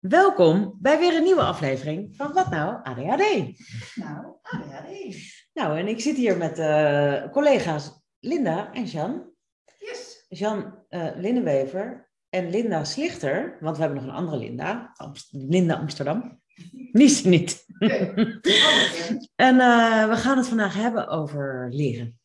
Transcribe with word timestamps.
Welkom 0.00 0.76
bij 0.80 0.98
weer 0.98 1.16
een 1.16 1.22
nieuwe 1.22 1.42
aflevering 1.42 2.16
van 2.16 2.32
Wat 2.32 2.50
Nou 2.50 2.82
ADHD. 2.82 3.58
Nou, 3.94 4.34
ADHD. 4.42 5.16
Nou, 5.52 5.78
en 5.78 5.88
ik 5.88 6.00
zit 6.00 6.16
hier 6.16 6.36
met 6.36 6.58
eh, 6.58 7.30
collega's 7.30 8.02
Linda 8.18 8.72
en 8.72 8.84
Jan. 8.84 9.30
Yes. 9.78 10.24
Jan 10.28 10.74
uh, 10.90 11.10
Linnenwever 11.16 12.10
en 12.28 12.50
Linda 12.50 12.84
Slichter, 12.84 13.56
want 13.60 13.76
we 13.76 13.82
hebben 13.82 14.00
nog 14.00 14.10
een 14.10 14.18
andere 14.18 14.36
Linda, 14.36 14.92
Amst- 14.96 15.28
Linda 15.32 15.74
Amsterdam. 15.74 16.40
Niet 16.92 17.24
niet. 17.24 17.64
En 19.34 19.60
eh, 19.60 20.08
we 20.08 20.16
gaan 20.16 20.36
het 20.36 20.48
vandaag 20.48 20.74
hebben 20.74 21.08
over 21.08 21.68
leren. 21.70 22.20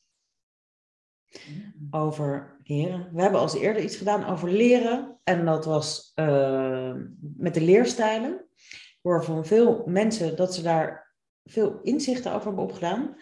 Over 1.90 2.55
We 2.68 3.22
hebben 3.22 3.40
al 3.40 3.46
eens 3.46 3.56
eerder 3.56 3.84
iets 3.84 3.96
gedaan 3.96 4.26
over 4.26 4.50
leren. 4.50 5.20
En 5.24 5.46
dat 5.46 5.66
was 5.66 6.12
eh, 6.16 6.94
met 7.38 7.54
de 7.54 7.62
leerstijlen. 7.62 8.46
Ik 8.56 9.00
hoor 9.02 9.24
van 9.24 9.46
veel 9.46 9.84
mensen 9.86 10.36
dat 10.36 10.56
ze 10.56 10.62
daar 10.62 11.14
veel 11.44 11.80
inzichten 11.82 12.34
over 12.34 12.48
hebben 12.48 12.64
opgedaan. 12.64 13.16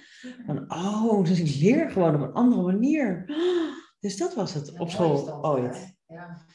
Van, 0.46 0.72
oh, 0.72 1.24
dus 1.28 1.40
ik 1.40 1.62
leer 1.62 1.90
gewoon 1.90 2.16
op 2.16 2.22
een 2.22 2.34
andere 2.34 2.62
manier. 2.62 3.26
Dus 4.00 4.18
dat 4.18 4.36
was 4.36 4.54
het 4.54 4.72
Ja, 4.74 4.80
op 4.80 4.90
school 4.90 5.26
dat, 5.26 5.44
ooit. 5.44 5.96
Ja. 6.08 6.46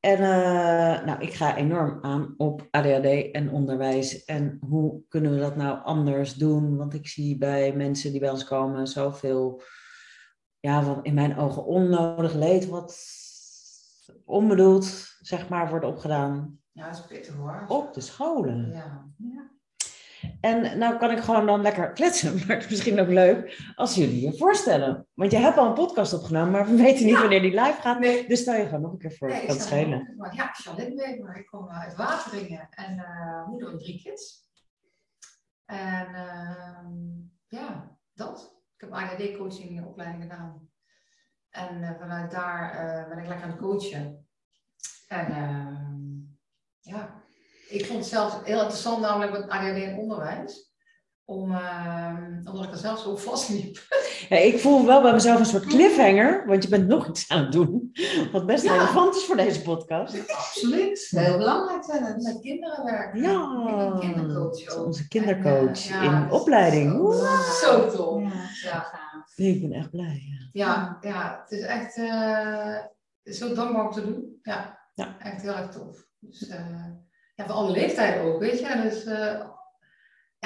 En 0.00 0.18
eh, 0.18 1.04
nou, 1.04 1.20
ik 1.20 1.32
ga 1.32 1.56
enorm 1.56 1.98
aan 2.02 2.34
op 2.36 2.68
ADHD 2.70 3.30
en 3.30 3.50
onderwijs. 3.50 4.24
En 4.24 4.58
hoe 4.68 5.02
kunnen 5.08 5.32
we 5.32 5.38
dat 5.38 5.56
nou 5.56 5.84
anders 5.84 6.34
doen? 6.34 6.76
Want 6.76 6.94
ik 6.94 7.06
zie 7.06 7.38
bij 7.38 7.72
mensen 7.72 8.10
die 8.10 8.20
bij 8.20 8.30
ons 8.30 8.44
komen 8.44 8.86
zoveel, 8.86 9.62
ja, 10.66 10.82
wat 10.82 10.98
in 11.02 11.14
mijn 11.14 11.36
ogen 11.36 11.64
onnodig 11.64 12.34
leed, 12.34 12.68
wat 12.68 12.98
onbedoeld, 14.24 15.16
zeg 15.20 15.48
maar, 15.48 15.68
wordt 15.70 15.84
opgedaan 15.84 16.58
ja, 16.72 16.86
dat 16.90 16.98
is 16.98 17.06
pittig 17.06 17.34
hoor. 17.34 17.64
op 17.68 17.94
de 17.94 18.00
scholen. 18.00 18.70
Ja. 18.72 19.06
ja. 19.16 19.50
En 20.40 20.78
nou 20.78 20.98
kan 20.98 21.10
ik 21.10 21.18
gewoon 21.18 21.46
dan 21.46 21.62
lekker 21.62 21.92
kletsen, 21.92 22.34
maar 22.38 22.56
het 22.56 22.64
is 22.64 22.70
misschien 22.70 23.00
ook 23.00 23.08
leuk 23.08 23.72
als 23.74 23.94
jullie 23.94 24.20
je 24.20 24.36
voorstellen. 24.36 25.06
Want 25.14 25.30
je 25.32 25.38
hebt 25.38 25.56
al 25.56 25.66
een 25.66 25.74
podcast 25.74 26.12
opgenomen, 26.12 26.50
maar 26.50 26.66
we 26.66 26.76
weten 26.76 27.04
niet 27.04 27.14
Ja. 27.14 27.20
wanneer 27.20 27.40
die 27.40 27.60
live 27.60 27.80
gaat. 27.80 27.98
Nee. 27.98 28.28
Dus 28.28 28.40
stel 28.40 28.54
je 28.54 28.64
gewoon 28.64 28.80
nog 28.80 28.92
een 28.92 28.98
keer 28.98 29.12
voor, 29.12 29.28
Nee, 29.28 29.40
ik 29.40 29.48
kan 29.48 29.56
schelen. 29.56 30.14
maar 30.16 30.34
Ja, 30.34 30.50
Charlotte 30.52 30.94
Weber. 30.94 31.36
Ik 31.36 31.46
kom 31.46 31.68
uit 31.68 31.94
Wateringen 31.94 32.68
en 32.70 32.98
eh, 32.98 33.46
moeder 33.48 33.68
van 33.70 33.78
drie 33.78 34.00
kids. 34.02 34.44
En 35.64 36.06
ehm, 36.14 36.88
ja, 37.46 37.96
dat. 38.14 38.55
Ik 38.76 38.82
heb 38.82 38.92
ADD-coaching 38.92 39.84
opleiding 39.84 40.22
gedaan. 40.22 40.70
En 41.50 41.82
eh, 41.82 41.98
vanuit 41.98 42.30
daar 42.30 42.70
eh, 42.70 43.08
ben 43.08 43.18
ik 43.18 43.26
lekker 43.26 43.44
aan 43.44 43.50
het 43.50 43.60
coachen. 43.60 44.28
En 45.08 45.26
ehm, 45.26 45.96
ja, 46.80 47.22
ik 47.68 47.86
vond 47.86 47.98
het 47.98 48.08
zelf 48.08 48.44
heel 48.44 48.58
interessant, 48.58 49.00
namelijk 49.00 49.32
met 49.32 49.48
ADD 49.48 49.82
en 49.82 49.98
onderwijs. 49.98 50.75
Om, 51.28 51.52
ehm, 51.52 52.40
omdat 52.44 52.64
ik 52.64 52.70
er 52.70 52.76
zelf 52.76 52.98
zo 52.98 53.10
op 53.10 53.18
vastliep. 53.20 53.78
Ja, 54.28 54.36
ik 54.36 54.58
voel 54.58 54.86
wel 54.86 55.02
bij 55.02 55.12
mezelf 55.12 55.38
een 55.38 55.44
soort 55.46 55.66
cliffhanger, 55.66 56.46
want 56.46 56.62
je 56.62 56.68
bent 56.68 56.86
nog 56.88 57.08
iets 57.08 57.28
aan 57.28 57.38
het 57.42 57.52
doen. 57.52 57.92
Wat 58.32 58.46
best 58.46 58.64
Ja. 58.64 58.72
relevant 58.72 59.16
is 59.16 59.24
voor 59.24 59.36
deze 59.36 59.62
podcast. 59.62 60.30
Absoluut. 60.32 61.06
Heel 61.10 61.36
belangrijk 61.38 61.84
zijn 61.84 62.04
het 62.04 62.22
met 62.22 62.40
kinderen 62.40 62.84
werken. 62.84 63.22
Ja, 63.22 63.96
kindercoach 64.00 64.76
ook. 64.76 64.86
onze 64.86 65.08
kindercoach 65.08 65.88
En, 65.90 65.98
eh, 65.98 66.04
ja, 66.04 66.24
in 66.24 66.30
opleiding. 66.30 66.92
Zo, 67.14 67.26
zo 67.62 67.90
tof. 67.90 68.32
Ja. 68.62 68.86
Nee, 69.36 69.54
ik 69.54 69.60
ben 69.60 69.72
echt 69.72 69.90
blij. 69.90 70.22
Ja. 70.52 70.62
Ja, 70.62 70.98
ja, 71.10 71.40
het 71.42 71.50
is 71.60 71.64
echt 71.66 71.96
eh, 71.96 72.76
zo 73.24 73.54
dankbaar 73.54 73.86
om 73.86 73.92
te 73.92 74.04
doen. 74.04 74.38
Ja, 74.42 74.78
Ja. 74.94 75.16
echt 75.18 75.42
heel 75.42 75.54
erg 75.54 75.70
tof. 75.70 76.06
Dus, 76.18 76.48
eh, 76.48 76.84
ja, 77.34 77.44
voor 77.46 77.54
alle 77.54 77.70
leeftijden 77.70 78.22
ook, 78.22 78.40
weet 78.40 78.58
je. 78.58 78.80
Dus, 78.82 79.04
eh, 79.04 79.40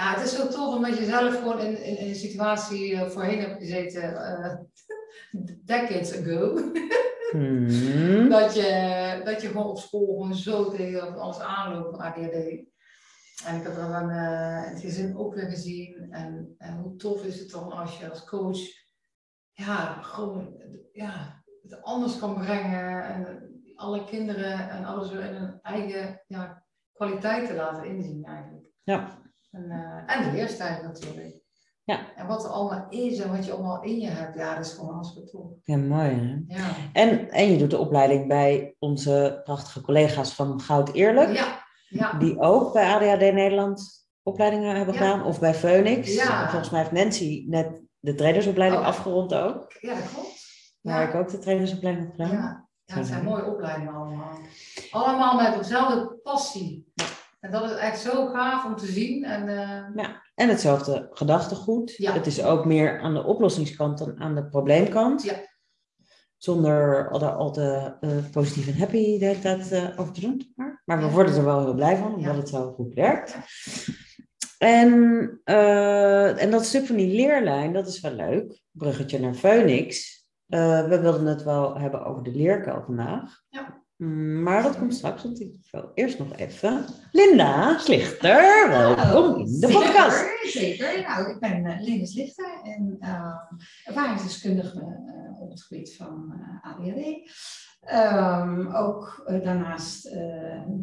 ja, 0.01 0.15
het 0.15 0.25
is 0.25 0.34
zo 0.34 0.48
tof 0.48 0.75
omdat 0.75 0.98
je 0.98 1.05
zelf 1.05 1.39
gewoon 1.39 1.61
in, 1.61 1.84
in, 1.84 1.98
in 1.98 2.09
een 2.09 2.15
situatie 2.15 2.95
eh, 2.95 3.09
voorheen 3.09 3.41
hebt 3.41 3.59
gezeten, 3.59 4.17
eh, 4.17 4.56
decades 5.65 6.19
ago. 6.19 6.59
Hmm. 7.31 8.28
dat, 8.38 8.55
je, 8.55 9.21
dat 9.25 9.43
je 9.43 9.49
gewoon 9.49 9.66
op 9.66 9.78
school 9.78 10.06
gewoon 10.06 10.34
zo 10.34 10.71
tegen 10.71 11.19
alles 11.19 11.38
aanloopt 11.38 11.91
met 11.91 12.00
ADHD. 12.00 12.69
En 13.44 13.56
ik 13.56 13.62
heb 13.62 13.75
dat 13.75 13.91
dan 13.91 14.11
in 14.11 14.16
het 14.72 14.81
gezin 14.81 15.16
ook 15.16 15.34
weer 15.34 15.49
gezien. 15.49 16.06
En, 16.11 16.55
en 16.59 16.77
hoe 16.77 16.97
tof 16.97 17.25
is 17.25 17.41
het 17.41 17.50
dan 17.50 17.72
als 17.72 17.99
je 17.99 18.11
als 18.11 18.25
coach 18.25 18.59
ja, 19.53 20.03
gewoon 20.03 20.62
ja, 20.93 21.43
het 21.62 21.82
anders 21.82 22.19
kan 22.19 22.34
brengen. 22.34 23.05
En 23.05 23.50
alle 23.75 24.05
kinderen 24.05 24.71
en 24.71 24.84
alles 24.84 25.11
weer 25.11 25.25
in 25.25 25.34
hun 25.34 25.59
eigen 25.62 26.22
ja, 26.27 26.65
kwaliteiten 26.93 27.56
laten 27.56 27.84
inzien 27.84 28.25
eigenlijk. 28.25 28.67
Ja. 28.82 29.19
En, 29.50 29.71
eh, 29.71 30.16
en 30.16 30.25
de 30.25 30.37
leerstijl 30.37 30.83
natuurlijk. 30.83 31.38
Ja. 31.84 32.15
En 32.16 32.27
wat 32.27 32.44
er 32.44 32.50
allemaal 32.50 32.87
is 32.88 33.19
en 33.19 33.31
wat 33.31 33.44
je 33.47 33.53
allemaal 33.53 33.83
in 33.83 34.00
je 34.00 34.09
hebt, 34.09 34.37
ja, 34.37 34.55
dat 34.56 34.65
is 34.66 34.72
gewoon 34.72 34.94
hartstikke 34.94 35.31
tof. 35.31 35.50
ja, 35.65 35.77
mooi 35.77 36.11
hè. 36.11 36.55
Ja. 36.56 36.69
En, 36.93 37.31
en 37.31 37.50
je 37.53 37.59
doet 37.59 37.71
de 37.71 37.78
opleiding 37.78 38.28
bij 38.28 38.77
onze 38.78 39.41
prachtige 39.44 39.81
collega's 39.81 40.34
van 40.34 40.61
Goud 40.61 40.93
Eerlijk, 40.93 41.33
Ja, 41.37 41.65
ja. 41.88 42.12
die 42.12 42.38
ook 42.41 42.72
bij 42.72 42.94
ADHD 42.94 43.21
Nederland 43.33 44.09
opleidingen 44.22 44.77
hebben 44.77 44.94
Ja. 44.94 45.00
gedaan, 45.00 45.25
of 45.25 45.41
bij 45.41 45.55
Phoenix. 45.55 46.15
Ja. 46.15 46.43
En 46.43 46.49
Volgens 46.49 46.71
mij 46.71 46.81
heeft 46.81 46.93
Nancy 46.93 47.44
net 47.49 47.82
de 47.99 48.15
trainersopleiding 48.15 48.82
Oh. 48.82 48.88
afgerond 48.88 49.34
ook, 49.34 49.72
Ja, 49.81 49.94
dat 49.94 50.12
klopt. 50.12 50.44
waar 50.81 51.09
ik 51.09 51.15
ook 51.15 51.28
de 51.31 51.38
trainersopleiding 51.38 52.06
heb 52.06 52.15
gedaan. 52.15 52.43
ja. 52.84 52.94
het 52.97 53.06
zijn 53.06 53.25
mooie 53.25 53.44
opleidingen 53.47 53.94
allemaal. 53.94 54.38
Allemaal 54.91 55.37
met 55.43 55.55
dezelfde 55.59 56.19
passie. 56.22 56.93
En 57.41 57.51
dat 57.51 57.71
is 57.71 57.77
echt 57.77 58.01
zo 58.01 58.27
gaaf 58.27 58.65
om 58.65 58.77
te 58.77 58.87
zien. 58.87 59.25
En, 59.25 59.49
eh, 59.49 60.09
En 60.34 60.49
hetzelfde 60.49 61.09
gedachtegoed. 61.12 61.95
Ja. 61.97 62.12
Het 62.12 62.27
is 62.27 62.43
ook 62.43 62.65
meer 62.65 63.01
aan 63.01 63.15
de 63.15 63.25
oplossingskant 63.25 63.99
dan 63.99 64.21
aan 64.21 64.34
de 64.34 64.45
probleemkant. 64.49 65.23
Ja. 65.23 65.34
Zonder 66.37 67.11
al 67.11 67.19
daar 67.19 67.33
al 67.34 67.53
te 67.53 67.97
eh, 68.00 68.11
positief 68.33 68.67
en 68.69 68.79
happy 68.79 69.19
de 69.19 69.25
hele 69.25 69.39
tijd 69.41 69.73
eh, 69.73 70.00
over 70.00 70.12
te 70.12 70.21
doen. 70.21 70.53
Maar, 70.56 70.83
maar 70.84 70.99
we 70.99 71.05
Ja. 71.05 71.11
worden 71.11 71.34
er 71.37 71.45
wel 71.45 71.61
heel 71.65 71.75
blij 71.75 71.97
van, 71.97 72.15
omdat 72.15 72.33
Ja. 72.34 72.39
het 72.41 72.49
zo 72.49 72.73
goed 72.73 72.95
werkt. 72.95 73.37
En, 74.59 75.41
en 76.37 76.50
dat 76.50 76.65
stuk 76.65 76.87
van 76.87 76.97
die 76.97 77.15
leerlijn, 77.15 77.73
dat 77.73 77.87
is 77.87 78.00
wel 78.00 78.12
leuk. 78.12 78.62
Bruggetje 78.71 79.19
naar 79.21 79.34
Phoenix. 79.34 80.19
We 80.47 80.99
wilden 81.00 81.27
het 81.27 81.43
wel 81.43 81.79
hebben 81.79 82.05
over 82.05 82.23
de 82.23 82.31
leerkuil 82.34 82.83
vandaag. 82.87 83.41
Ja. 83.49 83.83
Mm, 84.00 84.43
Maar 84.43 84.62
dat 84.62 84.78
komt 84.78 84.94
straks, 84.94 85.22
want 85.22 85.41
ik 85.41 85.53
wil 85.71 85.91
eerst 85.94 86.19
nog 86.19 86.37
even... 86.37 86.84
Linda 87.12 87.78
Slichter, 87.78 88.69
welkom 88.69 89.37
in 89.38 89.61
de 89.61 89.66
podcast. 89.66 90.53
Zeker. 90.53 91.03
Nou, 91.03 91.31
ik 91.31 91.41
ben 91.41 91.65
uh, 91.65 91.81
Lene 91.81 92.06
Slichter 92.06 92.61
en 92.62 92.97
uh, 93.00 93.37
ervaringsdeskundige 93.84 94.78
uh, 94.78 95.41
op 95.41 95.50
het 95.50 95.62
gebied 95.62 95.97
van 95.97 96.34
uh, 96.37 96.72
ADHD. 96.72 97.31
Um, 97.93 98.66
ook 98.75 99.25
uh, 99.27 99.44
daarnaast 99.44 100.09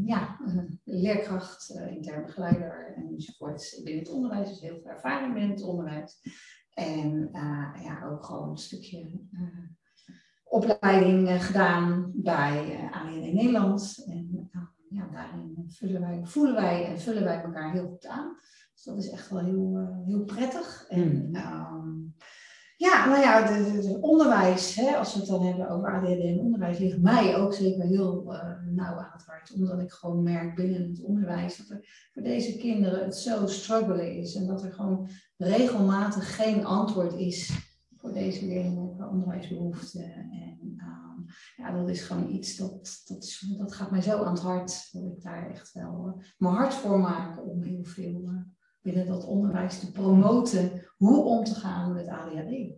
ja, 0.06 0.40
leerkracht, 0.84 1.80
intern 1.90 2.26
begeleider 2.26 2.94
enzovoort 3.12 3.82
binnen 3.84 4.04
het 4.04 4.14
onderwijs. 4.14 4.50
Dus 4.50 4.62
heel 4.62 4.80
veel 4.82 4.92
ervaring 4.92 5.34
binnen 5.34 5.52
het 5.52 5.64
onderwijs. 5.64 6.20
En 6.74 7.30
ja, 7.84 8.10
ook 8.12 8.26
gewoon 8.26 8.50
een 8.50 8.58
stukje 8.58 9.20
opleiding 10.50 11.30
uh, 11.30 11.42
gedaan 11.42 12.12
bij 12.16 12.66
uh, 12.66 13.02
ADHD 13.02 13.34
Nederland. 13.34 14.04
En 14.08 14.50
uh, 14.52 14.62
ja, 14.90 15.08
daarin 15.14 15.66
vullen 15.68 16.02
wij, 16.02 16.22
voelen 16.24 16.56
wij 16.56 16.86
en 16.86 17.00
vullen 17.00 17.24
wij 17.24 17.42
elkaar 17.42 17.72
heel 17.72 17.88
goed 17.88 18.08
aan. 18.08 18.38
Dus 18.74 18.84
dat 18.84 18.98
is 18.98 19.10
echt 19.10 19.30
wel 19.30 19.40
heel, 19.40 20.02
heel 20.06 20.24
prettig. 20.24 20.86
En, 20.90 21.30
Mm. 21.30 21.36
um, 21.36 22.16
ja, 22.78 23.06
nou 23.10 23.22
ja, 23.22 23.44
het 23.44 24.00
onderwijs, 24.00 24.76
hè, 24.76 24.96
als 24.96 25.14
we 25.14 25.20
het 25.20 25.30
dan 25.30 25.46
hebben 25.46 25.70
over 25.70 25.94
ADHD 25.94 26.20
en 26.20 26.40
onderwijs, 26.40 26.78
ligt 26.78 27.02
mij 27.02 27.38
ook 27.38 27.54
zeker 27.54 27.84
heel 27.84 28.34
uh, 28.34 28.42
nauw 28.66 28.96
aan 28.96 29.12
het 29.14 29.26
hart. 29.26 29.54
Omdat 29.54 29.82
ik 29.82 29.92
gewoon 29.92 30.24
merk 30.24 30.56
binnen 30.56 30.90
het 30.90 31.04
onderwijs 31.04 31.58
dat 31.58 31.70
er 31.70 32.10
voor 32.14 32.24
deze 32.24 32.58
kinderen 32.58 33.04
het 33.04 33.16
zo 33.16 33.48
struggelen 33.48 34.16
is. 34.16 34.36
En 34.36 34.48
dat 34.48 34.64
er 34.64 34.74
gewoon 34.74 35.10
regelmatig 35.38 36.36
geen 36.36 36.66
antwoord 36.66 37.14
is 37.14 37.67
voor 37.98 38.14
deze 38.14 38.46
leerlingen 38.46 38.96
qua 38.96 39.10
onderwijsbehoeften. 39.10 40.14
En 40.14 40.60
um, 40.62 41.26
ja, 41.56 41.72
dat 41.72 41.90
is 41.90 42.02
gewoon 42.02 42.30
iets 42.30 42.56
dat, 42.56 43.04
dat, 43.06 43.24
is, 43.24 43.56
dat 43.58 43.74
gaat 43.74 43.92
mij 43.92 44.02
zo 44.02 44.24
aan 44.24 44.34
het 44.34 44.42
hart. 44.42 44.90
Dat 44.92 45.04
ik 45.04 45.24
daar 45.24 45.50
echt 45.50 45.74
wel 45.74 46.14
uh, 46.18 46.24
mijn 46.38 46.54
hart 46.54 46.74
voor 46.74 47.00
maak 47.00 47.46
om 47.46 47.64
heel 47.64 47.84
veel 47.84 48.22
uh, 48.24 48.42
binnen 48.82 49.06
dat 49.06 49.26
onderwijs 49.26 49.80
te 49.80 49.92
promoten 49.92 50.86
hoe 50.98 51.24
om 51.24 51.44
te 51.44 51.56
gaan 51.56 51.94
met 51.94 52.08
ADHD. 52.08 52.76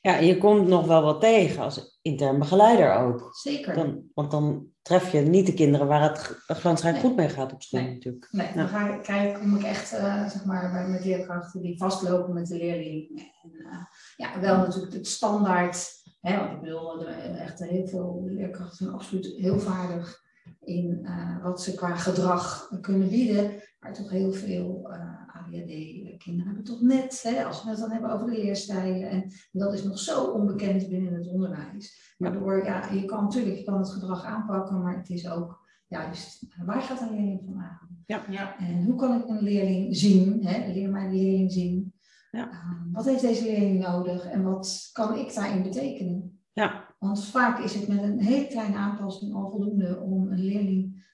Ja, 0.00 0.16
je 0.16 0.38
komt 0.38 0.68
nog 0.68 0.86
wel 0.86 1.02
wat 1.02 1.20
tegen 1.20 1.62
als 1.62 1.98
intern 2.02 2.38
begeleider 2.38 2.94
ook. 2.94 3.28
Zeker. 3.32 3.74
Dan, 3.74 4.02
want 4.14 4.30
dan 4.30 4.66
tref 4.82 5.12
je 5.12 5.20
niet 5.20 5.46
de 5.46 5.54
kinderen 5.54 5.86
waar 5.86 6.02
het 6.02 6.18
glansrijk 6.46 6.94
Nee. 6.94 7.02
goed 7.04 7.16
mee 7.16 7.28
gaat 7.28 7.52
op 7.52 7.62
school 7.62 7.80
Nee. 7.80 7.92
natuurlijk. 7.92 8.28
Nee, 8.30 8.52
dan 8.54 8.68
ga 8.68 8.94
ik, 8.94 9.02
kijk, 9.02 9.34
kom 9.34 9.56
ik 9.56 9.62
echt 9.62 9.92
uh, 9.92 10.28
zeg 10.28 10.44
maar, 10.44 10.72
bij, 10.72 10.88
met 10.88 11.04
leerkrachten 11.04 11.62
die 11.62 11.78
vastlopen 11.78 12.34
met 12.34 12.46
de 12.46 12.56
leerling. 12.56 13.08
En 13.42 13.50
uh, 13.52 13.84
ja, 14.16 14.40
wel 14.40 14.56
natuurlijk 14.56 14.92
het 14.92 15.06
standaard. 15.06 16.04
Hè, 16.20 16.36
want 16.38 16.52
ik 16.52 16.60
bedoel, 16.60 17.06
er, 17.06 17.34
echt 17.34 17.64
heel 17.64 17.86
veel 17.86 18.22
leerkrachten 18.26 18.76
zijn 18.76 18.90
absoluut 18.90 19.26
heel 19.26 19.58
vaardig. 19.58 20.24
in 20.60 21.00
eh, 21.04 21.42
wat 21.42 21.62
ze 21.62 21.74
qua 21.74 21.96
gedrag 21.96 22.70
kunnen 22.80 23.08
bieden. 23.08 23.62
Maar 23.80 23.94
toch 23.94 24.10
heel 24.10 24.32
veel 24.32 24.90
uh, 24.90 25.16
ADHD-kinderen 25.36 26.46
hebben 26.46 26.64
toch 26.64 26.80
net, 26.80 27.22
hè, 27.22 27.44
als 27.44 27.64
we 27.64 27.70
het 27.70 27.78
dan 27.78 27.90
hebben 27.90 28.10
over 28.10 28.26
de 28.26 28.32
leerstijlen. 28.32 29.10
En 29.10 29.32
dat 29.52 29.74
is 29.74 29.84
nog 29.84 29.98
zo 29.98 30.24
onbekend 30.24 30.88
binnen 30.88 31.14
het 31.14 31.28
onderwijs. 31.28 32.14
Waardoor, 32.18 32.64
ja, 32.64 32.90
je 32.92 33.04
kan 33.04 33.22
natuurlijk 33.22 33.56
je 33.56 33.64
kan 33.64 33.78
het 33.78 33.90
gedrag 33.90 34.24
aanpakken, 34.24 34.82
maar 34.82 34.96
het 34.96 35.08
is 35.08 35.30
ook 35.30 35.64
juist, 35.86 36.46
waar 36.64 36.82
gaat 36.82 37.00
een 37.00 37.10
leerling 37.10 37.42
vandaan? 37.44 38.02
Ja. 38.06 38.24
ja. 38.30 38.58
En 38.58 38.84
hoe 38.84 38.96
kan 38.96 39.20
ik 39.20 39.28
een 39.28 39.42
leerling 39.42 39.96
zien? 39.96 40.46
Hè? 40.46 40.72
Leer 40.72 40.90
mijn 40.90 41.14
leerling 41.14 41.52
zien. 41.52 41.94
Ja. 42.36 42.50
Uh, 42.50 42.92
wat 42.92 43.04
heeft 43.04 43.20
deze 43.20 43.44
leerling 43.44 43.80
nodig 43.80 44.24
en 44.24 44.42
wat 44.42 44.90
kan 44.92 45.16
ik 45.16 45.34
daarin 45.34 45.62
betekenen? 45.62 46.40
Ja. 46.52 46.94
Want 46.98 47.24
vaak 47.24 47.58
is 47.58 47.74
het 47.74 47.88
met 47.88 48.02
een 48.02 48.20
hele 48.20 48.46
kleine 48.46 48.76
aanpassing 48.76 49.34
al 49.34 49.50
voldoende 49.50 50.00
om 50.00 50.32
een 50.32 50.44
leerling 50.44 51.04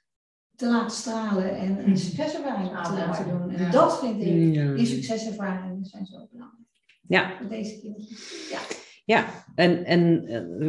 te 0.56 0.68
laten 0.70 0.96
stralen 0.96 1.56
en 1.56 1.88
een 1.88 1.96
succeservaring 1.96 2.68
te 2.68 2.92
laten 2.92 3.28
doen. 3.28 3.50
En 3.50 3.70
dat 3.70 3.98
vind 3.98 4.20
ik, 4.20 4.76
die 4.76 4.86
succeservaringen 4.86 5.84
zijn 5.84 6.06
zo 6.06 6.28
belangrijk. 6.30 6.66
Ja. 7.08 7.36
Voor 7.38 7.48
deze 7.48 7.80
kinderen. 7.80 8.06
Ja. 8.50 8.58
Ja, 9.04 9.24
en, 9.54 9.84
en 9.84 10.26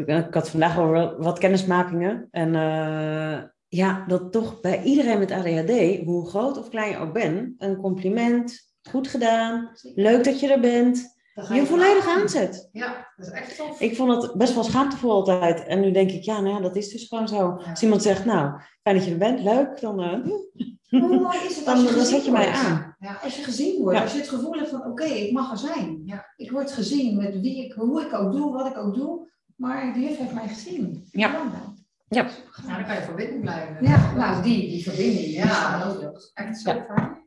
eh, 0.08 0.18
ik 0.18 0.34
had 0.34 0.50
vandaag 0.50 0.78
al 0.78 1.18
wat 1.18 1.40
kennismakingen. 1.40 2.28
En 2.32 2.54
uh, 2.54 3.44
ja, 3.68 4.06
dat 4.08 4.32
toch 4.32 4.62
bij 4.62 4.84
iedereen 4.84 5.20
met 5.20 5.32
ADHD, 5.32 6.04
hoe 6.06 6.30
groot 6.30 6.58
of 6.58 6.70
klein 6.70 6.90
je 6.90 6.98
ook 6.98 7.14
bent, 7.14 7.54
een 7.58 7.76
compliment, 7.76 8.73
goed 8.90 9.08
gedaan, 9.08 9.72
leuk 9.96 10.24
dat 10.24 10.40
je 10.40 10.52
er 10.54 10.60
bent, 10.60 11.16
je, 11.50 11.54
je 11.54 11.66
volledig 11.66 12.08
aanzet. 12.08 12.70
Ja, 12.72 13.12
dat 13.16 13.26
is 13.28 13.32
echt 13.32 13.58
tof. 13.58 13.80
Ik 13.82 13.96
vond 13.96 14.22
het 14.24 14.34
best 14.34 14.54
wel 14.54 14.64
schaamtevol 14.64 15.12
altijd. 15.12 15.66
En 15.66 15.80
nu 15.80 15.92
denk 15.92 16.12
ik, 16.12 16.24
ja, 16.24 16.40
nou 16.42 16.56
ja, 16.56 16.62
dat 16.62 16.76
is 16.76 16.90
dus 16.90 17.08
gewoon 17.08 17.28
zo. 17.28 17.62
Als 17.70 17.84
iemand 17.84 18.02
zegt, 18.02 18.26
nou, 18.26 18.60
fijn 18.82 18.96
dat 18.96 19.06
je 19.06 19.12
er 19.12 19.18
bent, 19.18 19.40
leuk, 19.40 19.82
dan, 19.82 20.04
uh, 20.04 20.26
Hoe 21.02 21.20
mooi 21.20 21.38
is 21.38 21.56
het 21.56 21.66
dan, 21.66 21.76
als 21.76 21.90
je 21.90 21.96
dan 21.96 22.06
zet 22.06 22.26
je 22.26 22.32
mij 22.32 22.48
aan. 22.48 22.96
Ja, 23.00 23.20
als 23.24 23.38
je 23.38 23.44
gezien 23.44 23.82
wordt, 23.82 23.98
Ja. 23.98 24.04
als 24.04 24.14
je 24.14 24.20
het 24.20 24.30
gevoel 24.30 24.54
hebt 24.54 24.70
van 24.70 24.86
oké, 24.86 25.04
ik 25.04 25.32
mag 25.32 25.52
er 25.52 25.58
zijn. 25.58 26.02
Ja. 26.06 26.26
Ik 26.36 26.52
word 26.52 26.72
gezien 26.72 27.18
met 27.18 27.40
wie 27.40 27.66
ik, 27.66 27.74
hoe 27.74 28.02
ik 28.02 28.14
ook 28.14 28.32
doe, 28.32 28.52
wat 28.54 28.68
ik 28.68 28.78
ook 28.78 28.96
doe. 28.96 29.32
Maar 29.56 29.94
de 29.94 30.00
juf 30.00 30.18
heeft 30.18 30.34
mij 30.34 30.48
gezien. 30.48 31.08
Ja. 31.12 31.52
Ja. 32.08 32.22
Nou, 32.66 32.78
dan 32.78 32.86
kan 32.86 32.96
je 32.96 33.02
verbinding 33.02 33.42
blijven. 33.42 33.78
Ja, 33.82 34.14
nou 34.16 34.44
die, 34.44 34.70
die 34.70 34.84
verbinding 34.84 35.18
die 35.20 35.34
Ja. 35.36 35.44
is 35.78 35.84
wel 35.86 35.94
nodig. 36.02 36.32
Echt 36.34 36.60
zo 36.60 36.72
Ja. 36.74 36.86
fijn. 36.96 37.23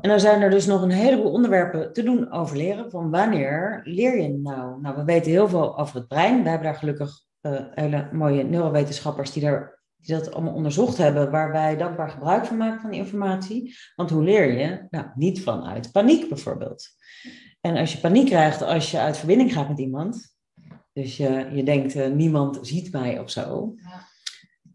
En 0.00 0.10
dan 0.10 0.20
zijn 0.20 0.42
er 0.42 0.50
dus 0.50 0.66
nog 0.66 0.82
een 0.82 0.90
heleboel 0.90 1.32
onderwerpen 1.32 1.92
te 1.92 2.02
doen 2.02 2.32
over 2.32 2.56
leren. 2.56 2.90
Van 2.90 3.10
wanneer 3.10 3.80
leer 3.84 4.20
je 4.20 4.28
nou? 4.28 4.80
Nou, 4.80 4.96
we 4.96 5.04
weten 5.04 5.30
heel 5.30 5.48
veel 5.48 5.78
over 5.78 5.96
het 5.96 6.08
brein. 6.08 6.42
We 6.42 6.48
hebben 6.48 6.66
daar 6.66 6.78
gelukkig 6.78 7.22
eh, 7.40 7.60
hele 7.70 8.08
mooie 8.12 8.42
neurowetenschappers 8.42 9.32
die, 9.32 9.42
daar, 9.42 9.82
die 9.96 10.14
dat 10.14 10.34
allemaal 10.34 10.54
onderzocht 10.54 10.96
hebben. 10.96 11.30
Waar 11.30 11.52
wij 11.52 11.76
dankbaar 11.76 12.10
gebruik 12.10 12.46
van 12.46 12.56
maken 12.56 12.80
van 12.80 12.90
die 12.90 13.00
informatie. 13.00 13.76
Want 13.96 14.10
hoe 14.10 14.22
leer 14.22 14.58
je? 14.58 14.86
Nou, 14.90 15.06
niet 15.14 15.42
vanuit 15.42 15.92
paniek 15.92 16.28
bijvoorbeeld. 16.28 16.88
En 17.60 17.76
als 17.76 17.92
je 17.92 17.98
paniek 17.98 18.26
krijgt 18.26 18.62
als 18.62 18.90
je 18.90 18.98
uit 18.98 19.16
verbinding 19.16 19.52
gaat 19.52 19.68
met 19.68 19.78
iemand. 19.78 20.36
Dus 20.92 21.16
je, 21.16 21.48
je 21.52 21.62
denkt, 21.62 21.94
eh, 21.94 22.10
niemand 22.10 22.58
ziet 22.62 22.92
mij 22.92 23.18
of 23.18 23.30
zo. 23.30 23.74
Ja. 23.76 24.12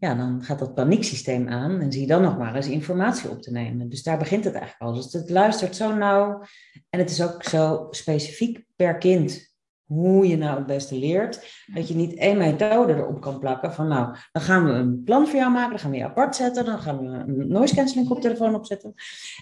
Ja, 0.00 0.14
dan 0.14 0.42
gaat 0.42 0.58
dat 0.58 0.74
panieksysteem 0.74 1.48
aan 1.48 1.80
en 1.80 1.92
zie 1.92 2.00
je 2.00 2.06
dan 2.06 2.22
nog 2.22 2.38
maar 2.38 2.54
eens 2.54 2.68
informatie 2.68 3.30
op 3.30 3.42
te 3.42 3.50
nemen. 3.50 3.88
Dus 3.88 4.02
daar 4.02 4.18
begint 4.18 4.44
het 4.44 4.54
eigenlijk 4.54 4.82
al. 4.82 4.92
Dus 4.94 5.12
het 5.12 5.30
luistert 5.30 5.76
zo 5.76 5.94
nauw 5.94 6.42
en 6.90 6.98
het 6.98 7.10
is 7.10 7.22
ook 7.22 7.42
zo 7.42 7.86
specifiek 7.90 8.64
per 8.76 8.98
kind 8.98 9.48
hoe 9.84 10.28
je 10.28 10.36
nou 10.36 10.56
het 10.56 10.66
beste 10.66 10.94
leert. 10.94 11.64
Dat 11.74 11.88
je 11.88 11.94
niet 11.94 12.14
één 12.14 12.38
methode 12.38 12.94
erop 12.94 13.20
kan 13.20 13.38
plakken 13.38 13.72
van 13.72 13.88
nou, 13.88 14.16
dan 14.32 14.42
gaan 14.42 14.64
we 14.64 14.70
een 14.70 15.02
plan 15.04 15.26
voor 15.26 15.38
jou 15.38 15.52
maken, 15.52 15.70
dan 15.70 15.78
gaan 15.78 15.90
we 15.90 15.96
je 15.96 16.04
apart 16.04 16.36
zetten, 16.36 16.64
dan 16.64 16.78
gaan 16.78 16.98
we 16.98 17.04
een 17.04 17.48
noise 17.48 17.74
cancelling 17.74 18.08
koptelefoon 18.08 18.54
opzetten. 18.54 18.94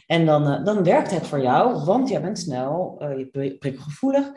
En 0.06 0.26
dan, 0.26 0.46
eh, 0.46 0.64
dan 0.64 0.84
werkt 0.84 1.10
het 1.10 1.26
voor 1.26 1.40
jou, 1.40 1.84
want 1.84 2.08
jij 2.08 2.22
bent 2.22 2.38
snel, 2.38 2.96
eh, 2.98 3.18
je 3.18 3.26
pri- 3.26 3.58
prikkelgevoelig. 3.58 4.32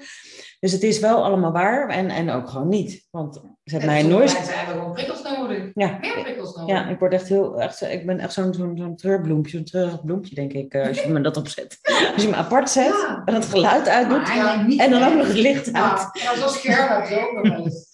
Dus 0.60 0.72
het 0.72 0.84
is 0.84 1.00
wel 1.00 1.24
allemaal 1.24 1.52
waar 1.52 1.90
en, 1.90 2.10
en 2.10 2.30
ook 2.30 2.50
gewoon 2.50 2.70
niet. 2.70 3.08
Want 3.12 3.42
zet 3.72 3.86
mij 3.86 4.00
een 4.00 4.08
noise... 4.08 4.34
Mensen 4.36 4.58
hebben 4.58 4.76
gewoon 4.76 4.94
prikkels 4.94 5.22
nodig. 5.24 5.64
Ja, 5.74 5.98
Meer 6.02 6.22
prikkels 6.22 6.56
nodig. 6.56 6.76
ja, 6.76 6.88
ik 6.88 7.00
word 7.00 7.14
echt 7.14 7.28
heel, 7.28 7.62
echt, 7.62 7.78
zo- 7.78 7.86
ik 7.86 8.06
ben 8.06 8.20
echt 8.20 8.34
zo'n 8.34 8.54
zo'n 8.54 8.78
zo'n 8.78 8.96
treurbloempje, 8.96 9.58
zo'n 9.58 9.66
treurig 9.66 10.06
bloempje, 10.06 10.36
denk 10.36 10.52
ik, 10.54 10.74
eh, 10.74 10.88
als 10.88 11.02
je 11.02 11.10
me 11.10 11.22
dat 11.22 11.38
opzet. 11.38 11.80
Als 12.14 12.24
je 12.24 12.30
me 12.30 12.36
apart 12.36 12.70
zet 12.70 12.86
Ja. 13.08 13.22
en 13.26 13.34
het 13.34 13.46
geluid 13.46 13.88
uitdoet 13.88 14.30
en 14.80 14.92
dan 14.92 15.04
ook 15.04 15.14
nog 15.14 15.28
het 15.28 15.36
licht 15.36 15.74
uit. 15.74 16.10
Ja, 16.14 16.32
ja, 16.62 17.00
heb 17.00 17.10
je 17.10 17.20
ook 17.20 17.44
nog 17.44 17.56
wel 17.56 17.66
eens. 17.66 17.90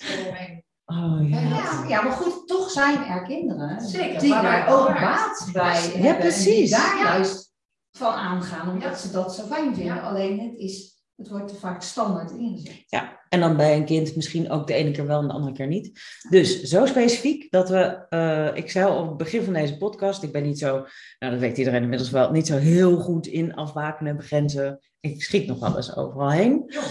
Oh 0.85 1.29
ja. 1.29 1.39
Ja, 1.39 1.83
ja, 1.87 2.01
maar 2.01 2.11
goed, 2.11 2.47
toch 2.47 2.69
zijn 2.71 3.03
er 3.03 3.23
kinderen 3.23 3.81
Zeker, 3.81 4.19
die 4.19 4.29
daar 4.29 4.67
ook 4.69 4.87
baat 4.87 5.49
bij 5.53 5.63
Ja, 5.63 5.79
hebben. 5.79 6.05
En 6.09 6.17
precies. 6.17 6.45
die 6.55 6.69
daar 6.69 6.97
Ja. 6.97 7.03
juist 7.03 7.53
van 7.91 8.13
aangaan, 8.13 8.69
omdat 8.69 8.89
Ja. 8.89 8.95
ze 8.95 9.11
dat 9.11 9.35
zo 9.35 9.43
fijn 9.43 9.75
vinden. 9.75 9.95
Ja. 9.95 10.01
Alleen 10.01 10.39
het, 10.39 10.57
is, 10.59 11.03
het 11.15 11.29
wordt 11.29 11.47
te 11.47 11.55
vaak 11.55 11.81
standaard 11.81 12.31
ingezet. 12.31 12.83
Ja, 12.85 13.16
en 13.29 13.39
dan 13.39 13.57
bij 13.57 13.75
een 13.75 13.85
kind 13.85 14.15
misschien 14.15 14.49
ook 14.51 14.67
de 14.67 14.73
ene 14.73 14.91
keer 14.91 15.07
wel 15.07 15.21
en 15.21 15.27
de 15.27 15.33
andere 15.33 15.53
keer 15.53 15.67
niet. 15.67 15.91
Dus 16.29 16.61
zo 16.61 16.85
specifiek 16.85 17.51
dat 17.51 17.69
we, 17.69 18.05
eh, 18.09 18.55
ik 18.55 18.71
zei 18.71 18.85
al 18.85 19.01
op 19.01 19.07
het 19.07 19.17
begin 19.17 19.43
van 19.43 19.53
deze 19.53 19.77
podcast, 19.77 20.23
ik 20.23 20.31
ben 20.31 20.43
niet 20.43 20.59
zo, 20.59 20.85
nou 21.19 21.31
dat 21.31 21.39
weet 21.39 21.57
iedereen 21.57 21.81
inmiddels 21.81 22.09
wel, 22.09 22.31
niet 22.31 22.47
zo 22.47 22.57
heel 22.57 22.97
goed 22.97 23.27
in 23.27 23.55
afbakenen, 23.55 24.17
begrenzen. 24.17 24.79
Ik 24.99 25.23
schiet 25.23 25.47
nog 25.47 25.59
wel 25.59 25.75
eens 25.75 25.95
overal 25.95 26.31
heen. 26.31 26.63
Joh. 26.67 26.83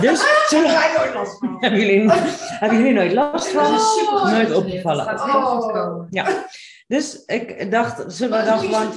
Dus 0.00 0.20
zullen 0.48 0.70
nooit 0.96 1.14
last 1.14 1.38
van. 1.38 1.56
hebben, 1.58 1.80
jullie, 1.80 2.10
hebben 2.60 2.78
jullie 2.78 2.92
nooit 2.92 3.12
last 3.12 3.52
Dat 3.52 3.66
van? 3.66 3.74
is 3.74 3.94
super 3.94 4.30
Nooit 4.30 4.54
opgevallen. 4.54 5.06
Dat 5.06 5.20
gaat 5.20 5.32
heel 5.32 5.42
goed 5.42 5.72
komen. 5.72 6.06
Ja, 6.10 6.46
dus 6.86 7.24
ik 7.24 7.70
dacht, 7.70 8.04
zullen 8.06 8.38
we 8.38 8.44
dan 8.44 8.58
gewoon? 8.58 8.92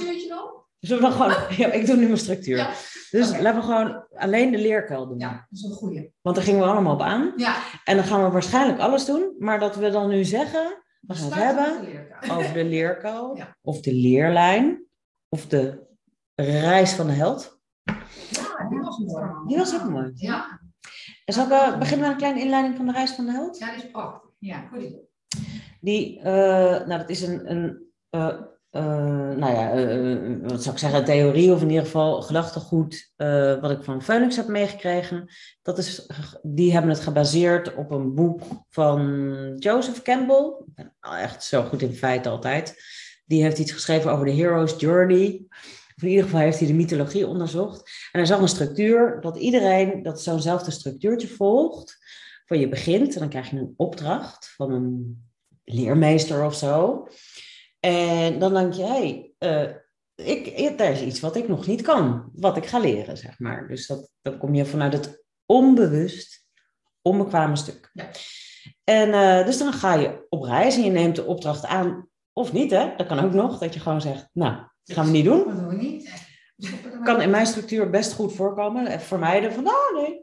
Zullen 0.80 1.02
we 1.02 1.08
dan 1.08 1.12
gewoon, 1.18 1.56
ja, 1.66 1.72
ik 1.72 1.86
doe 1.86 1.96
nu 1.96 2.04
mijn 2.06 2.18
structuur. 2.18 2.56
Ja. 2.56 2.70
Dus 3.10 3.30
laten 3.40 3.54
we 3.54 3.66
gewoon 3.66 4.06
alleen 4.14 4.50
de 4.50 4.58
leerkuil 4.58 5.08
doen. 5.08 5.18
Ja, 5.18 5.30
dat 5.32 5.58
is 5.58 5.62
een 5.62 5.70
goeie. 5.76 6.12
Want 6.22 6.36
daar 6.36 6.44
gingen 6.44 6.60
we 6.60 6.66
allemaal 6.66 6.94
op 6.94 7.00
aan. 7.00 7.32
Ja. 7.36 7.56
En 7.84 7.96
dan 7.96 8.04
gaan 8.04 8.24
we 8.24 8.30
waarschijnlijk 8.30 8.78
alles 8.78 9.04
doen, 9.04 9.34
maar 9.38 9.58
dat 9.58 9.76
we 9.76 9.90
dan 9.90 10.08
nu 10.08 10.24
zeggen, 10.24 10.82
we 11.00 11.14
gaan 11.14 11.24
het 11.24 11.34
hebben 11.34 11.84
de 12.20 12.30
over 12.32 12.52
de 12.52 12.64
leerkuil, 12.64 13.36
Ja. 13.36 13.56
of 13.62 13.80
de 13.80 13.94
leerlijn, 13.94 14.84
of 15.28 15.46
de 15.46 15.86
reis 16.34 16.92
van 16.92 17.06
de 17.06 17.12
held. 17.12 17.60
Ja, 18.30 18.68
die 18.68 18.78
was 18.80 18.98
mooi. 18.98 19.24
Die 19.46 19.56
was 19.56 19.74
ook 19.74 19.88
mooi. 19.88 20.10
Ja, 20.14 20.60
En 21.24 21.34
zal 21.34 21.44
ik 21.44 21.50
eh, 21.52 21.78
beginnen 21.78 22.00
met 22.06 22.10
een 22.10 22.16
kleine 22.22 22.40
inleiding 22.40 22.76
van 22.76 22.86
de 22.86 22.92
reis 22.92 23.10
van 23.12 23.24
de 23.26 23.32
held? 23.32 23.58
ja, 23.58 23.66
die 23.74 23.84
is 23.84 23.90
prachtig. 23.90 24.30
Ja, 24.38 24.68
goed. 24.72 24.92
Die, 25.80 26.20
eh, 26.20 26.86
nou 26.86 26.98
dat 26.98 27.10
is 27.10 27.22
een, 27.22 27.50
een 27.50 27.86
eh, 28.10 28.40
eh, 28.70 28.82
nou 29.36 29.52
ja, 29.52 29.72
eh, 29.72 30.50
wat 30.50 30.62
zou 30.62 30.74
ik 30.74 30.80
zeggen, 30.80 31.04
theorie 31.04 31.52
of 31.52 31.62
in 31.62 31.68
ieder 31.68 31.84
geval 31.84 32.22
gedachtegoed 32.22 33.12
eh, 33.16 33.60
wat 33.60 33.70
ik 33.70 33.82
van 33.82 34.02
Phoenix 34.02 34.36
heb 34.36 34.48
meegekregen. 34.48 35.28
Dat 35.62 35.78
is, 35.78 36.10
die 36.42 36.72
hebben 36.72 36.90
het 36.90 37.00
gebaseerd 37.00 37.74
op 37.74 37.90
een 37.90 38.14
boek 38.14 38.42
van 38.68 39.56
Joseph 39.58 40.02
Campbell. 40.02 40.52
Ik 40.66 40.74
ben 40.74 40.92
echt 41.00 41.44
zo 41.44 41.62
goed 41.62 41.82
in 41.82 41.94
feiten 41.94 42.30
altijd. 42.30 42.82
Die 43.24 43.42
heeft 43.42 43.58
iets 43.58 43.72
geschreven 43.72 44.12
over 44.12 44.26
de 44.26 44.32
hero's 44.32 44.74
journey. 44.78 45.44
Of 45.96 46.02
in 46.02 46.08
ieder 46.08 46.24
geval 46.24 46.40
heeft 46.40 46.58
hij 46.58 46.68
de 46.68 46.74
mythologie 46.74 47.26
onderzocht. 47.26 47.78
En 48.12 48.18
hij 48.18 48.26
zag 48.26 48.40
een 48.40 48.48
structuur 48.48 49.20
dat 49.20 49.36
iedereen 49.36 50.02
dat 50.02 50.22
zo'nzelfde 50.22 50.70
structuurtje 50.70 51.28
volgt. 51.28 51.96
Van 52.44 52.58
je 52.58 52.68
begint 52.68 53.14
en 53.14 53.20
dan 53.20 53.28
krijg 53.28 53.50
je 53.50 53.56
een 53.56 53.74
opdracht 53.76 54.52
van 54.56 54.72
een 54.72 55.22
leermeester 55.64 56.44
of 56.44 56.54
zo. 56.54 57.06
En 57.80 58.38
dan 58.38 58.54
denk 58.54 58.72
je, 58.72 58.82
hé, 58.82 59.32
hey, 59.38 59.82
ik, 60.14 60.46
ik, 60.46 60.78
daar 60.78 60.90
is 60.90 61.02
iets 61.02 61.20
wat 61.20 61.36
ik 61.36 61.48
nog 61.48 61.66
niet 61.66 61.82
kan, 61.82 62.30
wat 62.34 62.56
ik 62.56 62.66
ga 62.66 62.78
leren, 62.78 63.16
zeg 63.16 63.38
maar. 63.38 63.68
Dus 63.68 63.86
dat, 63.86 64.10
dan 64.22 64.38
kom 64.38 64.54
je 64.54 64.66
vanuit 64.66 64.92
het 64.92 65.24
onbewust, 65.46 66.46
onbekwame 67.02 67.56
stuk. 67.56 67.90
Ja. 67.92 68.10
En 68.84 69.12
eh, 69.12 69.46
dus 69.46 69.58
dan 69.58 69.72
ga 69.72 69.94
je 69.94 70.26
op 70.28 70.42
reis 70.42 70.76
en 70.76 70.84
je 70.84 70.90
neemt 70.90 71.16
de 71.16 71.24
opdracht 71.24 71.66
aan, 71.66 72.08
of 72.32 72.52
niet, 72.52 72.70
hè? 72.70 72.94
Dat 72.96 73.06
kan 73.06 73.24
ook 73.24 73.32
nog, 73.32 73.58
dat 73.58 73.74
je 73.74 73.80
gewoon 73.80 74.00
zegt, 74.00 74.28
nou, 74.32 74.56
dat 74.84 74.96
gaan 74.96 75.06
we 75.06 75.10
niet 75.10 75.24
doen. 75.24 75.44
Dat 75.46 75.56
doen 75.56 75.68
we 75.68 75.76
niet. 75.76 76.27
Kan 77.04 77.22
in 77.22 77.30
mijn 77.30 77.46
structuur 77.46 77.90
best 77.90 78.12
goed 78.12 78.34
voorkomen. 78.34 78.86
Even 78.86 79.00
vermijden 79.00 79.52
van, 79.52 79.66
oh 79.66 79.94
nee. 79.94 80.20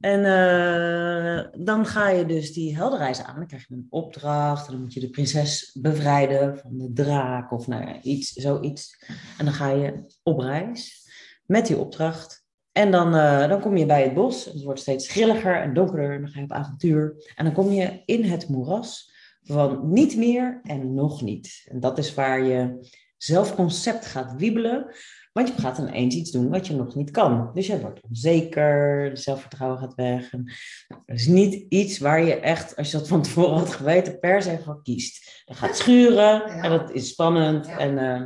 En 0.00 0.24
eh, 0.24 1.64
dan 1.64 1.86
ga 1.86 2.08
je 2.08 2.26
dus 2.26 2.52
die 2.52 2.76
heldenreis 2.76 3.22
aan. 3.22 3.36
Dan 3.36 3.46
krijg 3.46 3.68
je 3.68 3.74
een 3.74 3.86
opdracht. 3.90 4.66
En 4.66 4.72
dan 4.72 4.82
moet 4.82 4.92
je 4.92 5.00
de 5.00 5.10
prinses 5.10 5.76
bevrijden 5.80 6.58
van 6.58 6.78
de 6.78 6.92
draak. 6.92 7.52
Of 7.52 7.66
nou 7.66 7.82
ja, 7.82 8.02
iets, 8.02 8.32
zoiets. 8.32 9.04
En 9.38 9.44
dan 9.44 9.54
ga 9.54 9.68
je 9.68 10.04
op 10.22 10.38
reis 10.38 11.06
met 11.46 11.66
die 11.66 11.78
opdracht. 11.78 12.46
En 12.72 12.90
dan, 12.90 13.14
eh, 13.14 13.48
dan 13.48 13.60
kom 13.60 13.76
je 13.76 13.86
bij 13.86 14.02
het 14.02 14.14
bos. 14.14 14.44
Het 14.44 14.62
wordt 14.62 14.80
steeds 14.80 15.08
grilliger 15.08 15.60
en 15.60 15.74
donkerder. 15.74 16.14
En 16.14 16.20
dan 16.20 16.30
ga 16.30 16.38
je 16.38 16.44
op 16.44 16.52
avontuur. 16.52 17.32
En 17.34 17.44
dan 17.44 17.54
kom 17.54 17.70
je 17.70 18.02
in 18.04 18.24
het 18.24 18.48
moeras 18.48 19.12
van 19.42 19.92
niet 19.92 20.16
meer 20.16 20.60
en 20.62 20.94
nog 20.94 21.22
niet. 21.22 21.66
En 21.70 21.80
dat 21.80 21.98
is 21.98 22.14
waar 22.14 22.42
je 22.42 22.88
zelfconcept 23.16 24.06
gaat 24.06 24.34
wiebelen. 24.36 24.94
Want 25.32 25.48
je 25.48 25.54
gaat 25.54 25.78
ineens 25.78 26.14
iets 26.14 26.30
doen 26.30 26.48
wat 26.48 26.66
je 26.66 26.74
nog 26.74 26.94
niet 26.94 27.10
kan. 27.10 27.50
Dus 27.54 27.66
je 27.66 27.80
wordt 27.80 28.00
onzeker, 28.08 29.10
zelfvertrouwen 29.16 29.78
gaat 29.78 29.94
weg. 29.94 30.32
En, 30.32 30.44
nou, 30.88 31.02
dat 31.06 31.16
is 31.16 31.26
niet 31.26 31.66
iets 31.68 31.98
waar 31.98 32.22
je 32.22 32.34
echt, 32.34 32.76
als 32.76 32.90
je 32.90 32.98
dat 32.98 33.08
van 33.08 33.22
tevoren 33.22 33.58
had 33.58 33.72
geweten, 33.72 34.18
per 34.18 34.42
se 34.42 34.58
voor 34.64 34.82
kiest. 34.82 35.42
Dat 35.44 35.56
gaat 35.56 35.76
schuren 35.76 36.44
en 36.44 36.70
dat 36.70 36.90
is 36.90 37.08
spannend. 37.08 37.66
En 37.66 37.98
eh, 37.98 38.22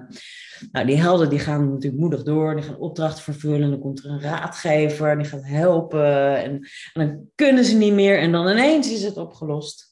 nou, 0.72 0.86
die 0.86 1.00
helden 1.00 1.30
die 1.30 1.38
gaan 1.38 1.70
natuurlijk 1.70 2.02
moedig 2.02 2.22
door, 2.22 2.54
die 2.54 2.64
gaan 2.64 2.78
opdrachten 2.78 3.22
vervullen. 3.22 3.70
Dan 3.70 3.80
komt 3.80 4.04
er 4.04 4.10
een 4.10 4.20
raadgever, 4.20 5.16
die 5.16 5.26
gaat 5.26 5.46
helpen. 5.46 6.36
En, 6.36 6.68
en 6.92 7.06
dan 7.06 7.26
kunnen 7.34 7.64
ze 7.64 7.76
niet 7.76 7.92
meer 7.92 8.18
en 8.18 8.32
dan 8.32 8.48
ineens 8.48 8.92
is 8.92 9.02
het 9.02 9.16
opgelost. 9.16 9.90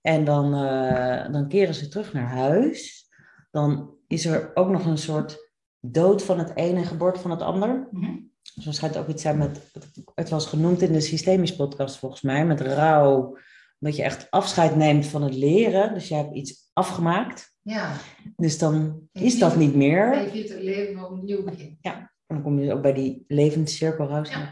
En 0.00 0.24
dan, 0.24 0.54
eh, 0.54 1.32
dan 1.32 1.48
keren 1.48 1.74
ze 1.74 1.88
terug 1.88 2.12
naar 2.12 2.28
huis. 2.28 3.08
Dan 3.50 3.94
is 4.08 4.26
er 4.26 4.50
ook 4.54 4.68
nog 4.68 4.86
een 4.86 4.98
soort 4.98 5.45
dood 5.92 6.22
van 6.22 6.38
het 6.38 6.52
ene 6.54 6.78
en 6.78 6.84
geboorte 6.86 7.20
van 7.20 7.30
het 7.30 7.42
ander. 7.42 7.88
Mhm. 7.90 8.10
Dus 8.54 8.66
er 8.66 8.74
schijnt 8.74 8.96
ook 8.96 9.08
iets 9.08 9.22
zijn 9.22 9.38
met, 9.38 9.70
het 10.14 10.28
was 10.28 10.46
genoemd 10.46 10.82
in 10.82 10.92
de 10.92 11.00
systemisch 11.00 11.56
podcast 11.56 11.98
volgens 11.98 12.20
mij, 12.22 12.46
met 12.46 12.60
rouw. 12.60 13.36
Dat 13.78 13.96
je 13.96 14.02
echt 14.02 14.26
afscheid 14.30 14.76
neemt 14.76 15.06
van 15.06 15.22
het 15.22 15.34
leren. 15.34 15.94
Dus 15.94 16.08
je 16.08 16.14
hebt 16.14 16.34
iets 16.34 16.70
afgemaakt. 16.72 17.54
Ja, 17.62 17.92
Dus 18.36 18.58
dan 18.58 19.00
is 19.12 19.38
dat 19.38 19.56
niet 19.56 19.74
meer. 19.74 20.12
en 20.12 20.36
je 20.36 20.42
het 20.42 20.62
leven 20.62 21.04
op 21.04 21.10
een 21.10 21.24
nieuw 21.24 21.44
begin. 21.44 21.78
En 21.80 22.10
dan 22.26 22.42
kom 22.42 22.58
je 22.58 22.72
ook 22.72 22.82
bij 22.82 22.92
die 22.92 23.24
levenscirkel 23.28 24.08
raus. 24.08 24.30
Ja. 24.30 24.50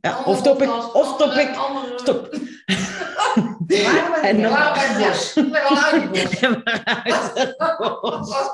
Ja, 0.00 0.22
of 0.24 0.42
topic, 0.42 0.66
podcast, 0.68 0.94
of 0.94 1.16
topic. 1.16 1.56
andere- 1.56 1.58
andere- 1.58 1.98
Stop. 1.98 2.28
En 4.22 4.42
dan- 4.42 4.52
het 4.54 5.08
bos. 5.08 5.36
Al 5.68 5.76
uit 5.78 6.02
het 6.02 6.10
bos. 6.10 6.40
En 6.40 6.62
waaruit 6.64 7.30
het 7.34 7.56
bos. 7.90 8.52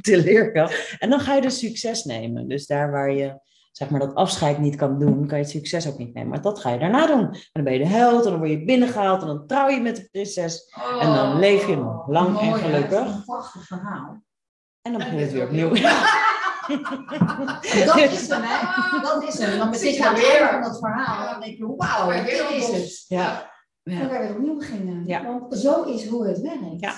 de 0.00 0.16
leerkant. 0.16 0.72
En 0.98 1.10
dan 1.10 1.20
ga 1.20 1.34
je 1.34 1.40
dus 1.40 1.58
succes 1.58 2.04
nemen. 2.04 2.48
Dus 2.48 2.66
daar 2.66 2.90
waar 2.90 3.10
je 3.12 3.42
zeg 3.72 3.90
maar, 3.90 4.00
dat 4.00 4.14
afscheid 4.14 4.58
niet 4.58 4.76
kan 4.76 4.98
doen, 4.98 5.26
kan 5.26 5.38
je 5.38 5.44
het 5.44 5.52
succes 5.52 5.88
ook 5.88 5.98
niet 5.98 6.14
nemen. 6.14 6.30
Maar 6.30 6.42
dat 6.42 6.58
ga 6.60 6.70
je 6.70 6.78
daarna 6.78 7.06
doen. 7.06 7.24
En 7.30 7.38
dan 7.52 7.64
ben 7.64 7.72
je 7.72 7.78
de 7.78 7.86
held 7.86 8.24
en 8.24 8.30
dan 8.30 8.38
word 8.38 8.50
je 8.50 8.64
binnengehaald 8.64 9.20
en 9.20 9.26
dan 9.26 9.46
trouw 9.46 9.68
je 9.68 9.80
met 9.80 9.96
de 9.96 10.08
prinses. 10.10 10.72
En 11.00 11.06
dan 11.14 11.38
leef 11.38 11.66
je 11.66 11.76
nog 11.76 12.08
lang 12.08 12.28
en 12.28 12.34
Oh, 12.34 12.42
hè? 12.42 12.50
Dat 12.50 12.58
is 12.58 12.64
gelukkig. 12.64 13.14
een 13.14 13.22
prachtig 13.24 13.66
verhaal. 13.66 14.22
En 14.82 14.92
dan 14.92 14.98
begint 14.98 15.20
het 15.20 15.32
weer 15.32 15.44
opnieuw. 15.44 15.70
Dat 17.86 17.96
is 17.96 18.28
hem, 18.28 18.42
hè? 18.42 19.00
Dat 19.02 19.22
is 19.22 19.38
hem. 19.38 19.58
Dan 19.58 19.74
zit 19.84 19.96
je 19.96 20.06
aan 20.06 20.14
het 20.14 20.24
einde 20.24 20.48
van 20.52 20.62
dat 20.62 20.78
verhaal 20.78 21.26
en 21.26 21.32
dan 21.32 21.40
denk 21.40 21.56
je, 21.56 21.74
wauw, 21.76 22.08
weer 22.08 22.24
dit 22.24 22.44
is 22.50 22.66
het. 22.68 23.04
Ja. 23.08 23.52
Ja. 23.84 24.00
je 24.00 24.08
weer 24.08 24.30
opnieuw 24.34 24.56
beginnen. 24.56 25.06
Ja. 25.06 25.24
Want 25.24 25.56
zo 25.56 25.82
is 25.82 26.06
hoe 26.06 26.26
het 26.26 26.40
werkt. 26.40 26.80
Ja. 26.80 26.94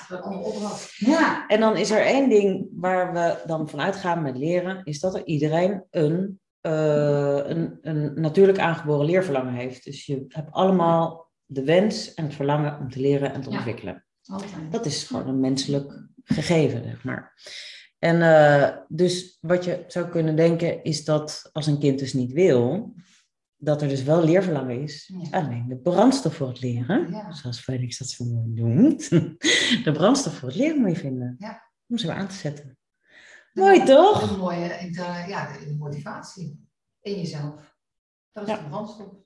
Ja. 0.97 1.47
En 1.47 1.61
dan 1.61 1.77
is 1.77 1.91
er 1.91 2.01
één 2.01 2.29
ding 2.29 2.69
waar 2.73 3.13
we 3.13 3.43
dan 3.47 3.69
vanuit 3.69 3.97
gaan 3.97 4.23
met 4.23 4.37
leren, 4.37 4.85
is 4.85 5.01
dat 5.01 5.15
er 5.15 5.25
iedereen 5.25 5.85
een, 5.91 6.41
eh, 6.61 7.41
een, 7.49 7.79
een 7.83 8.21
natuurlijk 8.21 8.59
aangeboren 8.59 9.07
leerverlangen 9.07 9.55
heeft. 9.55 9.85
Dus 9.85 10.07
je 10.07 10.25
hebt 10.29 10.53
allemaal 10.53 11.31
de 11.45 11.65
wens 11.65 12.15
en 12.15 12.25
het 12.25 12.35
verlangen 12.35 12.79
om 12.79 12.91
te 12.91 13.01
leren 13.01 13.33
en 13.33 13.41
te 13.41 13.51
Ja. 13.51 13.57
ontwikkelen. 13.57 14.07
Altijd. 14.25 14.53
Dat 14.71 14.87
is 14.87 15.05
gewoon 15.05 15.29
een 15.29 15.41
menselijk 15.41 16.09
gegeven, 16.25 16.85
zeg 16.85 17.05
maar. 17.05 17.33
En 17.99 18.23
eh, 18.23 18.77
dus 18.89 19.39
wat 19.41 19.65
je 19.65 19.85
zou 19.87 20.09
kunnen 20.09 20.37
denken 20.37 20.83
is 20.85 21.05
dat 21.05 21.49
als 21.53 21.67
een 21.67 21.79
kind 21.79 21.99
dus 21.99 22.13
niet 22.13 22.33
wil, 22.33 22.95
dat 23.57 23.83
er 23.83 23.89
dus 23.89 24.03
wel 24.03 24.25
leerverlangen 24.25 24.83
is. 24.83 25.13
Ja. 25.23 25.43
Alleen 25.43 25.69
de 25.69 25.77
brandstof 25.77 26.35
voor 26.35 26.49
het 26.49 26.61
leren, 26.61 27.11
Ja. 27.11 27.33
zoals 27.33 27.61
Felix 27.61 27.99
dat 27.99 28.09
zo 28.09 28.25
mooi 28.25 28.49
noemt, 28.49 29.09
de 29.85 29.91
brandstof 29.93 30.35
voor 30.39 30.49
het 30.49 30.57
leren 30.57 30.81
moet 30.81 30.91
je 30.91 30.97
vinden. 30.97 31.35
Ja. 31.39 31.63
Om 31.87 31.99
ze 31.99 32.07
weer 32.07 32.17
aan 32.17 32.29
te 32.29 32.35
zetten. 32.35 32.79
Mooi 33.53 33.85
toch? 33.85 34.31
Een 34.31 34.39
mooie 34.39 34.91
ja, 35.29 35.53
de, 35.53 35.77
motivatie 35.79 36.69
in 37.01 37.17
jezelf. 37.17 37.77
Dat 38.33 38.49
is 38.49 38.55
Ja. 38.55 38.63
de 38.63 38.69
brandstof. 38.69 39.25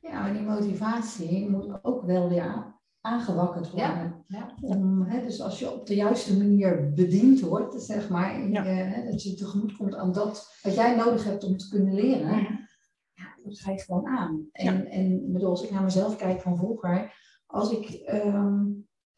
Ja, 0.00 0.20
maar 0.20 0.32
die 0.32 0.42
motivatie 0.42 1.48
moet 1.50 1.84
ook 1.84 2.04
wel 2.04 2.28
weer 2.28 2.77
aangewakkerd 3.08 3.70
worden. 3.70 4.24
Ja. 4.26 4.54
Om, 4.60 5.02
hè, 5.02 5.22
dus 5.22 5.40
als 5.40 5.58
je 5.58 5.72
op 5.72 5.86
de 5.86 5.94
juiste 5.94 6.36
manier 6.38 6.92
bediend 6.94 7.40
wordt, 7.40 7.82
zeg 7.82 8.08
maar, 8.08 8.48
Ja. 8.48 8.62
hè, 8.62 9.10
dat 9.10 9.22
je 9.22 9.34
tegemoet 9.34 9.76
komt 9.76 9.94
aan 9.94 10.12
dat 10.12 10.58
wat 10.62 10.74
jij 10.74 10.96
nodig 10.96 11.24
hebt 11.24 11.44
om 11.44 11.56
te 11.56 11.68
kunnen 11.68 11.94
leren, 11.94 12.36
ja, 13.14 13.36
dat 13.44 13.58
ga 13.58 13.70
je 13.70 13.78
gewoon 13.80 14.06
aan. 14.06 14.48
En, 14.52 14.86
en 14.86 15.32
bedoel, 15.32 15.50
als 15.50 15.62
ik 15.62 15.70
naar 15.70 15.82
mezelf 15.82 16.16
kijk 16.16 16.40
van 16.40 16.56
vroeger, 16.56 17.12
als 17.46 17.70
ik 17.72 17.88
ehm, 17.88 18.64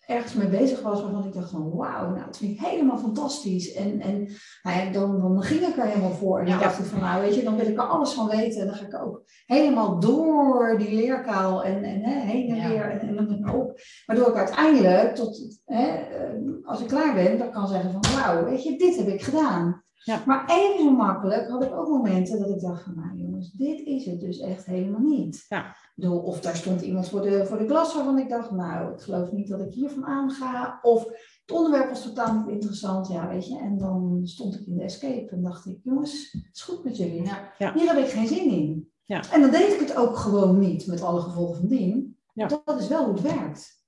ergens 0.06 0.34
mee 0.34 0.48
bezig 0.48 0.82
was 0.82 1.02
waarvan 1.02 1.26
ik 1.26 1.32
dacht 1.32 1.50
van 1.50 1.70
wauw, 1.76 2.10
nou 2.10 2.24
dat 2.26 2.36
vind 2.36 2.52
ik 2.52 2.66
helemaal 2.66 2.98
fantastisch. 2.98 3.72
En, 3.72 4.00
en 4.00 4.28
nou 4.62 4.78
ja, 4.78 4.90
dan, 4.92 5.18
dan 5.20 5.42
ging 5.42 5.60
ik 5.60 5.76
er 5.76 5.84
helemaal 5.86 6.10
voor. 6.10 6.38
En 6.38 6.44
dan 6.46 6.54
Ja. 6.54 6.60
dacht 6.60 6.78
ik 6.78 6.84
van 6.84 7.00
nou 7.00 7.20
weet 7.20 7.34
je, 7.34 7.42
dan 7.42 7.56
wil 7.56 7.66
ik 7.66 7.76
er 7.76 7.82
alles 7.86 8.12
van 8.12 8.28
weten. 8.28 8.60
En 8.60 8.66
dan 8.66 8.76
ga 8.76 8.86
ik 8.86 9.02
ook 9.02 9.22
helemaal 9.46 10.00
door 10.00 10.74
die 10.78 10.94
leerkaal 10.94 11.64
en, 11.64 11.82
en 11.84 12.00
hè, 12.02 12.20
heen 12.20 12.48
en 12.56 12.68
weer 12.68 12.90
en, 12.90 13.00
en 13.00 13.14
dan 13.16 13.40
maar 13.40 13.54
op. 13.54 13.80
Waardoor 14.06 14.28
ik 14.28 14.34
uiteindelijk, 14.36 15.14
tot, 15.14 15.60
hè, 15.64 15.86
eh, 15.86 16.32
als 16.64 16.80
ik 16.80 16.86
klaar 16.88 17.14
ben, 17.14 17.38
dan 17.38 17.50
kan 17.50 17.68
zeggen 17.68 17.90
van 17.92 18.02
wauw, 18.14 18.44
weet 18.44 18.62
je, 18.62 18.78
dit 18.78 18.96
heb 18.96 19.06
ik 19.08 19.22
gedaan. 19.22 19.82
Ja. 20.02 20.22
Maar 20.26 20.50
even 20.50 20.84
zo 20.84 20.90
makkelijk 20.90 21.48
had 21.48 21.64
ik 21.64 21.72
ook 21.72 21.88
momenten 21.88 22.38
dat 22.38 22.50
ik 22.50 22.60
dacht 22.60 22.82
van 22.82 22.94
nou 22.94 23.16
jongens, 23.16 23.52
dit 23.52 23.80
is 23.80 24.06
het 24.06 24.20
dus 24.20 24.38
echt 24.38 24.66
helemaal 24.66 25.00
niet. 25.00 25.44
Ja. 25.48 25.76
Of 26.08 26.40
daar 26.40 26.56
stond 26.56 26.80
iemand 26.80 27.08
voor 27.08 27.22
de, 27.22 27.46
voor 27.46 27.58
de 27.58 27.64
klas 27.64 27.94
waarvan 27.94 28.18
ik 28.18 28.28
dacht, 28.28 28.50
nou 28.50 28.92
ik 28.92 29.00
geloof 29.00 29.32
niet 29.32 29.48
dat 29.48 29.60
ik 29.60 29.72
hiervan 29.72 30.06
aanga. 30.06 30.78
Of 30.82 31.04
het 31.46 31.52
onderwerp 31.52 31.88
was 31.88 32.02
totaal 32.02 32.34
niet 32.34 32.48
interessant, 32.48 33.08
ja 33.08 33.28
weet 33.28 33.48
je. 33.48 33.58
En 33.58 33.78
dan 33.78 34.20
stond 34.22 34.54
ik 34.54 34.66
in 34.66 34.76
de 34.76 34.82
escape 34.82 35.30
en 35.30 35.42
dacht 35.42 35.66
ik, 35.66 35.78
jongens, 35.82 36.32
het 36.32 36.56
is 36.56 36.62
goed 36.62 36.84
met 36.84 36.96
jullie. 36.96 37.24
Ja. 37.24 37.52
Ja. 37.58 37.72
Hier 37.74 37.94
heb 37.94 38.04
ik 38.04 38.10
geen 38.10 38.26
zin 38.26 38.50
in. 38.50 38.90
Ja. 39.04 39.22
En 39.32 39.40
dan 39.40 39.50
deed 39.50 39.72
ik 39.72 39.80
het 39.80 39.96
ook 39.96 40.16
gewoon 40.16 40.58
niet 40.58 40.86
met 40.86 41.02
alle 41.02 41.20
gevolgen 41.20 41.56
van 41.56 41.68
dien. 41.68 42.18
Ja. 42.32 42.46
Dat, 42.46 42.62
dat 42.64 42.80
is 42.80 42.88
wel 42.88 43.04
hoe 43.04 43.12
het 43.12 43.22
werkt. 43.22 43.78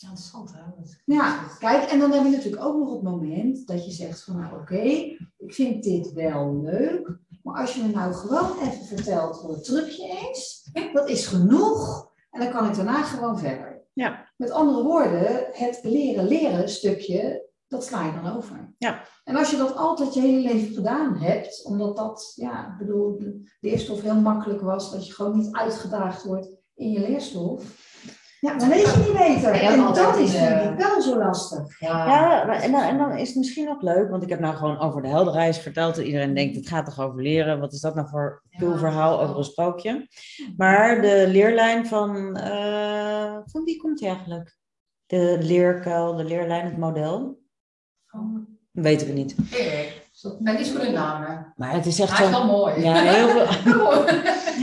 Interessant 0.00 0.52
hè? 0.52 0.60
Ja, 1.04 1.44
kijk, 1.58 1.90
en 1.90 1.98
dan 1.98 2.12
heb 2.12 2.24
je 2.24 2.30
natuurlijk 2.30 2.64
ook 2.64 2.78
nog 2.78 2.92
het 2.92 3.02
moment 3.02 3.66
dat 3.66 3.84
je 3.84 3.90
zegt 3.90 4.24
van 4.24 4.40
nou 4.40 4.60
oké, 4.60 4.80
ik 5.36 5.54
vind 5.54 5.82
dit 5.82 6.12
wel 6.12 6.60
leuk, 6.62 7.18
maar 7.42 7.60
als 7.60 7.74
je 7.74 7.82
me 7.82 7.88
nou 7.88 8.12
gewoon 8.12 8.58
even 8.58 8.84
vertelt 8.84 9.42
wat 9.42 9.54
het 9.54 9.64
trucje 9.64 10.30
is, 10.30 10.70
dat 10.92 11.08
is 11.08 11.26
genoeg 11.26 12.10
en 12.30 12.40
dan 12.40 12.50
kan 12.50 12.68
ik 12.68 12.74
daarna 12.74 13.02
gewoon 13.02 13.38
verder. 13.38 13.86
Ja. 13.92 14.28
Met 14.36 14.50
andere 14.50 14.82
woorden, 14.82 15.46
het 15.52 15.80
leren 15.82 16.28
leren 16.28 16.68
stukje, 16.68 17.46
dat 17.68 17.84
sla 17.84 18.06
je 18.06 18.12
dan 18.22 18.36
over. 18.36 18.74
Ja. 18.78 19.04
En 19.24 19.36
als 19.36 19.50
je 19.50 19.56
dat 19.56 19.76
altijd 19.76 20.14
je 20.14 20.20
hele 20.20 20.52
leven 20.52 20.74
gedaan 20.74 21.16
hebt, 21.16 21.64
omdat 21.64 21.96
dat, 21.96 22.32
ja, 22.34 22.68
ik 22.72 22.78
bedoel, 22.78 23.18
de 23.18 23.50
leerstof 23.60 24.02
heel 24.02 24.20
makkelijk 24.20 24.60
was, 24.60 24.92
dat 24.92 25.06
je 25.06 25.12
gewoon 25.12 25.38
niet 25.38 25.54
uitgedaagd 25.54 26.24
wordt 26.24 26.50
in 26.74 26.90
je 26.90 27.00
leerstof, 27.00 27.87
ja, 28.40 28.54
dan 28.58 28.68
weet 28.68 28.80
je 28.94 28.96
niet 28.98 29.12
beter. 29.18 29.62
Ja, 29.62 29.70
En 29.72 29.78
dat 29.94 30.16
is 30.18 30.30
vind 30.36 30.70
ik 30.80 30.86
wel 30.86 31.02
zo 31.02 31.18
lastig. 31.18 31.80
Ja, 31.80 32.06
maar- 32.46 32.60
en 32.62 32.72
dan, 32.72 32.80
en 32.82 32.98
dan 32.98 33.12
is 33.16 33.28
het 33.28 33.36
misschien 33.36 33.68
ook 33.68 33.82
leuk, 33.82 34.10
want 34.10 34.22
ik 34.22 34.28
heb 34.28 34.40
nou 34.40 34.54
gewoon 34.56 34.78
over 34.78 35.02
de 35.02 35.08
heldenreis 35.08 35.58
verteld. 35.58 35.98
En 35.98 36.04
iedereen 36.06 36.34
denkt, 36.34 36.56
het 36.56 36.68
gaat 36.68 36.84
toch 36.84 37.00
over 37.00 37.22
leren? 37.22 37.60
Wat 37.60 37.72
is 37.72 37.80
dat 37.80 37.94
nou 37.94 38.08
voor 38.08 38.42
Ja. 38.50 38.58
cool 38.58 38.76
verhaal 38.76 39.20
over 39.22 39.36
een 39.36 39.44
sprookje? 39.44 40.08
Maar 40.56 41.00
de 41.00 41.24
leerlijn 41.28 41.86
van, 41.86 42.36
eh, 42.36 43.36
van 43.44 43.64
wie 43.64 43.76
komt 43.80 43.98
die 43.98 44.08
eigenlijk? 44.08 44.56
De 45.06 45.38
leerkuil, 45.40 46.16
de 46.16 46.24
leerlijn, 46.24 46.64
het 46.64 46.78
model? 46.78 47.38
Weten 48.72 49.06
we 49.06 49.12
niet. 49.12 49.34
Erik. 49.52 50.06
Ik 50.22 50.38
ben 50.38 50.56
niet 50.56 50.66
zo 50.66 50.72
goed 50.74 50.82
in 50.86 50.92
namen. 50.92 51.52
Maar 51.56 51.72
het 51.72 51.86
is 51.86 52.00
echt 52.00 52.16
Hij 52.18 52.26
is 52.26 52.32
zo... 52.32 52.38
wel 52.38 52.46
mooi. 52.56 52.80
Ja, 52.82 52.94
heel 52.94 53.28
veel, 53.28 53.46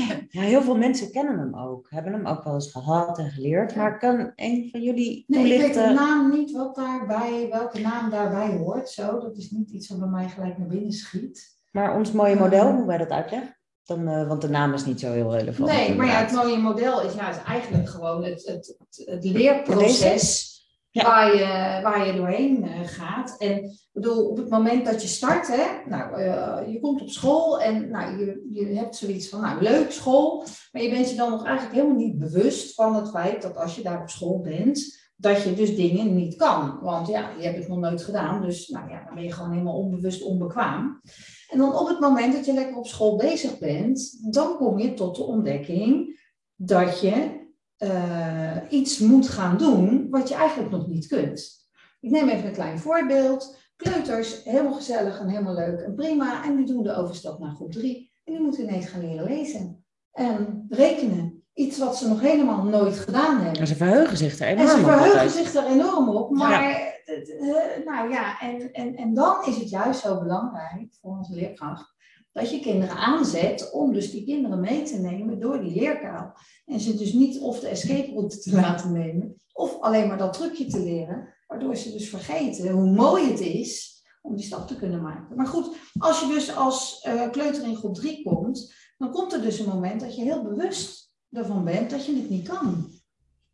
ja, 0.36 0.42
heel 0.42 0.62
veel 0.62 0.78
mensen 0.78 1.12
kennen 1.12 1.40
hem 1.40 1.56
ook. 1.56 1.88
Hebben 1.90 2.14
hem 2.14 2.26
ook 2.26 2.44
wel 2.44 2.54
eens 2.54 2.72
gehad 2.72 3.18
en 3.18 3.30
geleerd. 3.30 3.76
Maar 3.76 3.98
kan 4.00 4.32
een 4.36 4.68
van 4.72 4.82
jullie 4.82 5.24
Nee, 5.28 5.44
ik 5.44 5.62
weet 5.62 5.74
de 5.74 5.74
toelichten? 5.74 5.96
naam 5.96 6.32
niet 6.32 6.52
wat 6.52 6.76
daarbij, 6.76 7.48
welke 7.52 7.80
naam 7.80 8.10
daarbij 8.10 8.58
hoort. 8.58 8.90
Zo, 8.90 9.20
dat 9.20 9.38
is 9.38 9.52
niet 9.52 9.70
iets 9.70 9.90
wat 9.90 10.00
bij 10.00 10.08
mij 10.08 10.30
gelijk 10.30 10.58
naar 10.58 10.68
binnen 10.68 10.92
schiet. 10.92 11.58
Maar 11.72 11.96
ons 11.98 12.12
mooie 12.12 12.36
model, 12.36 12.74
hoe 12.74 12.86
wij 12.86 12.98
dat 12.98 13.10
uitleggen? 13.10 13.58
Dan, 13.84 14.08
eh, 14.08 14.28
want 14.28 14.42
de 14.42 14.50
naam 14.50 14.74
is 14.74 14.86
niet 14.86 15.00
zo 15.00 15.12
heel 15.12 15.36
relevant. 15.36 15.70
Nee, 15.70 15.96
maar 15.96 16.06
ja, 16.06 16.24
het 16.24 16.32
mooie 16.32 16.58
model 16.58 17.02
is, 17.02 17.14
ja, 17.14 17.30
is 17.30 17.44
eigenlijk 17.44 17.90
gewoon 17.90 18.24
het, 18.24 18.46
het, 18.46 18.76
het, 18.78 19.02
het 19.06 19.24
leerproces 19.24 20.55
Waar, 21.04 21.36
je, 21.36 21.80
waar 21.84 22.08
je 22.08 22.14
doorheen 22.14 22.64
eh, 22.64 22.80
gaat. 22.84 23.36
En 23.38 23.64
ik 23.64 23.90
bedoel, 23.92 24.30
op 24.30 24.38
het 24.38 24.50
moment 24.50 24.86
dat 24.86 25.02
je 25.02 25.08
start, 25.08 25.48
hè, 25.48 25.90
nou, 25.90 26.22
eh, 26.22 26.74
je 26.74 26.80
komt 26.80 27.02
op 27.02 27.10
school 27.10 27.62
en 27.62 27.90
nou, 27.90 28.18
je, 28.18 28.48
je 28.50 28.66
hebt 28.66 28.96
zoiets 28.96 29.30
van, 29.30 29.42
nou, 29.42 29.62
leuk 29.62 29.92
school, 29.92 30.46
maar 30.72 30.82
je 30.82 30.90
bent 30.90 31.10
je 31.10 31.16
dan 31.16 31.32
nog 31.32 31.46
eigenlijk 31.46 31.76
helemaal 31.76 31.98
niet 31.98 32.18
bewust 32.18 32.74
van 32.74 32.96
het 32.96 33.10
feit 33.10 33.42
dat 33.42 33.58
als 33.58 33.76
je 33.76 33.82
daar 33.82 34.02
op 34.02 34.10
school 34.10 34.42
bent, 34.42 35.04
dat 35.16 35.44
je 35.44 35.54
dus 35.54 35.76
dingen 35.76 36.16
niet 36.16 36.36
kan. 36.36 36.80
Want 36.82 37.08
ja, 37.08 37.30
je 37.38 37.44
hebt 37.44 37.58
het 37.58 37.68
nog 37.68 37.80
nooit 37.80 38.04
gedaan, 38.04 38.42
dus 38.42 38.68
nou 38.68 38.90
ja, 38.90 39.04
dan 39.06 39.16
ben 39.16 39.24
je 39.24 39.32
gewoon 39.32 39.52
helemaal 39.52 39.78
onbewust 39.78 40.24
onbekwaam. 40.24 41.02
En 41.50 41.58
dan 41.58 41.80
op 41.80 41.88
het 41.88 42.00
moment 42.00 42.34
dat 42.34 42.46
je 42.46 42.54
lekker 42.54 42.78
op 42.78 42.88
school 42.88 43.16
bezig 43.16 43.60
bent, 43.60 44.18
dan 44.34 44.58
kom 44.58 44.80
je 44.80 44.94
tot 44.94 45.16
de 45.16 45.24
ontdekking 45.24 46.20
dat 46.56 47.00
je 47.00 47.45
eh, 47.78 48.58
iets 48.70 49.00
moet 49.00 49.30
gaan 49.30 49.58
doen 49.58 50.08
wat 50.10 50.30
je 50.30 50.36
eigenlijk 50.36 50.72
nog 50.72 50.88
niet 50.88 51.08
kunt. 51.08 51.64
Ik 52.00 52.12
neem 52.12 52.30
even 52.30 52.48
een 52.48 52.54
klein 52.54 52.80
voorbeeld. 52.80 53.58
Kleuters, 53.76 54.44
helemaal 54.44 54.74
gezellig 54.74 55.20
en 55.20 55.28
helemaal 55.28 55.54
leuk 55.54 55.80
en 55.80 55.96
prima. 55.96 56.44
En 56.44 56.56
die 56.56 56.66
doen 56.66 56.84
de 56.84 56.96
overstap 56.96 57.40
naar 57.40 57.56
groep 57.56 57.72
3. 57.72 58.12
En 58.24 58.34
die 58.34 58.42
moeten 58.42 58.64
ineens 58.64 58.86
gaan 58.86 59.02
leren 59.02 59.26
lezen. 59.26 59.86
En 60.12 60.66
rekenen. 60.70 61.44
Iets 61.54 61.78
wat 61.78 61.98
ze 61.98 62.08
nog 62.08 62.22
helemaal 62.22 62.64
nooit 62.64 63.00
gedaan 63.00 63.40
hebben. 63.40 63.62
En 63.62 63.68
ze 63.68 63.76
verheugen 63.76 64.18
zich 64.18 64.40
er 64.40 64.48
En 64.48 64.58
enorm 64.58 64.70
ze 64.70 64.76
op 64.76 64.82
verheugen 64.82 65.22
altijd. 65.22 65.32
zich 65.32 65.54
er 65.54 65.66
enorm 65.66 66.10
op. 66.10 66.32
Maar, 66.32 66.64
eh, 67.06 67.86
nou 67.86 68.10
ja, 68.10 68.40
en, 68.40 68.72
en, 68.72 68.96
en 68.96 69.14
dan 69.14 69.46
is 69.46 69.58
het 69.58 69.70
juist 69.70 70.00
zo 70.00 70.20
belangrijk 70.20 70.94
voor 71.02 71.18
onze 71.18 71.34
leerkracht. 71.34 71.95
Dat 72.36 72.52
je 72.52 72.60
kinderen 72.60 72.96
aanzet 72.96 73.72
om 73.72 73.94
dus 73.94 74.12
die 74.12 74.26
kinderen 74.26 74.60
mee 74.60 74.84
te 74.84 74.98
nemen 74.98 75.40
door 75.40 75.62
die 75.62 75.76
leerkuil. 75.76 76.34
En 76.66 76.80
ze 76.80 76.96
dus 76.96 77.14
niet 77.14 77.40
of 77.40 77.60
de 77.60 77.68
escape 77.68 78.12
route 78.12 78.40
te 78.40 78.52
laten 78.56 78.92
nemen. 78.92 79.42
Of 79.54 79.80
alleen 79.80 80.08
maar 80.08 80.18
dat 80.18 80.34
trucje 80.34 80.66
te 80.66 80.80
leren. 80.80 81.34
Waardoor 81.48 81.76
ze 81.76 81.92
dus 81.92 82.10
vergeten 82.10 82.72
hoe 82.72 82.92
mooi 82.92 83.32
het 83.32 83.40
is 83.40 84.04
om 84.22 84.36
die 84.36 84.46
stap 84.46 84.68
te 84.68 84.76
kunnen 84.76 85.02
maken. 85.02 85.36
Maar 85.36 85.48
goed, 85.48 85.76
als 85.98 86.20
je 86.20 86.28
dus 86.28 86.56
als 86.56 87.02
eh, 87.02 87.30
kleuter 87.30 87.64
in 87.64 87.76
groep 87.76 87.96
3 87.96 88.24
komt. 88.24 88.74
Dan 88.98 89.12
komt 89.12 89.34
er 89.34 89.42
dus 89.42 89.60
een 89.60 89.70
moment 89.70 90.00
dat 90.00 90.16
je 90.16 90.22
heel 90.22 90.44
bewust 90.44 91.12
ervan 91.32 91.64
bent 91.64 91.90
dat 91.90 92.06
je 92.06 92.16
het 92.16 92.30
niet 92.30 92.48
kan. 92.48 92.92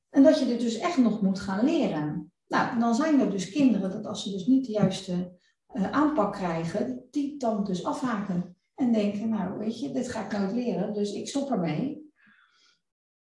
En 0.10 0.24
dat 0.24 0.40
je 0.40 0.46
dit 0.46 0.60
dus 0.60 0.78
echt 0.78 0.98
nog 0.98 1.22
moet 1.22 1.40
gaan 1.40 1.66
leren. 1.66 2.32
Nou, 2.48 2.80
dan 2.80 2.96
zijn 2.96 3.20
er 3.20 3.32
dus 3.32 3.50
kinderen 3.50 3.92
dat 3.92 4.06
als 4.06 4.24
ze 4.24 4.32
dus 4.32 4.46
niet 4.46 4.66
de 4.66 4.72
juiste 4.72 5.40
eh, 5.68 5.92
aanpak 5.92 6.34
krijgen, 6.34 7.08
die 7.12 7.38
dan 7.38 7.64
dus 7.64 7.84
afhaken. 7.84 8.56
En 8.82 8.94
denken, 8.94 9.30
nou 9.30 9.58
weet 9.58 9.80
je, 9.80 9.92
dit 9.92 10.10
ga 10.10 10.26
ik 10.26 10.38
nooit 10.38 10.52
leren, 10.52 10.94
dus 10.94 11.14
ik 11.14 11.28
stop 11.28 11.52
ermee. 11.52 12.12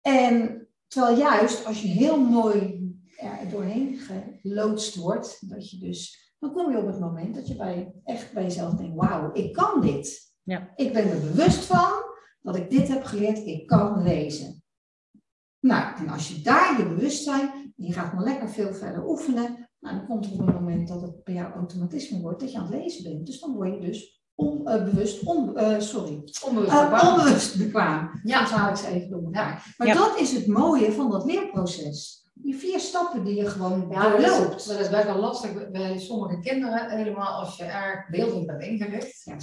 En 0.01 0.67
terwijl 0.87 1.17
juist 1.17 1.65
als 1.65 1.81
je 1.81 1.87
heel 1.87 2.19
mooi 2.19 2.87
er 3.17 3.49
doorheen 3.49 3.99
geloodst 4.41 4.95
wordt, 4.95 5.49
dat 5.49 5.69
je 5.69 5.77
dus, 5.77 6.33
dan 6.39 6.51
kom 6.51 6.71
je 6.71 6.77
op 6.77 6.85
het 6.85 6.99
moment 6.99 7.35
dat 7.35 7.47
je 7.47 7.55
bij, 7.55 7.93
echt 8.03 8.33
bij 8.33 8.43
jezelf 8.43 8.73
denkt, 8.73 8.95
wauw, 8.95 9.33
ik 9.33 9.53
kan 9.53 9.81
dit. 9.81 10.33
Ja. 10.43 10.71
Ik 10.75 10.93
ben 10.93 11.11
er 11.11 11.19
bewust 11.19 11.65
van 11.65 11.91
dat 12.41 12.55
ik 12.55 12.69
dit 12.69 12.87
heb 12.87 13.03
geleerd, 13.03 13.37
ik 13.37 13.67
kan 13.67 14.03
lezen. 14.03 14.63
Nou, 15.59 15.97
en 15.97 16.09
als 16.09 16.29
je 16.29 16.41
daar 16.41 16.77
je 16.77 16.87
bewustzijn, 16.87 17.49
en 17.77 17.85
je 17.85 17.93
gaat 17.93 18.13
maar 18.13 18.23
lekker 18.23 18.49
veel 18.49 18.73
verder 18.73 19.07
oefenen, 19.07 19.69
nou, 19.79 19.95
dan 19.97 20.07
komt 20.07 20.25
er 20.25 20.31
op 20.31 20.39
een 20.39 20.53
moment 20.53 20.87
dat 20.87 21.01
het 21.01 21.23
bij 21.23 21.33
jou 21.33 21.53
automatisme 21.53 22.21
wordt 22.21 22.39
dat 22.39 22.51
je 22.51 22.57
aan 22.57 22.71
het 22.71 22.81
lezen 22.81 23.03
bent. 23.03 23.25
Dus 23.25 23.39
dan 23.39 23.53
word 23.53 23.73
je 23.73 23.79
dus 23.79 24.18
onbewust, 24.39 25.23
on, 25.23 25.57
eh, 25.57 25.79
sorry, 25.79 26.23
Onbewust. 26.45 26.71
eh, 26.73 26.89
bekwaam. 26.89 27.07
onbewust 27.17 27.57
bekwaam. 27.57 28.19
Ja. 28.23 28.39
Dan 28.43 28.59
haal 28.59 28.69
ik 28.69 28.75
ze 28.75 28.87
even 28.87 29.09
door 29.09 29.23
elkaar. 29.23 29.73
Maar 29.77 29.87
Ja. 29.87 29.93
dat 29.93 30.19
is 30.19 30.31
het 30.31 30.47
mooie 30.47 30.91
van 30.91 31.11
dat 31.11 31.25
leerproces. 31.25 32.17
Die 32.33 32.55
vier 32.55 32.79
stappen 32.79 33.23
die 33.23 33.35
je 33.35 33.45
gewoon 33.49 33.87
Ja, 33.91 34.09
dat 34.09 34.19
is, 34.19 34.25
doorloopt. 34.25 34.67
dat 34.67 34.79
is 34.79 34.89
best 34.89 35.03
wel 35.03 35.17
lastig 35.17 35.69
bij 35.71 35.97
sommige 35.99 36.39
kinderen, 36.39 36.89
helemaal 36.89 37.39
als 37.39 37.57
je 37.57 37.63
erg 37.63 38.09
beeldend 38.09 38.45
bent 38.45 38.61
ingericht. 38.63 39.21
Ja. 39.23 39.35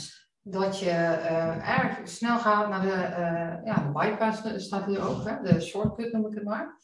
Dat 0.43 0.79
je 0.79 0.91
eh, 0.91 1.79
erg 1.79 1.99
snel 2.09 2.39
gaat 2.39 2.69
naar 2.69 2.81
de, 2.83 2.93
eh, 2.93 3.65
ja, 3.65 3.75
de 3.75 3.91
bypass, 3.93 4.43
eh, 4.45 4.53
staat 4.57 4.85
hier 4.87 5.09
ook, 5.09 5.25
hè? 5.29 5.53
de 5.53 5.61
shortcut 5.61 6.13
noem 6.13 6.27
ik 6.27 6.35
het 6.35 6.45
maar. 6.45 6.77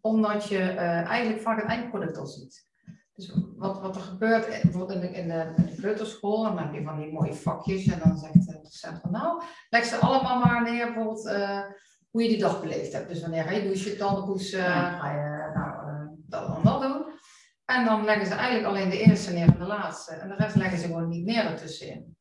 Omdat 0.00 0.48
je 0.48 0.58
eh, 0.58 1.02
eigenlijk 1.08 1.42
vaak 1.42 1.60
het 1.60 1.70
eindproduct 1.70 2.18
al 2.18 2.26
ziet. 2.26 2.66
Dus 3.26 3.32
wat, 3.56 3.80
wat 3.80 3.96
er 3.96 4.02
gebeurt, 4.02 4.46
eh, 4.46 4.62
bijvoorbeeld 4.62 4.92
in 4.92 5.00
de, 5.00 5.18
in, 5.18 5.28
de, 5.28 5.52
in 5.56 5.66
de 5.66 5.74
kleuterschool, 5.74 6.42
dan 6.42 6.58
heb 6.58 6.72
je 6.72 6.82
van 6.82 6.98
die 6.98 7.12
mooie 7.12 7.34
vakjes 7.34 7.86
en 7.86 7.98
dan 8.04 8.18
zegt 8.18 8.46
de 8.46 8.60
docent 8.62 9.00
van 9.00 9.10
nou, 9.10 9.42
leg 9.70 9.84
ze 9.84 9.96
allemaal 9.96 10.38
maar 10.38 10.62
neer 10.62 10.86
bijvoorbeeld 10.86 11.26
eh, 11.26 11.60
hoe 12.10 12.22
je 12.22 12.28
die 12.28 12.38
dag 12.38 12.60
beleefd 12.60 12.92
hebt. 12.92 13.08
Dus 13.08 13.20
wanneer 13.20 13.44
ga 13.44 13.50
je 13.50 13.62
douchen, 13.62 13.98
tanden 13.98 14.24
poetsen, 14.24 14.64
ga 14.64 15.10
je 15.10 15.50
nou, 15.54 15.88
eh, 15.88 16.06
dat 16.26 16.56
en 16.56 16.62
dat 16.62 16.80
doen. 16.82 17.04
En 17.64 17.84
dan 17.84 18.04
leggen 18.04 18.26
ze 18.26 18.34
eigenlijk 18.34 18.68
alleen 18.68 18.90
de 18.90 19.02
eerste 19.02 19.32
neer 19.32 19.46
en 19.46 19.58
de 19.58 19.66
laatste. 19.66 20.14
En 20.14 20.28
de 20.28 20.34
rest 20.34 20.56
leggen 20.56 20.78
ze 20.78 20.86
gewoon 20.86 21.08
niet 21.08 21.24
neer 21.24 21.44
ertussenin. 21.44 22.16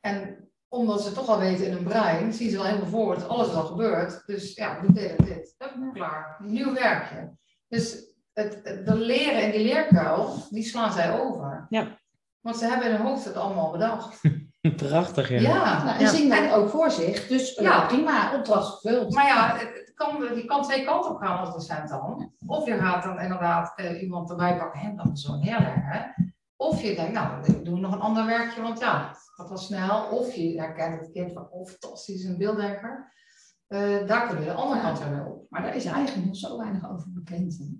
En 0.00 0.50
omdat 0.68 1.02
ze 1.02 1.12
toch 1.12 1.28
al 1.28 1.38
weten 1.38 1.66
in 1.66 1.72
hun 1.72 1.84
brein, 1.84 2.32
zien 2.32 2.50
ze 2.50 2.58
al 2.58 2.64
helemaal 2.64 2.88
voor 2.88 3.14
het 3.14 3.28
alles 3.28 3.52
wat 3.52 3.66
gebeurt. 3.66 4.22
Dus 4.26 4.54
ja, 4.54 4.80
doe 4.80 4.92
dit 4.92 5.16
en 5.16 5.24
dit. 5.24 5.54
Hup, 5.58 5.94
klaar. 5.94 6.36
Nieuw 6.38 6.74
werkje. 6.74 7.36
Dus 7.68 8.14
het, 8.36 8.82
leren 8.84 9.42
in 9.42 9.50
die 9.50 9.62
leerkuil, 9.62 10.34
die 10.50 10.62
slaan 10.62 10.92
zij 10.92 11.20
over. 11.20 11.66
Ja. 11.68 11.98
Want 12.40 12.56
ze 12.56 12.66
hebben 12.66 12.86
in 12.88 12.94
hun 12.94 13.06
hoofd 13.06 13.24
het 13.24 13.36
allemaal 13.36 13.70
bedacht. 13.70 14.20
Prachtig, 14.76 15.28
ja. 15.28 15.40
Ja. 15.40 15.84
Nou, 15.84 15.96
en 15.96 16.04
Ja. 16.04 16.08
zien 16.10 16.28
dat 16.28 16.52
ook 16.52 16.68
voor 16.68 16.90
zich. 16.90 17.26
Dus 17.26 17.54
ja. 17.54 17.86
Prima, 17.86 18.34
opdracht 18.36 18.80
gevuld. 18.80 19.14
Maar 19.14 19.26
ja, 19.26 19.56
het, 19.56 19.92
kan, 19.94 20.36
je 20.36 20.44
kan 20.44 20.62
twee 20.62 20.84
kanten 20.84 21.10
op 21.10 21.20
gaan 21.20 21.38
als 21.38 21.52
docent 21.52 21.88
dan. 21.88 22.32
Of 22.46 22.66
je 22.66 22.78
gaat 22.78 23.02
dan 23.02 23.20
inderdaad 23.20 23.72
eh, 23.76 24.02
iemand 24.02 24.30
erbij 24.30 24.56
pakken 24.56 24.80
en 24.80 24.96
dan 24.96 25.16
zo 25.16 25.36
neerleggen. 25.36 26.14
Of 26.56 26.82
je 26.82 26.94
denkt, 26.94 27.12
nou, 27.12 27.44
ik 27.44 27.64
doe 27.64 27.78
nog 27.78 27.92
een 27.92 28.00
ander 28.00 28.26
werkje, 28.26 28.62
want 28.62 28.78
ja, 28.78 29.08
het 29.08 29.30
gaat 29.34 29.48
wel 29.48 29.58
snel. 29.58 30.08
Of 30.08 30.34
je 30.34 30.60
herkent 30.60 31.00
het 31.00 31.12
kind 31.12 31.32
van, 31.32 31.48
oh 31.50 31.68
fantastisch, 31.68 32.24
een 32.24 32.38
beelddenker. 32.38 33.12
Eh, 33.66 34.06
daar 34.06 34.28
kun 34.28 34.38
je 34.38 34.44
de 34.44 34.52
andere 34.52 34.80
kant 34.80 34.98
weer 34.98 35.26
op. 35.26 35.46
Maar 35.50 35.62
daar 35.62 35.76
is 35.76 35.84
eigenlijk 35.84 36.26
nog 36.26 36.36
zo 36.36 36.58
weinig 36.58 36.90
over 36.90 37.12
bekend. 37.12 37.70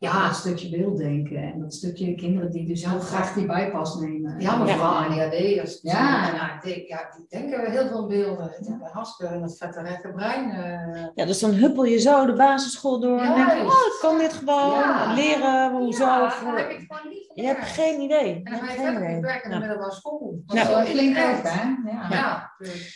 Ja. 0.00 0.26
dat 0.26 0.36
stukje 0.36 0.68
beelddenken 0.78 1.36
en 1.42 1.60
dat 1.60 1.74
stukje 1.74 2.14
kinderen 2.14 2.50
die 2.50 2.66
dus 2.66 2.80
Ja. 2.80 2.90
heel 2.90 3.00
graag 3.00 3.32
die 3.32 3.46
bypass 3.46 3.94
nemen. 4.00 4.40
Ja, 4.40 4.56
maar 4.56 4.66
Ja. 4.66 4.72
vooral 4.74 4.94
ADHD, 4.96 5.56
dat 5.56 5.66
is 5.66 5.78
Ja. 5.82 6.26
ja, 6.34 6.58
die, 6.62 6.88
ja, 6.88 6.98
die 7.16 7.26
denken 7.40 7.70
heel 7.70 7.88
veel 7.88 8.06
beelden. 8.06 8.50
Is 8.60 8.66
hartstikke 8.92 9.34
in 9.34 9.42
het 9.42 9.56
vette 9.56 9.82
rechte 9.82 10.08
brein. 10.08 10.50
eh. 10.50 11.04
Ja, 11.14 11.24
dus 11.24 11.40
dan 11.40 11.50
huppel 11.50 11.84
je 11.84 11.98
zo 11.98 12.26
de 12.26 12.32
basisschool 12.32 13.00
door 13.00 13.18
en 13.20 13.24
Ja, 13.24 13.34
denk 13.46 13.58
je, 13.60 13.64
oh, 13.64 13.70
ik 13.70 13.98
kan 14.00 14.18
dit 14.18 14.32
gewoon 14.32 14.70
Ja. 14.70 15.14
leren, 15.14 15.72
hoezo. 15.72 16.04
Ja, 16.04 16.18
dan 16.44 16.56
heb 16.56 16.70
je 16.70 16.76
het 16.76 16.84
gewoon 16.88 17.12
niet 17.12 17.30
Je 17.34 17.46
hebt 17.46 17.64
geen 17.66 18.00
idee. 18.00 18.40
En 18.44 18.52
dan 18.52 18.60
ga 18.60 18.72
je 18.72 18.78
verder 18.80 19.20
werken 19.20 19.42
in 19.44 19.48
de 19.50 19.54
Ja. 19.54 19.58
middelbare 19.58 19.92
school. 19.92 20.42
Ja. 20.46 20.82
Klinkt 20.84 21.18
echt. 21.18 21.38
ook, 21.38 21.44
hè? 21.46 22.16
Ja. 22.16 22.49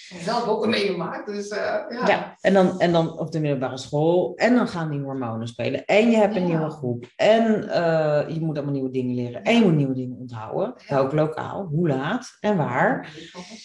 Heb 0.08 0.20
zelf 0.20 0.46
ook 0.46 0.66
meegemaakt. 0.66 1.26
Dus 1.26 1.48
eh, 1.48 1.58
ja. 1.88 2.06
Ja, 2.06 2.36
en 2.40 2.52
dan, 2.54 2.80
en 2.80 2.92
dan 2.92 3.18
op 3.18 3.32
de 3.32 3.40
middelbare 3.40 3.78
school. 3.78 4.32
En 4.36 4.54
dan 4.54 4.68
gaan 4.68 4.90
die 4.90 5.00
hormonen 5.00 5.48
spelen. 5.48 5.84
En 5.84 6.10
je 6.10 6.16
hebt 6.16 6.36
een 6.36 6.42
Ja. 6.46 6.48
nieuwe 6.48 6.70
groep. 6.70 7.06
En 7.16 7.68
eh, 7.68 8.34
je 8.34 8.40
moet 8.40 8.56
allemaal 8.56 8.74
nieuwe 8.74 8.90
dingen 8.90 9.14
leren. 9.14 9.42
En 9.42 9.54
je 9.54 9.62
moet 9.64 9.74
nieuwe 9.76 9.94
dingen 9.94 10.16
onthouden. 10.18 10.74
Ja. 10.86 10.98
Ook 10.98 11.12
lokaal. 11.12 11.64
Hoe 11.66 11.88
laat 11.88 12.36
en 12.40 12.56
waar. 12.56 13.08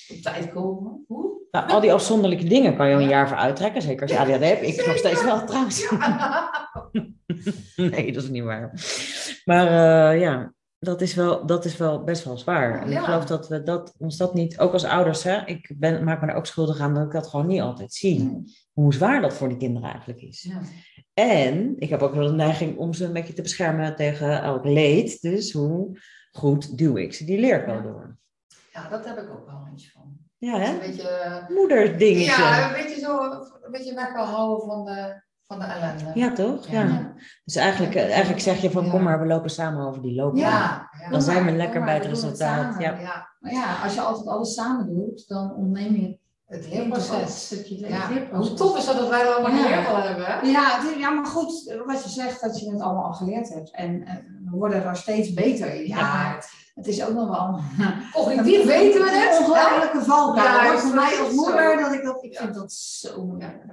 Op 0.09 0.21
tijd 0.21 0.51
komen. 0.53 1.03
Hoe? 1.07 1.37
Nou, 1.51 1.69
al 1.69 1.79
die 1.79 1.93
afzonderlijke 1.93 2.45
dingen 2.45 2.75
kan 2.75 2.87
je 2.89 2.93
een 2.95 3.01
Ja. 3.01 3.07
jaar 3.07 3.27
voor 3.27 3.37
uittrekken. 3.37 3.81
Zeker 3.81 4.01
als 4.01 4.11
je 4.11 4.19
ADHD 4.19 4.43
hebt. 4.43 4.61
Ik 4.61 4.85
nog 4.85 4.97
steeds 4.97 5.23
wel 5.23 5.45
trouwens. 5.45 5.87
Nee, 7.75 8.11
dat 8.11 8.23
is 8.23 8.29
niet 8.29 8.43
waar. 8.43 8.73
Maar 9.45 9.67
eh, 10.11 10.19
ja, 10.21 10.53
dat 10.79 11.01
is, 11.01 11.13
wel, 11.13 11.45
dat 11.45 11.65
is 11.65 11.77
wel 11.77 12.03
best 12.03 12.23
wel 12.23 12.37
zwaar. 12.37 12.81
En 12.81 12.91
ik 12.91 12.97
geloof 12.97 13.25
dat 13.25 13.47
we 13.47 13.63
dat, 13.63 13.93
ons 13.97 14.17
dat 14.17 14.33
niet, 14.33 14.59
ook 14.59 14.73
als 14.73 14.83
ouders, 14.83 15.23
hè, 15.23 15.45
ik 15.45 15.73
ben, 15.77 16.03
maak 16.03 16.21
me 16.21 16.27
er 16.27 16.35
ook 16.35 16.45
schuldig 16.45 16.79
aan 16.79 16.93
dat 16.93 17.05
ik 17.05 17.11
dat 17.11 17.27
gewoon 17.27 17.47
niet 17.47 17.61
altijd 17.61 17.93
zie. 17.93 18.43
Hoe 18.73 18.93
zwaar 18.93 19.21
dat 19.21 19.33
voor 19.33 19.47
die 19.49 19.57
kinderen 19.57 19.89
eigenlijk 19.89 20.21
is. 20.21 20.41
Ja. 20.41 20.61
En 21.13 21.75
ik 21.77 21.89
heb 21.89 22.01
ook 22.01 22.13
wel 22.13 22.27
de 22.27 22.33
neiging 22.33 22.77
om 22.77 22.93
ze 22.93 23.05
een 23.05 23.13
beetje 23.13 23.33
te 23.33 23.41
beschermen 23.41 23.95
tegen 23.95 24.41
elk 24.41 24.65
leed. 24.65 25.21
Dus 25.21 25.51
hoe 25.51 25.97
goed 26.31 26.77
duw 26.77 26.97
ik 26.97 27.13
ze 27.13 27.25
die 27.25 27.39
leerkuil 27.39 27.81
door? 27.81 28.17
ja, 28.73 28.89
dat 28.89 29.05
heb 29.05 29.17
ik 29.17 29.29
ook 29.29 29.45
wel 29.45 29.55
een 29.55 29.71
beetje 29.71 29.89
van. 29.91 30.17
Ja, 30.37 30.53
Een 30.55 30.61
hè? 30.61 30.77
beetje, 30.79 31.07
eh, 31.09 31.49
Moederdingetje. 31.49 32.41
ja, 32.41 32.67
een 32.67 32.83
beetje 32.83 32.99
zo, 32.99 33.21
een 33.61 33.71
beetje 33.71 33.93
weg 33.95 34.13
wil 34.13 34.23
houden 34.23 34.67
van 34.67 34.85
de, 34.85 35.21
van 35.49 35.59
de 35.59 35.65
ellende. 35.65 36.33
toch? 36.33 36.67
Ja. 36.67 36.81
Ja. 36.83 37.13
Dus 37.45 37.55
eigenlijk, 37.55 37.95
eh, 37.95 38.09
eigenlijk 38.11 38.41
zeg 38.41 38.61
je 38.61 38.71
van, 38.71 38.83
Ja. 38.85 38.89
kom 38.91 39.03
maar, 39.03 39.19
we 39.19 39.25
lopen 39.25 39.49
samen 39.49 39.87
over 39.87 40.01
die 40.01 40.15
loopbaan. 40.15 40.41
Ja, 40.41 40.89
ja. 41.03 41.09
Dan 41.09 41.21
zijn 41.21 41.45
we 41.45 41.51
lekker 41.51 41.83
bij 41.83 41.93
het 41.93 42.05
resultaat. 42.05 42.79
Ja. 42.81 42.99
ja, 42.99 43.27
Maar 43.39 43.51
ja, 43.51 43.75
als 43.83 43.93
je 43.93 44.01
altijd 44.01 44.27
alles 44.27 44.53
samen 44.53 44.87
doet, 44.87 45.27
dan 45.27 45.55
ontneem 45.55 45.95
je 45.95 46.17
het 46.45 46.67
leerproces. 46.69 47.63
Ja. 47.65 48.09
leerproces. 48.09 48.47
Hoe 48.47 48.57
tof 48.57 48.77
is 48.77 48.85
dat 48.85 48.97
dat 48.97 49.09
wij 49.09 49.23
dat 49.23 49.33
allemaal 49.35 49.51
Ja. 49.57 49.63
geleerd 49.63 49.87
al 49.87 50.01
hebben? 50.01 50.49
Ja, 50.49 50.79
het 50.81 50.99
ja, 50.99 51.09
maar 51.09 51.25
goed, 51.25 51.73
wat 51.85 52.03
je 52.03 52.09
zegt, 52.09 52.41
dat 52.41 52.59
je 52.59 52.71
het 52.71 52.81
allemaal 52.81 53.03
al 53.05 53.13
geleerd 53.13 53.49
hebt. 53.53 53.71
En 53.71 54.03
eh, 54.05 54.13
we 54.51 54.57
worden 54.57 54.83
daar 54.83 54.97
steeds 54.97 55.33
beter 55.33 55.73
in. 55.73 55.87
Ja, 55.87 55.97
Ja. 55.97 56.37
Het, 56.79 56.87
is 56.87 57.05
ook 57.05 57.13
nog 57.13 57.29
wel 57.29 57.59
Cognitief 58.13 58.65
weten 58.65 59.01
we 59.01 59.09
een 59.09 59.29
het. 59.29 59.39
ongelofelijke 59.39 60.01
valkuil. 60.01 60.73
Ja, 60.73 60.77
voor 60.77 60.95
mij 60.95 61.19
als 61.23 61.33
moeder, 61.33 61.73
zo. 61.73 61.81
dat 61.81 61.93
ik 61.93 62.03
dat, 62.03 62.23
ik 62.23 62.37
vind 62.37 62.53
dat 62.53 62.71
zo 62.73 63.25
moeilijk. 63.25 63.63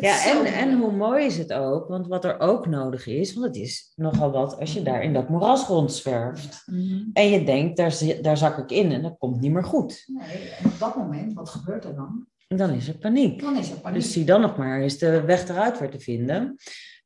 Ja, 0.00 0.16
zo 0.16 0.28
en, 0.28 0.34
moeilijk. 0.34 0.56
en 0.56 0.78
hoe 0.78 0.92
mooi 0.92 1.24
is 1.24 1.38
het 1.38 1.52
ook, 1.52 1.88
want 1.88 2.06
wat 2.06 2.24
er 2.24 2.40
ook 2.40 2.66
nodig 2.66 3.06
is, 3.06 3.34
want 3.34 3.46
het 3.46 3.56
is 3.56 3.92
nogal 3.94 4.30
wat 4.30 4.58
als 4.60 4.72
je 4.72 4.82
daar 4.82 5.02
in 5.02 5.12
dat 5.12 5.28
moeras 5.28 5.66
rondzwerft. 5.66 6.62
Mhm. 6.66 7.02
En 7.12 7.28
je 7.28 7.44
denkt, 7.44 7.76
daar, 7.76 7.98
daar 8.22 8.36
zak 8.36 8.58
ik 8.58 8.70
in 8.70 8.92
en 8.92 9.02
dat 9.02 9.18
komt 9.18 9.40
niet 9.40 9.52
meer 9.52 9.64
goed. 9.64 10.04
Nee, 10.06 10.48
en 10.58 10.66
op 10.66 10.78
dat 10.78 10.96
moment, 10.96 11.32
wat 11.32 11.48
gebeurt 11.48 11.84
er 11.84 11.94
dan? 11.94 12.26
Dan 12.48 12.70
is 12.70 12.88
er 12.88 12.98
paniek. 12.98 13.40
Dan 13.40 13.56
is 13.56 13.70
er 13.70 13.80
paniek. 13.80 14.02
Dus 14.02 14.12
zie 14.12 14.24
dan 14.24 14.40
nog 14.40 14.56
maar 14.56 14.80
eens 14.80 14.98
de 14.98 15.20
weg 15.22 15.48
eruit 15.48 15.78
weer 15.78 15.90
te 15.90 16.00
vinden. 16.00 16.56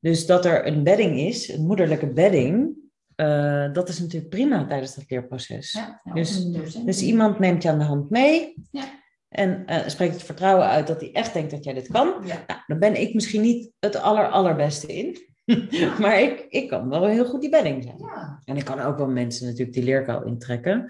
Dus 0.01 0.27
dat 0.27 0.45
er 0.45 0.67
een 0.67 0.83
bedding 0.83 1.19
is, 1.19 1.49
een 1.49 1.67
moederlijke 1.67 2.13
bedding, 2.13 2.77
eh, 3.19 3.73
dat 3.73 3.89
is 3.89 3.99
natuurlijk 4.01 4.31
prima 4.31 4.67
tijdens 4.67 4.95
dat 4.95 5.05
leerproces. 5.09 5.73
ja, 5.73 6.01
dus-. 6.15 6.45
Dus 6.85 7.03
iemand 7.03 7.39
neemt 7.39 7.63
je 7.63 7.69
aan 7.69 7.79
de 7.79 7.85
hand 7.85 8.11
mee 8.11 8.55
Ja. 8.71 8.85
en 9.29 9.67
eh, 9.67 9.89
spreekt 9.89 10.15
het 10.15 10.23
vertrouwen 10.23 10.67
uit 10.67 10.87
dat 10.87 11.01
hij 11.01 11.13
echt 11.13 11.33
denkt 11.33 11.51
dat 11.51 11.65
jij 11.65 11.75
dit 11.75 11.89
kan. 11.89 12.15
Ja. 12.25 12.45
Nou, 12.47 12.61
dan 12.67 12.79
ben 12.79 13.01
ik 13.01 13.15
misschien 13.15 13.41
niet 13.43 13.71
het 13.79 13.97
aller, 13.97 14.29
allerbeste 14.29 14.87
in. 14.87 15.17
maar 16.01 16.21
ik, 16.21 16.47
ik 16.49 16.69
kan 16.69 16.89
wel 16.89 17.07
heel 17.07 17.27
goed 17.27 17.41
die 17.41 17.51
bedding 17.51 17.83
zijn. 17.83 17.97
Ja. 17.99 18.41
En 18.45 18.57
ik 18.57 18.65
kan 18.65 18.81
ook 18.81 18.97
wel 18.99 19.09
mensen 19.09 19.47
natuurlijk 19.47 19.73
die 19.73 19.85
leerkuil 19.85 20.23
intrekken. 20.25 20.87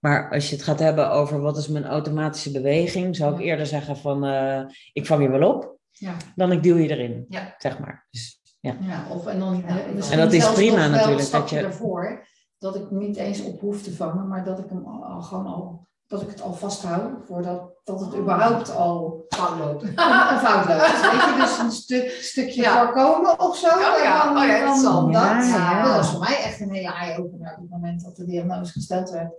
Maar 0.00 0.30
als 0.30 0.48
je 0.50 0.54
het 0.54 0.64
gaat 0.64 0.78
hebben 0.78 1.10
over 1.10 1.40
wat 1.40 1.56
is 1.56 1.68
mijn 1.68 1.84
automatische 1.84 2.50
beweging, 2.50 3.16
zou 3.16 3.34
ik 3.34 3.40
eerder 3.40 3.66
zeggen 3.66 3.96
van 3.96 4.24
eh, 4.24 4.62
ik 4.92 5.06
vang 5.06 5.22
je 5.22 5.28
wel 5.28 5.48
op, 5.54 5.78
Ja. 5.90 6.16
dan 6.36 6.52
ik 6.52 6.62
duw 6.62 6.76
je 6.76 6.88
erin, 6.88 7.26
zeg 7.58 7.78
maar. 7.78 8.06
Dus, 8.10 8.37
ja. 8.60 8.74
Ja, 8.80 9.04
of 9.10 9.26
en 9.26 9.38
dan 9.38 9.56
Ja. 9.56 9.74
misschien 9.94 10.18
En 10.18 10.24
dat 10.24 10.32
is 10.32 10.42
zelfs 10.42 10.56
prima 10.58 10.86
natuurlijk, 10.86 11.30
dat 11.30 11.50
je- 11.50 11.60
daarvoor, 11.62 12.26
dat 12.58 12.76
ik 12.76 12.90
niet 12.90 13.16
eens 13.16 13.42
op 13.42 13.60
hoef 13.60 13.82
te 13.82 13.94
vangen, 13.94 14.28
maar 14.28 14.44
dat 14.44 14.58
ik 14.58 14.68
hem 14.68 14.84
al, 14.86 15.04
al 15.04 15.22
gewoon 15.22 15.46
al, 15.46 15.86
dat 16.06 16.22
ik 16.22 16.28
het 16.28 16.42
al 16.42 16.52
vasthoud 16.54 17.10
voordat 17.26 17.70
dat 17.84 18.00
het 18.00 18.14
überhaupt 18.16 18.76
al 18.76 19.24
Fout 19.28 19.58
loopt. 19.58 19.84
fout 20.44 20.66
loopt. 20.68 21.00
Weet 21.00 21.20
je, 21.24 21.34
dus 21.40 21.58
een 21.58 21.70
stuk, 21.70 22.10
stukje 22.10 22.62
Ja. 22.62 22.84
voorkomen 22.84 23.40
of 23.40 23.56
zo. 23.56 23.66
Oh 23.66 23.98
ja, 24.02 24.24
dan- 24.24 24.36
oh 24.38 24.42
ja, 24.44 24.48
dan- 24.48 24.56
interessant. 24.58 25.12
dat. 25.12 25.22
Ja, 25.22 25.40
ja. 25.46 25.82
Dat 25.82 25.96
was 25.96 26.10
voor 26.10 26.20
mij 26.20 26.42
echt 26.42 26.60
een 26.60 26.72
hele 26.72 26.92
eye-opener 26.92 27.52
op 27.54 27.60
het 27.60 27.70
moment 27.70 28.02
dat 28.04 28.16
de 28.16 28.24
diagnose 28.24 28.72
gesteld 28.72 29.10
werd. 29.10 29.32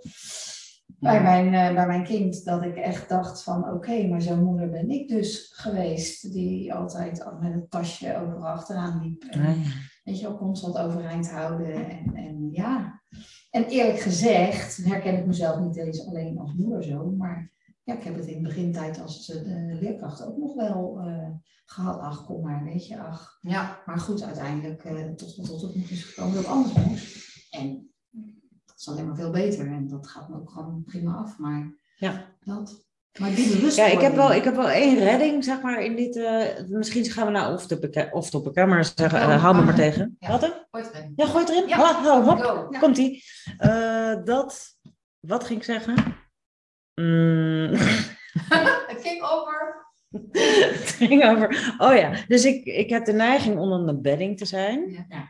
Bij 0.99 1.23
mijn, 1.23 1.53
eh, 1.53 1.75
bij 1.75 1.87
mijn 1.87 2.03
kind, 2.03 2.45
dat 2.45 2.63
ik 2.63 2.75
echt 2.75 3.09
dacht 3.09 3.43
van 3.43 3.71
oké, 3.71 4.07
maar 4.07 4.21
zo'n 4.21 4.43
moeder 4.43 4.69
ben 4.69 4.89
ik 4.89 5.07
dus 5.07 5.51
geweest. 5.53 6.33
Die 6.33 6.73
altijd 6.73 7.23
al 7.25 7.37
met 7.39 7.53
een 7.53 7.67
tasje 7.69 8.17
overal 8.17 8.47
achteraan 8.47 9.01
liep. 9.01 9.23
En, 9.23 9.41
ja. 9.41 9.55
Weet 10.03 10.19
je 10.19 10.27
wel, 10.27 10.37
constant 10.37 10.77
overeind 10.77 11.31
houden. 11.31 11.89
En, 11.89 12.15
en 12.15 12.49
ja. 12.51 13.01
En 13.49 13.65
eerlijk 13.65 13.99
gezegd 13.99 14.77
herken 14.77 15.17
ik 15.17 15.25
mezelf 15.25 15.59
niet 15.59 15.77
eens 15.77 16.07
alleen 16.07 16.39
als 16.39 16.53
moeder 16.53 16.83
zo. 16.83 17.11
Maar 17.11 17.51
ja, 17.83 17.93
ik 17.93 18.03
heb 18.03 18.15
het 18.15 18.25
in 18.25 18.43
de 18.43 18.47
begintijd 18.47 19.01
als 19.01 19.25
de 19.25 19.77
leerkracht 19.81 20.25
ook 20.25 20.37
nog 20.37 20.55
wel 20.55 20.99
eh, 20.99 21.29
gehad. 21.65 21.99
Ach, 21.99 22.25
kom 22.25 22.41
maar, 22.41 22.63
weet 22.63 22.87
je, 22.87 22.99
ach. 22.99 23.37
Ja. 23.41 23.81
Maar 23.85 23.99
goed, 23.99 24.23
uiteindelijk 24.23 24.83
eh, 24.83 25.09
tot, 25.09 25.35
tot, 25.35 25.45
tot 25.45 25.61
het 25.61 25.75
moet 25.75 25.89
is 25.89 26.03
gekomen 26.03 26.33
dat 26.35 26.43
het 26.43 26.53
anders 26.53 26.73
moest. 26.73 27.47
En 27.49 27.88
is 28.79 28.87
alleen 28.87 29.05
maar 29.07 29.15
veel 29.15 29.31
beter. 29.31 29.67
En 29.67 29.87
dat 29.87 30.07
gaat 30.07 30.29
me 30.29 30.35
ook 30.35 30.49
gewoon 30.51 30.83
prima 30.85 31.13
af. 31.13 31.37
Maar 31.37 31.73
Ja. 31.95 32.25
dat. 32.43 32.87
Maar 33.19 33.29
die 33.35 33.49
Ja, 33.49 33.55
bewustwording. 33.55 33.97
ik 33.97 34.03
heb, 34.05 34.15
wel, 34.15 34.33
ik 34.33 34.43
heb 34.43 34.55
wel 34.55 34.69
één 34.69 34.97
redding, 34.99 35.43
zeg 35.43 35.61
maar, 35.61 35.83
in 35.83 35.95
dit... 35.95 36.15
eh, 36.15 36.41
misschien 36.67 37.05
gaan 37.05 37.25
we 37.25 37.31
nou 37.31 37.53
off-topic, 37.53 38.09
off-topic 38.13 38.55
hè, 38.55 38.65
maar 38.65 38.85
zeggen, 38.95 39.19
eh, 39.19 39.41
haal 39.43 39.53
me 39.53 39.61
maar 39.61 39.75
tegen. 39.75 40.15
Ja. 40.19 40.29
Wat 40.29 40.43
erin. 40.93 41.13
Ja, 41.15 41.25
gooi 41.25 41.45
het 41.45 41.53
erin. 41.53 41.67
Ja. 41.67 41.77
Hop, 41.77 42.05
hop, 42.05 42.23
hop. 42.25 42.39
Go. 42.39 42.67
Ja. 42.69 42.79
Komt-ie. 42.79 43.23
Eh, 43.57 44.15
dat... 44.23 44.77
Wat 45.19 45.43
ging 45.43 45.59
ik 45.59 45.65
zeggen? 45.65 45.95
Mm, 46.95 47.69
Het 48.91 49.01
ging 49.01 49.23
over. 49.23 49.87
het 50.71 50.89
ging 50.89 51.25
over... 51.25 51.75
Oh 51.77 51.95
ja, 51.95 52.11
dus 52.27 52.45
ik, 52.45 52.65
ik 52.65 52.89
heb 52.89 53.05
de 53.05 53.13
neiging 53.13 53.57
om 53.59 53.85
de 53.85 53.99
bedding 53.99 54.37
te 54.37 54.45
zijn. 54.45 55.05
Ja. 55.09 55.29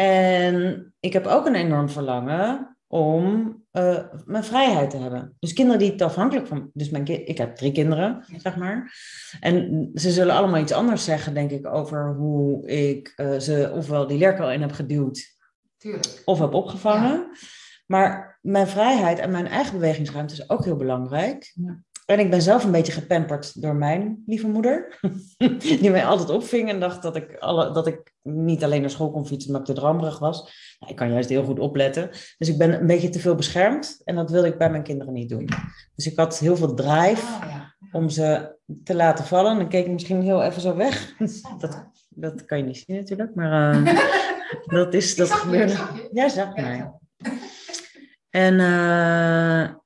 En 0.00 0.92
ik 1.00 1.12
heb 1.12 1.26
ook 1.26 1.46
een 1.46 1.54
enorm 1.54 1.88
verlangen 1.88 2.76
om 2.86 3.56
eh, 3.70 3.98
mijn 4.24 4.44
vrijheid 4.44 4.90
te 4.90 4.96
hebben. 4.96 5.36
Dus 5.38 5.52
kinderen 5.52 5.80
die 5.80 5.90
het 5.90 6.02
afhankelijk 6.02 6.46
van... 6.46 6.70
Dus 6.72 6.90
mijn 6.90 7.06
ik 7.06 7.38
heb 7.38 7.56
drie 7.56 7.72
kinderen, 7.72 8.24
zeg 8.36 8.56
maar. 8.56 8.94
En 9.40 9.90
ze 9.94 10.10
zullen 10.10 10.34
allemaal 10.34 10.60
iets 10.60 10.72
anders 10.72 11.04
zeggen, 11.04 11.34
denk 11.34 11.50
ik, 11.50 11.66
over 11.66 12.14
hoe 12.14 12.66
ik 12.66 13.12
eh, 13.16 13.38
ze 13.38 13.72
ofwel 13.74 14.06
die 14.06 14.18
leerkuil 14.18 14.50
in 14.50 14.60
heb 14.60 14.72
geduwd 14.72 15.36
Tuurlijk. 15.76 16.22
of 16.24 16.38
heb 16.38 16.54
opgevangen. 16.54 17.30
Maar 17.86 18.38
mijn 18.42 18.68
vrijheid 18.68 19.18
en 19.18 19.30
mijn 19.30 19.46
eigen 19.46 19.72
bewegingsruimte 19.72 20.34
is 20.34 20.50
ook 20.50 20.64
heel 20.64 20.76
belangrijk. 20.76 21.52
Ja. 21.54 21.82
En 22.10 22.18
ik 22.18 22.30
ben 22.30 22.42
zelf 22.42 22.64
een 22.64 22.70
beetje 22.70 22.92
gepamperd 22.92 23.62
door 23.62 23.74
mijn 23.74 24.22
lieve 24.26 24.48
moeder. 24.48 24.98
Die 25.80 25.90
mij 25.90 26.04
altijd 26.04 26.30
opving 26.30 26.68
en 26.68 26.80
dacht 26.80 27.02
dat 27.02 27.16
ik, 27.16 27.36
alle, 27.38 27.72
dat 27.72 27.86
ik 27.86 28.12
niet 28.22 28.64
alleen 28.64 28.80
naar 28.80 28.90
school 28.90 29.10
kon 29.10 29.26
fietsen, 29.26 29.52
maar 29.52 29.60
ik 29.60 29.66
te 29.66 29.72
drammerig 29.72 30.18
was. 30.18 30.38
Nou, 30.78 30.92
ik 30.92 30.98
kan 30.98 31.12
juist 31.12 31.28
heel 31.28 31.44
goed 31.44 31.58
opletten. 31.58 32.08
Dus 32.38 32.48
ik 32.48 32.58
ben 32.58 32.80
een 32.80 32.86
beetje 32.86 33.08
te 33.08 33.18
veel 33.18 33.34
beschermd. 33.34 34.00
En 34.04 34.14
dat 34.14 34.30
wilde 34.30 34.48
ik 34.48 34.58
bij 34.58 34.70
mijn 34.70 34.82
kinderen 34.82 35.12
niet 35.12 35.28
doen. 35.28 35.48
Dus 35.94 36.06
ik 36.06 36.16
had 36.16 36.38
heel 36.38 36.56
veel 36.56 36.74
drive 36.74 37.46
ja. 37.48 37.74
om 37.92 38.08
ze 38.08 38.56
te 38.84 38.94
laten 38.94 39.24
vallen. 39.24 39.56
Dan 39.56 39.68
keek 39.68 39.86
ik 39.86 39.92
misschien 39.92 40.22
heel 40.22 40.42
even 40.42 40.62
zo 40.62 40.76
weg. 40.76 41.14
Dat-? 41.58 41.88
Dat 42.08 42.44
kan 42.44 42.58
je 42.58 42.64
niet 42.64 42.84
zien 42.86 42.96
natuurlijk, 42.96 43.34
maar 43.34 43.74
eh, 43.84 44.00
dat, 44.76 44.94
is, 44.94 45.16
dat 45.16 45.30
gebeurde. 45.30 45.76
Ja, 46.12 46.28
zag 46.28 46.54
mij. 46.54 46.90
En, 48.30 48.60
eh, 48.60 49.79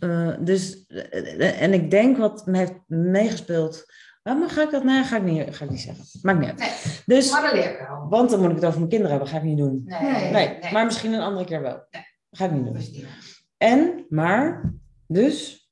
eh, 0.00 0.32
dus, 0.40 0.86
eh, 0.86 1.62
en 1.62 1.72
ik 1.72 1.90
denk 1.90 2.16
wat 2.16 2.46
me 2.46 2.58
heeft 2.58 2.74
meegespeeld. 2.86 3.84
Maar 4.22 4.50
ga 4.50 4.62
ik 4.62 4.70
dat? 4.70 4.84
Nee, 4.84 5.04
ga 5.04 5.16
ik 5.16 5.22
niet, 5.22 5.56
ga 5.56 5.64
ik 5.64 5.70
niet 5.70 5.80
zeggen. 5.80 6.04
Maakt 6.22 6.38
niet 6.38 6.48
uit. 6.48 6.58
Nee, 6.58 7.18
Dus, 7.18 7.30
maar 7.30 7.50
de 7.50 7.56
leerkuil. 7.56 8.06
want 8.08 8.30
dan 8.30 8.40
moet 8.40 8.50
ik 8.50 8.56
het 8.56 8.64
over 8.64 8.78
mijn 8.78 8.90
kinderen 8.90 9.16
hebben. 9.16 9.32
Ga 9.32 9.36
ik 9.38 9.42
niet 9.44 9.58
doen. 9.58 9.82
Nee, 9.84 10.10
Nee, 10.10 10.30
Nee, 10.60 10.72
maar 10.72 10.84
misschien 10.84 11.12
een 11.12 11.20
andere 11.20 11.44
keer 11.46 11.60
wel. 11.62 11.86
Nee. 11.90 12.02
Ga 12.30 12.44
ik 12.44 12.50
niet 12.50 12.64
doen. 12.64 12.76
niet. 12.76 13.06
En, 13.56 14.06
maar, 14.08 14.74
dus. 15.06 15.68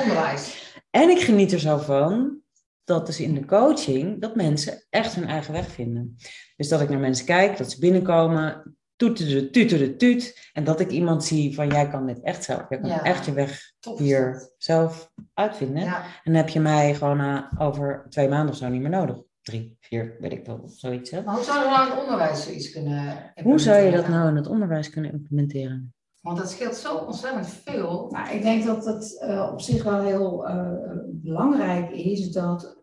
Onderwijs. 0.00 0.54
En 0.90 1.08
ik 1.10 1.18
geniet 1.20 1.52
er 1.52 1.58
zo 1.58 1.78
van 1.78 2.40
dat 2.84 3.06
dus 3.06 3.20
in 3.20 3.34
de 3.34 3.44
coaching, 3.44 4.20
dat 4.20 4.36
mensen 4.36 4.86
echt 4.90 5.14
hun 5.14 5.26
eigen 5.28 5.52
weg 5.52 5.70
vinden. 5.70 6.16
Dus 6.56 6.68
dat 6.68 6.80
ik 6.80 6.88
naar 6.88 6.98
mensen 6.98 7.26
kijk, 7.26 7.56
dat 7.56 7.70
ze 7.70 7.78
binnenkomen, 7.78 8.75
toeteren, 8.96 9.52
tuteren, 9.52 9.98
tuut. 9.98 10.50
En 10.52 10.64
dat 10.64 10.80
ik 10.80 10.90
iemand 10.90 11.24
zie 11.24 11.54
van, 11.54 11.68
jij 11.68 11.88
kan 11.88 12.06
dit 12.06 12.20
echt 12.20 12.44
zelf. 12.44 12.64
Jij 12.68 12.78
kan 12.80 12.88
Ja. 12.88 13.02
echt 13.02 13.24
je 13.24 13.32
weg 13.32 13.72
hier 13.96 14.52
zelf 14.58 15.10
uitvinden. 15.34 15.82
Ja. 15.82 16.02
En 16.02 16.10
dan 16.24 16.34
heb 16.34 16.48
je 16.48 16.60
mij 16.60 16.94
gewoon 16.94 17.20
eh, 17.20 17.42
over 17.58 18.06
twee 18.08 18.28
maanden 18.28 18.50
of 18.50 18.56
zo 18.56 18.68
niet 18.68 18.80
meer 18.80 18.90
nodig. 18.90 19.16
Drie, 19.42 19.76
vier, 19.80 20.16
weet 20.20 20.32
ik 20.32 20.46
wel, 20.46 20.60
zoiets. 20.66 21.10
Hè? 21.10 21.22
Maar 21.22 21.34
hoe 21.34 21.44
zouden 21.44 21.68
we 21.68 21.74
nou 21.76 21.86
in 21.86 21.92
het 21.92 22.02
onderwijs 22.02 22.42
zoiets 22.44 22.70
kunnen 22.72 23.32
Hoe 23.42 23.58
zou 23.58 23.84
je 23.84 23.90
dat 23.90 24.08
nou 24.08 24.28
in 24.28 24.36
het 24.36 24.46
onderwijs 24.46 24.90
kunnen 24.90 25.12
implementeren? 25.12 25.94
Want 26.20 26.38
dat 26.38 26.50
scheelt 26.50 26.76
zo 26.76 26.96
ontzettend 26.96 27.48
veel. 27.48 28.08
Nou, 28.10 28.34
ik 28.34 28.42
denk 28.42 28.64
dat 28.64 28.84
het 28.84 29.18
eh, 29.20 29.50
op 29.52 29.60
zich 29.60 29.82
wel 29.82 30.02
heel 30.02 30.46
eh, 30.48 30.70
belangrijk 31.06 31.90
is 31.90 32.30
dat 32.32 32.75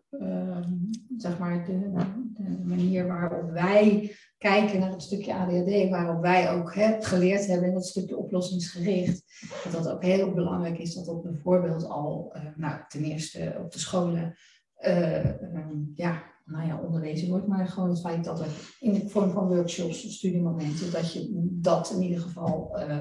zeg 1.16 1.38
maar 1.38 1.64
de, 1.64 1.92
de 2.34 2.64
manier 2.64 3.06
waarop 3.06 3.50
wij 3.50 4.14
kijken 4.38 4.80
naar 4.80 4.90
het 4.90 5.02
stukje 5.02 5.34
ADHD, 5.34 5.90
waarop 5.90 6.22
wij 6.22 6.52
ook 6.52 6.74
hè, 6.74 7.02
geleerd 7.02 7.46
hebben 7.46 7.68
in 7.68 7.74
dat 7.74 7.86
stukje 7.86 8.16
oplossingsgericht, 8.16 9.22
dat 9.64 9.72
dat 9.72 9.92
ook 9.92 10.02
heel 10.02 10.32
belangrijk 10.32 10.78
is 10.78 10.94
dat 10.94 11.06
dat 11.06 11.22
bijvoorbeeld 11.22 11.84
al, 11.84 12.30
eh, 12.32 12.42
nou, 12.56 12.80
ten 12.88 13.04
eerste 13.04 13.56
op 13.64 13.72
de 13.72 13.78
scholen, 13.78 14.36
eh, 14.74 15.24
ehm, 15.24 15.78
ja, 15.94 16.22
nou 16.44 16.66
ja, 16.66 16.80
onderwezen 16.80 17.28
wordt, 17.28 17.46
maar 17.46 17.68
gewoon 17.68 17.88
het 17.88 18.00
feit 18.00 18.24
dat 18.24 18.40
er 18.40 18.46
in 18.80 18.92
de 18.92 19.08
vorm 19.08 19.30
van 19.30 19.48
workshops 19.48 20.16
studiemomenten, 20.16 20.92
dat 20.92 21.12
je 21.12 21.48
dat 21.50 21.90
in 21.90 22.02
ieder 22.02 22.20
geval 22.20 22.78
eh, 22.78 22.98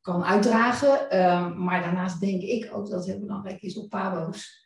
kan 0.00 0.24
uitdragen. 0.24 1.10
Ehm, 1.10 1.64
maar 1.64 1.82
daarnaast 1.82 2.20
denk 2.20 2.42
ik 2.42 2.70
ook 2.74 2.90
dat 2.90 2.98
het 2.98 3.06
heel 3.06 3.20
belangrijk 3.20 3.62
is 3.62 3.76
op 3.76 3.88
PABO's. 3.88 4.65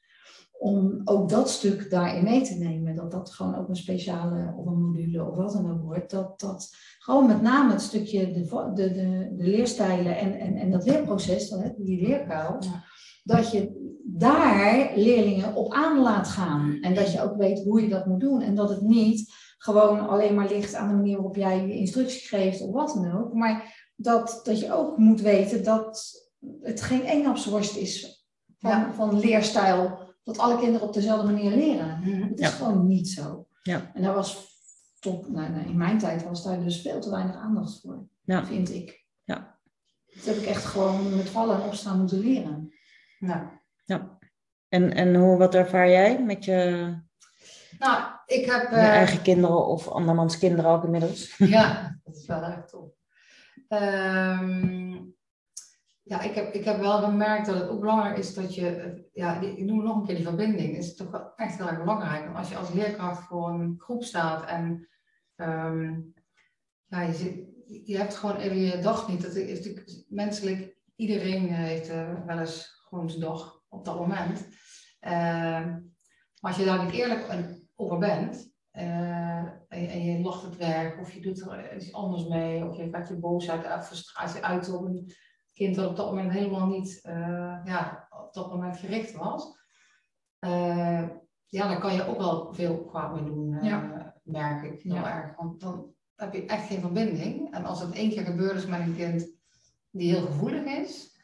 Om 0.61 1.01
ook 1.05 1.29
dat 1.29 1.51
stuk 1.51 1.91
daarin 1.91 2.25
mee 2.25 2.43
te 2.43 2.55
nemen. 2.55 2.95
Dat 2.95 3.11
dat 3.11 3.31
gewoon 3.31 3.55
ook 3.55 3.69
een 3.69 3.77
speciale 3.77 4.55
of 4.57 4.67
een 4.67 4.83
module 4.83 5.25
of 5.31 5.37
wat 5.37 5.53
dan 5.53 5.71
ook 5.71 5.83
wordt. 5.83 6.11
Dat 6.11 6.41
dat 6.41 6.75
gewoon 6.99 7.27
met 7.27 7.43
name 7.43 7.73
het 7.73 7.83
stukje 7.83 8.33
de, 8.33 8.73
de, 8.75 8.93
de, 8.93 9.33
de 9.37 9.45
leerstijlen 9.45 10.19
en, 10.19 10.39
en, 10.39 10.57
en 10.57 10.71
dat 10.71 10.87
leerproces, 10.87 11.49
dan, 11.49 11.61
hè, 11.61 11.71
die 11.77 12.07
leerkuil. 12.07 12.57
Ja. 12.61 12.85
Dat 13.25 13.51
je 13.51 13.89
daar 14.05 14.93
leerlingen 14.97 15.55
op 15.55 15.73
aan 15.73 15.99
laat 16.01 16.29
gaan. 16.29 16.79
En 16.81 16.95
dat 16.95 17.13
je 17.13 17.23
ook 17.23 17.37
weet 17.37 17.65
hoe 17.65 17.83
je 17.83 17.89
dat 17.89 18.07
moet 18.07 18.21
doen. 18.21 18.41
En 18.41 18.55
dat 18.55 18.69
het 18.69 18.81
niet 18.81 19.33
gewoon 19.59 20.09
alleen 20.09 20.35
maar 20.35 20.49
ligt 20.49 20.75
aan 20.75 20.89
de 20.89 20.95
manier 20.95 21.17
waarop 21.17 21.37
jij 21.37 21.67
je 21.67 21.75
instructie 21.75 22.29
geeft 22.29 22.61
of 22.63 22.73
wat 22.73 22.95
dan 22.95 23.13
ook. 23.19 23.33
Maar 23.35 23.89
dat, 23.97 24.41
dat 24.43 24.61
je 24.61 24.73
ook 24.73 24.97
moet 24.97 25.21
weten 25.21 25.65
dat 25.65 26.13
het 26.61 26.81
geen 26.81 27.03
eenhapsworst 27.03 27.77
is 27.77 28.25
van, 28.59 28.71
Ja. 28.71 28.93
van 28.93 29.21
leerstijl. 29.21 30.09
Dat 30.25 30.39
alle 30.39 30.59
kinderen 30.59 30.87
op 30.87 30.95
dezelfde 30.95 31.33
manier 31.33 31.51
leren. 31.57 32.03
Het 32.03 32.39
is 32.41 32.47
Ja. 32.47 32.53
gewoon 32.53 32.87
niet 32.87 33.09
zo. 33.09 33.47
Ja. 33.63 33.91
En 33.95 34.03
daar 34.03 34.15
was 34.15 34.49
tot, 35.01 35.29
nou, 35.33 35.51
nou, 35.51 35.65
in 35.69 35.77
mijn 35.77 35.99
tijd 35.99 36.25
was 36.25 36.45
daar 36.45 36.63
dus 36.63 36.81
veel 36.81 37.01
te 37.01 37.11
weinig 37.11 37.37
aandacht 37.37 37.81
voor, 37.81 38.07
Ja. 38.25 38.45
vind 38.47 38.75
ik. 38.75 39.05
Ja. 39.25 39.59
Dat 40.15 40.25
heb 40.25 40.37
ik 40.37 40.47
echt 40.47 40.65
gewoon 40.65 41.17
met 41.17 41.29
vallen 41.29 41.57
en 41.61 41.67
opstaan 41.67 41.99
moeten 41.99 42.19
leren. 42.19 42.73
Nou, 43.19 43.47
En, 44.69 44.93
en 44.95 45.15
hoe, 45.15 45.37
wat 45.39 45.55
ervaar 45.55 45.89
jij 45.89 46.23
met 46.23 46.45
je, 46.45 46.55
nou 47.79 48.03
ik 48.27 48.45
heb... 48.51 48.63
eh, 48.71 48.79
eigen 48.89 49.23
kinderen 49.23 49.67
of 49.67 49.89
andermans 49.89 50.39
kinderen 50.39 50.71
ook 50.71 50.85
inmiddels? 50.85 51.37
Ja, 51.37 51.99
dat 52.05 52.17
is 52.17 52.27
wel 52.27 52.43
erg 52.43 52.65
top. 52.65 52.95
Ehm, 53.69 54.99
ja, 56.11 56.21
ik 56.21 56.35
heb, 56.35 56.55
ik 56.55 56.65
heb 56.65 56.79
wel 56.79 57.03
gemerkt 57.03 57.47
dat 57.47 57.55
het 57.55 57.69
ook 57.69 57.81
belangrijk 57.81 58.19
is 58.19 58.35
dat 58.35 58.55
je, 58.55 58.95
ja, 59.13 59.41
ik 59.41 59.65
noem 59.65 59.83
nog 59.83 59.97
een 59.97 60.07
keer 60.07 60.15
die 60.15 60.25
verbinding, 60.25 60.77
is 60.77 60.97
toch 60.97 61.11
wel 61.11 61.33
echt 61.37 61.59
heel 61.59 61.77
belangrijk. 61.77 62.37
Als 62.37 62.49
je 62.49 62.57
als 62.57 62.73
leerkracht 62.73 63.27
voor 63.27 63.49
een 63.49 63.75
groep 63.79 64.05
staat 64.05 64.47
en 64.47 64.89
ehm, 65.37 66.01
ja, 66.87 67.01
je, 67.01 67.49
je 67.85 67.97
hebt 67.97 68.17
gewoon 68.17 68.37
even 68.37 68.57
je 68.57 68.79
dag 68.79 69.09
niet. 69.09 69.23
Dat 69.23 69.35
is 69.35 69.59
natuurlijk 69.59 70.05
menselijk, 70.09 70.77
iedereen 70.97 71.49
eh, 71.49 71.55
heeft 71.55 71.89
eh, 71.89 72.25
wel 72.27 72.39
eens 72.39 72.85
gewoon 72.89 73.11
zijn 73.11 73.23
dag 73.23 73.63
op 73.69 73.85
dat 73.85 73.99
moment. 73.99 74.49
Ehm, 75.01 75.69
maar 76.41 76.51
als 76.51 76.57
je 76.57 76.65
daar 76.65 76.85
niet 76.85 76.95
eerlijk 76.95 77.27
over 77.77 77.99
bent, 77.99 78.53
eh, 78.71 79.45
en, 79.69 80.05
je, 80.05 80.23
lacht 80.23 80.43
het 80.43 80.57
werk, 80.57 81.01
of 81.01 81.13
je 81.13 81.21
doet 81.21 81.41
er 81.41 81.77
iets 81.77 81.93
anders 81.93 82.27
mee, 82.27 82.65
of 82.65 82.77
je 82.77 82.89
gaat 82.91 83.09
je 83.09 83.19
boosheid 83.19 83.65
uit, 83.65 83.87
frustratie 83.87 84.45
uit 84.45 84.67
kind 85.61 85.75
dat 85.77 85.91
op 85.91 85.97
dat 85.97 86.07
moment 86.07 86.33
helemaal 86.33 86.67
niet 86.67 87.01
eh, 87.03 87.61
ja, 87.65 88.07
op 88.11 88.35
dat 88.35 88.51
moment 88.51 88.77
gericht 88.77 89.13
was. 89.13 89.59
Eh, 90.39 91.09
ja, 91.47 91.69
dan 91.69 91.81
kan 91.81 91.95
je 91.95 92.07
ook 92.07 92.17
wel 92.19 92.53
veel 92.55 92.85
kwaad 92.85 93.15
mee 93.15 93.25
doen, 93.25 93.55
eh, 93.55 93.67
Ja. 93.67 94.15
merk 94.23 94.63
ik 94.63 94.81
heel 94.83 94.95
Ja. 94.95 95.23
erg. 95.23 95.37
Want 95.37 95.61
dan 95.61 95.95
heb 96.15 96.33
je 96.35 96.47
echt 96.47 96.67
geen 96.67 96.81
verbinding. 96.81 97.55
En 97.55 97.65
als 97.65 97.81
het 97.81 97.95
één 97.95 98.11
keer 98.11 98.25
gebeurd 98.25 98.57
is 98.57 98.67
met 98.67 98.81
een 98.81 98.97
kind 98.97 99.29
die 99.91 100.13
heel 100.15 100.27
gevoelig 100.27 100.65
is, 100.65 101.21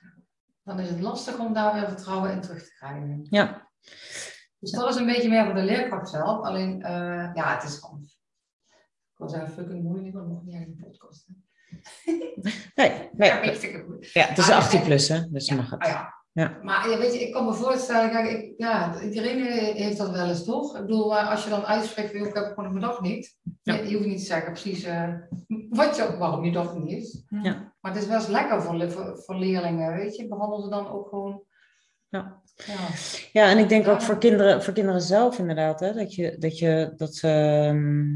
dan 0.63 0.81
is 0.81 0.89
het 0.89 1.01
lastig 1.01 1.39
om 1.39 1.53
daar 1.53 1.75
weer 1.75 1.89
vertrouwen 1.89 2.31
in 2.31 2.41
terug 2.41 2.65
te 2.65 2.75
krijgen. 2.75 3.27
Ja. 3.31 3.69
Dus 4.59 4.71
dat 4.71 4.89
is 4.89 4.97
een 4.97 5.07
beetje 5.07 5.29
meer 5.29 5.45
voor 5.45 5.55
de 5.55 5.63
leerkracht 5.63 6.09
zelf. 6.09 6.45
Alleen, 6.45 6.79
ja, 7.35 7.55
het 7.55 7.63
is 7.63 7.79
gewoon. 7.79 8.03
Ik 8.03 9.17
wil 9.17 9.29
zeggen, 9.29 9.51
fucking 9.51 9.83
moeilijk, 9.83 10.15
maar 10.15 10.27
nog 10.27 10.45
niet 10.45 10.55
echt 10.55 10.67
een 10.67 10.77
podcast. 10.77 11.27
hè. 11.27 11.33
Nee, 12.75 12.93
nee. 13.13 13.31
Ja. 13.33 13.41
Ja, 14.13 14.27
het 14.27 14.39
is 14.39 14.51
Ah, 14.51 14.57
18 14.57 14.79
en- 14.79 14.85
plus, 14.85 15.09
hè? 15.09 15.21
Dus 15.31 15.47
dan 15.47 15.57
mag 15.57 15.73
Ah, 15.73 15.79
het. 15.79 15.89
ja. 15.89 16.15
Ja. 16.33 16.59
Maar 16.63 16.91
ja, 16.91 16.99
weet 16.99 17.13
je, 17.15 17.21
ik 17.21 17.33
kan 17.33 17.45
me 17.45 17.53
voorstellen, 17.55 18.11
kijk, 18.11 18.31
ik, 18.31 18.53
ja, 18.57 19.01
iedereen 19.01 19.43
heeft 19.77 19.97
dat 19.97 20.11
wel 20.11 20.29
eens 20.29 20.45
toch? 20.45 20.75
Ik 20.77 20.81
bedoel, 20.81 21.17
eh, 21.19 21.31
als 21.31 21.45
je 21.45 21.51
dan 21.51 21.65
uitspreekt, 21.65 22.15
ik 22.15 22.35
heb 22.35 22.53
gewoon 22.55 22.69
mijn 22.69 22.81
dag 22.81 23.01
niet. 23.01 23.37
Ja. 23.63 23.75
Je, 23.75 23.89
je 23.89 23.95
hoeft 23.97 24.09
niet 24.09 24.19
te 24.19 24.25
zeggen 24.25 24.53
precies 24.53 24.83
eh, 24.85 25.13
wat 25.69 25.97
je, 25.97 26.17
waarom 26.19 26.45
je 26.45 26.53
dag 26.53 26.77
niet 26.77 26.91
is. 26.99 27.25
Ja. 27.43 27.73
Maar 27.81 27.93
het 27.93 28.03
is 28.03 28.09
wel 28.09 28.17
eens 28.19 28.27
lekker 28.29 28.63
voor, 28.63 28.91
voor, 28.91 29.19
voor 29.25 29.35
leerlingen, 29.37 29.95
weet 29.95 30.17
je. 30.17 30.29
Behandel 30.29 30.61
ze 30.63 30.69
dan 30.69 30.89
ook 30.89 31.09
gewoon. 31.09 31.43
Ja. 32.09 32.41
Ja. 32.67 32.75
Ja, 33.33 33.51
en 33.51 33.59
ik 33.59 33.69
denk 33.69 33.89
ook 33.89 34.01
Ja. 34.01 34.05
voor 34.07 34.19
kinderen, 34.19 34.63
voor 34.63 34.73
kinderen 34.73 35.01
zelf 35.01 35.39
inderdaad, 35.39 35.81
hè, 35.81 35.93
dat, 35.93 36.15
je, 36.15 36.37
dat, 36.39 36.59
je, 36.59 36.93
dat 36.97 37.15
ze 37.15 37.29
ehm, 37.29 38.07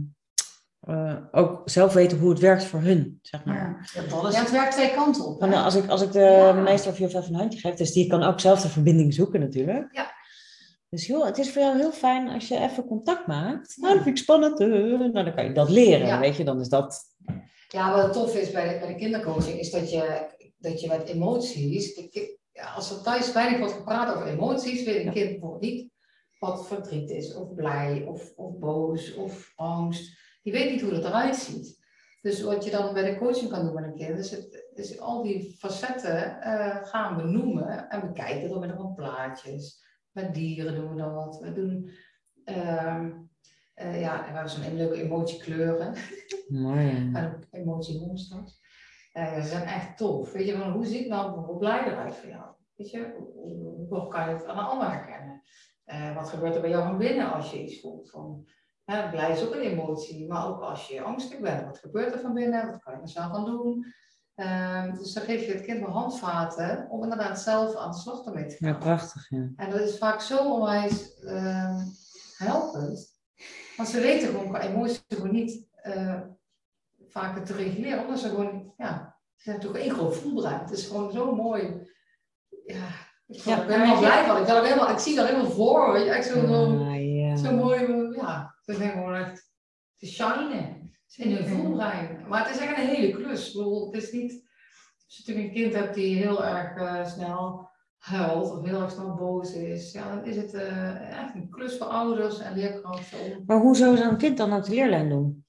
eh, 0.90 1.16
ook 1.30 1.62
zelf 1.64 1.92
weten 1.92 2.18
hoe 2.18 2.30
het 2.30 2.38
werkt 2.38 2.64
voor 2.64 2.80
hun, 2.80 3.18
zeg 3.22 3.44
maar. 3.44 3.90
Ja. 3.94 4.00
Dat 4.08 4.28
is 4.28 4.34
Ja, 4.34 4.40
het 4.40 4.50
werkt 4.50 4.72
twee 4.72 4.90
kanten 4.94 5.24
op. 5.26 5.42
Als 5.42 5.74
ik, 5.74 5.88
als 5.88 6.02
ik 6.02 6.12
de 6.12 6.20
Ja. 6.20 6.52
meester 6.52 6.90
of 6.92 6.98
juf 6.98 7.14
even 7.14 7.28
een 7.34 7.40
handje 7.40 7.58
geef, 7.58 7.74
dus 7.74 7.92
die 7.92 8.06
kan 8.06 8.22
ook 8.22 8.40
zelf 8.40 8.60
de 8.60 8.68
verbinding 8.68 9.14
zoeken 9.14 9.40
natuurlijk. 9.40 9.88
Ja. 9.94 10.10
Dus 10.88 11.06
joh, 11.06 11.24
het 11.24 11.38
is 11.38 11.52
voor 11.52 11.62
jou 11.62 11.76
heel 11.78 11.92
fijn 11.92 12.28
als 12.28 12.48
je 12.48 12.58
even 12.58 12.84
contact 12.86 13.26
maakt. 13.26 13.76
Nou, 13.76 13.94
dat 13.94 14.02
vind 14.02 14.16
ik 14.16 14.22
spannend. 14.22 14.60
eh. 14.60 14.68
Nou, 14.68 15.12
dan 15.12 15.34
kan 15.34 15.44
je 15.44 15.52
dat 15.52 15.70
leren, 15.70 16.06
Ja. 16.06 16.18
weet 16.20 16.36
je. 16.36 16.44
Dan 16.44 16.60
is 16.60 16.68
dat... 16.68 17.00
Ja, 17.68 17.94
wat 17.94 18.12
tof 18.12 18.36
is 18.36 18.50
bij 18.50 18.72
de, 18.72 18.78
bij 18.78 18.88
de 18.88 18.94
kindercoaching, 18.94 19.58
is 19.58 19.70
dat 19.70 19.90
je, 19.90 20.26
dat 20.58 20.80
je 20.80 20.88
met 20.88 21.08
emoties, 21.08 22.00
als 22.74 22.90
er 22.90 23.02
thuis 23.02 23.32
weinig 23.32 23.58
wordt 23.58 23.74
gepraat 23.74 24.14
over 24.16 24.26
emoties, 24.28 24.84
weet 24.84 25.06
een 25.06 25.12
kind 25.12 25.30
bijvoorbeeld 25.30 25.60
niet 25.62 25.88
wat 26.38 26.66
verdriet 26.66 27.10
is, 27.10 27.34
of 27.34 27.54
blij, 27.54 28.04
of, 28.08 28.32
of 28.36 28.58
boos, 28.58 29.14
of 29.14 29.52
angst. 29.56 30.18
Die 30.42 30.52
weet 30.52 30.70
niet 30.70 30.80
hoe 30.80 30.92
het 30.92 31.04
eruit 31.04 31.36
ziet. 31.36 31.78
Dus 32.22 32.42
wat 32.42 32.64
je 32.64 32.70
dan 32.70 32.94
bij 32.94 33.10
de 33.12 33.18
coaching 33.18 33.50
kan 33.50 33.64
doen 33.64 33.74
met 33.74 33.84
een 33.84 33.94
kind, 33.94 34.18
is, 34.18 34.30
het, 34.30 34.62
is 34.74 34.98
al 35.00 35.22
die 35.22 35.56
facetten 35.58 36.40
eh, 36.40 36.76
gaan 36.86 37.16
benoemen 37.16 37.88
en 37.88 38.00
bekijken 38.00 38.48
door 38.48 38.58
middel 38.60 38.76
van 38.76 38.94
plaatjes. 38.94 39.84
Met 40.12 40.34
dieren 40.34 40.74
doen 40.74 40.90
we 40.90 40.96
dan 40.96 41.14
wat. 41.14 41.38
We 41.40 41.52
doen, 41.52 41.90
ehm, 42.44 43.10
eh, 43.74 44.00
ja, 44.00 44.18
we 44.18 44.24
hebben 44.32 44.50
zo'n 44.50 44.76
leuke 44.76 45.02
emotiekleuren. 45.02 45.94
Mooi. 46.48 47.10
En 47.14 47.26
ook 47.26 47.44
emotiemonsters. 47.50 48.58
Eh 49.12 49.40
ze 49.42 49.48
zijn 49.48 49.64
echt 49.66 49.96
tof. 49.96 50.32
Weet 50.32 50.46
je, 50.46 50.56
van, 50.56 50.70
hoe 50.72 50.86
ziet 50.86 51.08
nou 51.08 51.26
bijvoorbeeld 51.26 51.58
blij 51.58 51.84
eruit 51.86 52.14
voor 52.16 52.28
jou? 52.28 52.44
Weet 52.76 52.90
je, 52.90 53.14
hoe, 53.18 53.32
hoe- 53.32 53.86
hoe 53.88 54.08
kan 54.08 54.28
je 54.28 54.34
het 54.36 54.44
aan 54.46 54.58
een 54.58 54.64
ander 54.64 54.90
herkennen? 54.90 55.42
Wat 56.14 56.28
gebeurt 56.28 56.54
er 56.54 56.60
bij 56.60 56.70
jou 56.70 56.82
van 56.82 56.98
binnen 56.98 57.32
als 57.32 57.50
je 57.50 57.62
iets 57.62 57.80
voelt? 57.80 58.10
Van, 58.10 58.46
hè, 58.90 59.10
blij 59.10 59.32
is 59.32 59.42
ook 59.42 59.54
een 59.54 59.60
emotie, 59.60 60.28
maar 60.28 60.46
ook 60.46 60.60
als 60.60 60.88
je 60.88 61.02
angstig 61.02 61.38
bent. 61.38 61.64
Wat 61.64 61.78
gebeurt 61.78 62.12
er 62.14 62.20
van 62.20 62.34
binnen? 62.34 62.70
Wat 62.70 62.82
kan 62.82 62.94
je 62.94 63.00
er 63.00 63.08
zelf 63.08 63.32
aan 63.32 63.44
doen? 63.44 63.86
Ehm, 64.34 64.94
dus 64.94 65.12
dan 65.12 65.22
geef 65.22 65.46
je 65.46 65.52
het 65.52 65.62
kind 65.64 65.80
wel 65.80 65.90
handvaten 65.90 66.86
om 66.90 67.02
inderdaad 67.02 67.40
zelf 67.40 67.76
aan 67.76 67.90
de 67.90 67.96
slag 67.96 68.24
ermee 68.24 68.46
te 68.46 68.56
gaan. 68.56 68.68
Ja, 68.68 68.74
prachtig. 68.78 69.28
Ja. 69.28 69.48
En 69.56 69.70
dat 69.70 69.80
is 69.80 69.98
vaak 69.98 70.20
zo 70.20 70.52
onwijs 70.52 71.18
ehm, 71.18 71.78
helpend. 72.36 73.18
Want 73.76 73.88
ze 73.88 74.00
weten 74.00 74.28
gewoon 74.28 74.48
qua 74.48 74.60
emoties 74.60 75.04
gewoon 75.08 75.32
niet 75.32 75.66
eh, 75.74 76.20
vaak 77.08 77.44
te 77.44 77.52
reguleren. 77.54 78.04
Omdat 78.04 78.18
ze 78.18 78.28
gewoon, 78.28 78.72
ja, 78.76 79.16
ze 79.36 79.50
zijn 79.50 79.60
toch 79.60 79.76
één 79.76 79.90
groot 79.90 80.16
voelbrein. 80.16 80.60
Het 80.60 80.70
is 80.70 80.86
gewoon 80.86 81.12
zo 81.12 81.34
mooi. 81.34 81.88
Ja, 82.66 82.88
ik 83.26 83.36
Ja, 83.40 83.62
er 83.62 83.70
helemaal 83.70 83.98
blij 83.98 84.24
van. 84.24 84.36
Ik, 84.36 84.48
ook 84.48 84.64
helemaal, 84.64 84.90
ik 84.90 84.98
zie 84.98 85.16
dat 85.16 85.26
helemaal 85.26 85.50
voor. 85.50 85.92
Weet 85.92 86.04
je, 86.04 86.10
echt 86.10 86.34
Ah, 86.34 87.36
zo 87.36 87.52
mooi. 87.56 88.14
Ja, 88.16 88.54
ze 88.72 88.78
zijn 88.78 88.90
gewoon 88.90 89.14
echt 89.14 89.50
te 89.96 90.06
shinen. 90.06 90.80
In 91.16 91.32
hun 91.32 91.46
voelbrein. 91.46 92.28
Maar 92.28 92.46
het 92.46 92.54
is 92.54 92.62
echt 92.62 92.78
een 92.78 92.86
hele 92.86 93.12
klus. 93.12 93.48
Ik 93.48 93.56
bedoel, 93.56 93.92
het 93.92 94.02
is 94.02 94.12
niet... 94.12 94.48
Als 95.04 95.16
je 95.16 95.22
natuurlijk 95.26 95.48
een 95.48 95.62
kind 95.62 95.74
hebt 95.74 95.94
die 95.94 96.16
heel 96.16 96.44
erg 96.44 96.76
eh, 96.76 97.06
snel 97.06 97.68
huilt 97.98 98.50
of 98.50 98.64
heel 98.64 98.80
erg 98.80 98.90
snel 98.90 99.14
boos 99.14 99.52
is, 99.52 99.92
ja, 99.92 100.14
dan 100.14 100.24
is 100.24 100.36
het 100.36 100.54
eh, 100.54 101.18
echt 101.22 101.34
een 101.34 101.50
klus 101.50 101.76
voor 101.76 101.86
ouders 101.86 102.38
en 102.38 102.54
leerkrachten. 102.54 103.42
Maar 103.46 103.60
hoe 103.60 103.76
zou 103.76 103.96
zo'n 103.96 104.16
kind 104.16 104.36
dan 104.36 104.52
ook 104.52 104.64
de 104.64 104.70
leerlijn 104.70 105.08
doen? 105.08 105.44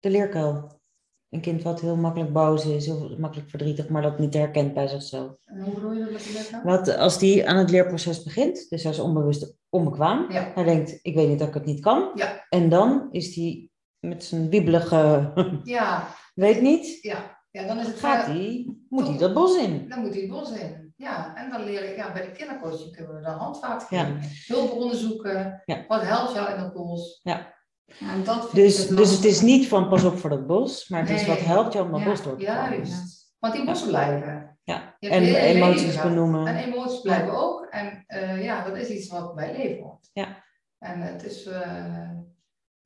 De 0.00 0.10
leerkuil. 0.10 0.80
Een 1.28 1.40
kind 1.40 1.62
wat 1.62 1.80
heel 1.80 1.96
makkelijk 1.96 2.32
boos 2.32 2.66
is, 2.66 2.86
heel 2.86 3.16
makkelijk 3.18 3.50
verdrietig, 3.50 3.88
maar 3.88 4.02
dat 4.02 4.18
niet 4.18 4.34
herkent 4.34 4.74
bij 4.74 4.86
zichzelf. 4.86 5.36
En 5.44 5.60
hoe 5.60 5.74
bedoel 5.74 5.92
je 5.92 6.04
dat 6.04 6.64
met 6.64 6.84
de 6.84 6.98
als 6.98 7.18
die 7.18 7.48
aan 7.48 7.56
het 7.56 7.70
leerproces 7.70 8.22
begint, 8.22 8.70
dus 8.70 8.82
hij 8.82 8.92
is 8.92 8.98
onbewust 8.98 9.56
onbekwaam. 9.74 10.32
Ja. 10.32 10.50
Hij 10.54 10.64
denkt, 10.64 10.98
ik 11.02 11.14
weet 11.14 11.28
niet 11.28 11.38
dat 11.38 11.48
ik 11.48 11.54
het 11.54 11.64
niet 11.64 11.80
kan. 11.80 12.10
Ja. 12.14 12.46
En 12.48 12.68
dan 12.68 13.08
is 13.10 13.34
hij 13.34 13.70
met 14.00 14.24
zijn 14.24 14.48
wiebelige, 14.50 15.32
Ja, 15.64 16.06
weet 16.34 16.60
niet, 16.60 16.98
ja, 17.02 17.40
ja, 17.50 17.66
dan 17.66 17.78
is 17.78 17.86
het 17.86 17.98
gaat 17.98 18.26
hij, 18.26 18.74
moet 18.88 19.08
hij 19.08 19.18
dat 19.18 19.34
bos 19.34 19.56
in. 19.56 19.88
Dan 19.88 20.00
moet 20.00 20.12
hij 20.12 20.20
het 20.20 20.30
bos 20.30 20.50
in. 20.50 20.92
Ja, 20.96 21.36
en 21.36 21.50
dan 21.50 21.64
leer 21.64 21.90
ik, 21.90 21.96
ja, 21.96 22.12
bij 22.12 22.22
de 22.22 22.30
kindercoaching 22.30 22.96
kunnen 22.96 23.14
we 23.14 23.20
dan 23.22 23.38
handvaten 23.38 23.96
Ja. 23.96 24.04
geven. 24.04 24.30
Hulpbronnen 24.46 24.96
zoeken. 24.96 25.62
Ja. 25.64 25.84
Wat 25.88 26.02
helpt 26.02 26.34
jou 26.34 26.50
in 26.50 26.60
dat 26.60 26.72
bos? 26.72 27.20
Ja, 27.22 27.54
en 28.00 28.24
dat 28.24 28.50
Dus, 28.52 28.78
het 28.88 28.96
dus 28.96 29.10
het 29.10 29.24
is 29.24 29.40
niet 29.40 29.68
van 29.68 29.88
pas 29.88 30.04
op 30.04 30.18
voor 30.18 30.30
dat 30.30 30.46
bos, 30.46 30.88
maar 30.88 31.00
het 31.00 31.10
is 31.10 31.26
wat 31.26 31.38
helpt 31.40 31.72
jou 31.72 31.84
om 31.86 31.92
dat 31.92 32.04
bos 32.04 32.22
door 32.22 32.36
te. 32.36 32.42
Juist. 32.44 33.32
Want 33.38 33.54
die 33.54 33.64
bossen 33.64 33.88
blijven. 33.88 34.53
Ja. 34.64 34.96
Je 34.98 35.08
En 35.08 35.22
emoties 35.22 36.02
benoemen. 36.02 36.46
En 36.46 36.56
emoties 36.56 37.00
blijven 37.00 37.32
ook. 37.32 37.66
En 37.70 38.04
eh, 38.06 38.42
ja, 38.44 38.64
dat 38.64 38.76
is 38.76 38.88
iets 38.88 39.08
wat 39.08 39.34
bij 39.34 39.52
leven 39.56 39.82
hoort. 39.84 40.10
Ja. 40.12 40.42
En 40.78 41.00
het 41.00 41.24
is, 41.24 41.46
eh, 41.46 42.10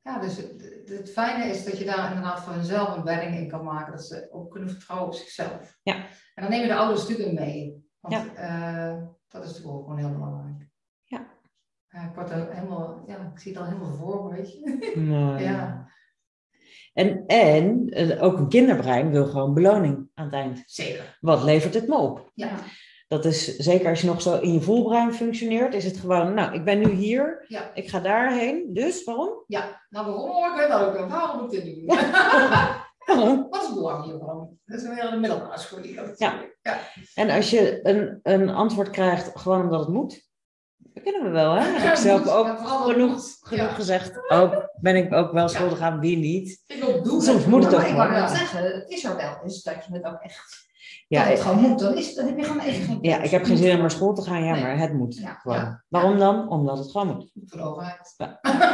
ja, 0.03 0.19
dus 0.21 0.37
het, 0.37 0.83
het 0.85 1.11
fijne 1.13 1.45
is 1.45 1.65
dat 1.65 1.79
je 1.79 1.85
daar 1.85 2.09
inderdaad 2.09 2.41
voor 2.41 2.53
hunzelf 2.53 2.97
een 2.97 3.05
bedding 3.05 3.35
in 3.35 3.49
kan 3.49 3.65
maken. 3.65 3.93
Dat 3.93 4.05
ze 4.07 4.29
ook 4.33 4.51
kunnen 4.51 4.71
vertrouwen 4.71 5.09
op 5.09 5.15
zichzelf. 5.15 5.79
Ja. 5.83 5.95
En 6.35 6.43
dan 6.43 6.51
nemen 6.51 6.69
de 6.69 6.75
ouders 6.75 7.09
natuurlijk 7.09 7.39
mee. 7.39 7.91
Want 8.01 8.15
Ja. 8.15 8.35
eh, 8.35 9.03
dat 9.29 9.43
is 9.43 9.49
natuurlijk 9.49 9.77
ook 9.77 9.83
gewoon 9.83 9.99
heel 9.99 10.13
belangrijk. 10.13 10.69
Ja. 11.03 11.21
Ik 12.09 12.15
word 12.15 12.31
er 12.31 12.53
helemaal, 12.55 13.03
ja, 13.07 13.31
ik 13.35 13.39
zie 13.39 13.53
het 13.53 13.61
al 13.61 13.67
helemaal 13.67 13.95
voor 13.95 14.31
weet 14.33 14.53
je. 14.53 14.95
Mooi. 14.97 15.43
Ja. 15.49 15.87
En, 16.99 17.25
en 17.27 17.89
eh, 17.89 18.23
ook 18.23 18.39
een 18.39 18.49
kinderbrein 18.49 19.11
wil 19.11 19.27
gewoon 19.27 19.55
beloning 19.55 20.09
aan 20.15 20.25
het 20.25 20.35
eind. 20.35 20.63
Zeker. 20.67 21.17
Wat 21.21 21.43
levert 21.43 21.75
het 21.75 21.89
me 21.89 21.97
op? 21.97 22.31
Ja. 22.35 22.51
Dat 23.09 23.25
is 23.25 23.57
zeker 23.57 23.89
als 23.89 24.01
je 24.01 24.07
nog 24.07 24.23
zo 24.23 24.39
in 24.39 24.53
je 24.53 24.61
voelbrein 24.61 25.15
functioneert, 25.15 25.75
is 25.75 25.85
het 25.85 25.97
gewoon, 25.97 26.35
nou, 26.35 26.55
ik 26.55 26.65
ben 26.65 26.79
nu 26.79 26.91
hier, 26.91 27.45
Ja. 27.49 27.71
ik 27.75 27.89
ga 27.89 28.01
daarheen, 28.01 28.71
dus 28.73 29.05
waarom? 29.05 29.45
Ja, 29.47 29.83
nou 29.89 30.07
waarom 30.07 30.31
hoor 30.31 30.47
ik 30.47 30.57
weet 30.57 30.73
ook? 30.73 31.09
Waarom 31.09 31.41
moet 31.41 31.53
ik 31.55 31.65
dit 31.65 31.75
doen? 31.75 31.87
Wat 33.51 33.61
is 33.61 33.67
het 33.67 33.75
belang 33.75 34.05
hiervan? 34.05 34.59
Dat 34.65 34.81
is 34.81 34.83
een 34.85 35.21
middelbare 35.21 35.59
school 35.59 35.85
Ja. 36.17 36.45
ja. 36.63 36.79
En 37.15 37.31
als 37.31 37.51
je 37.51 37.81
een, 37.83 38.21
een 38.23 38.49
antwoord 38.49 38.91
krijgt 38.91 39.39
gewoon 39.39 39.63
omdat 39.63 39.81
het 39.81 39.89
moet, 39.89 40.28
dat 41.05 41.13
kennen 41.13 41.23
we 41.33 41.39
wel, 41.39 41.55
hè? 41.55 41.63
Heb 41.63 41.83
Ja, 41.83 41.91
ik 41.91 41.97
zelf 41.97 42.25
moet, 42.25 42.33
ook 42.33 42.47
ja, 42.47 42.57
genoeg, 42.93 43.23
genoeg 43.43 43.67
Ja. 43.69 43.75
gezegd. 43.75 44.31
Ook 44.31 44.71
ben 44.81 44.97
ik 44.97 45.13
ook 45.13 45.33
wel 45.33 45.49
schuldig 45.49 45.81
aan, 45.81 46.01
wie 46.01 46.17
niet. 46.17 46.63
Ik 46.67 46.81
doen. 47.05 47.23
Soms 47.23 47.45
moet 47.45 47.65
het 47.65 47.75
ook 47.75 47.81
Maar 47.93 48.11
ik 48.11 48.17
Ja. 48.17 48.29
zeggen, 48.29 48.63
het 48.65 48.89
is 48.91 49.05
er 49.05 49.17
wel 49.17 49.39
eens 49.43 49.63
dat 49.63 49.75
je 49.87 49.93
het 49.95 50.05
ook 50.05 50.21
echt 50.21 50.68
Ja, 51.09 51.19
dat 51.19 51.29
het 51.29 51.39
ik- 51.39 51.45
gewoon 51.45 51.61
moet. 51.71 51.79
Dan, 51.79 51.97
is, 51.97 52.15
dan 52.15 52.27
heb 52.27 52.39
je 52.39 52.45
gewoon 52.45 52.61
even 52.63 52.85
geen 52.85 52.99
ja, 53.01 53.23
ik 53.23 53.31
heb 53.31 53.45
geen 53.45 53.57
zin 53.57 53.75
om 53.75 53.81
naar 53.81 53.91
school 53.91 54.15
te 54.15 54.23
gaan, 54.23 54.45
ja, 54.45 54.53
Nee. 54.53 54.63
maar 54.63 54.79
het 54.79 54.93
moet. 54.95 55.17
Ja, 55.17 55.33
gewoon. 55.35 55.57
ja. 55.57 55.85
Waarom 55.89 56.19
dan? 56.19 56.49
Omdat 56.49 56.79
het 56.79 56.91
gewoon 56.91 57.07
moet. 57.07 57.31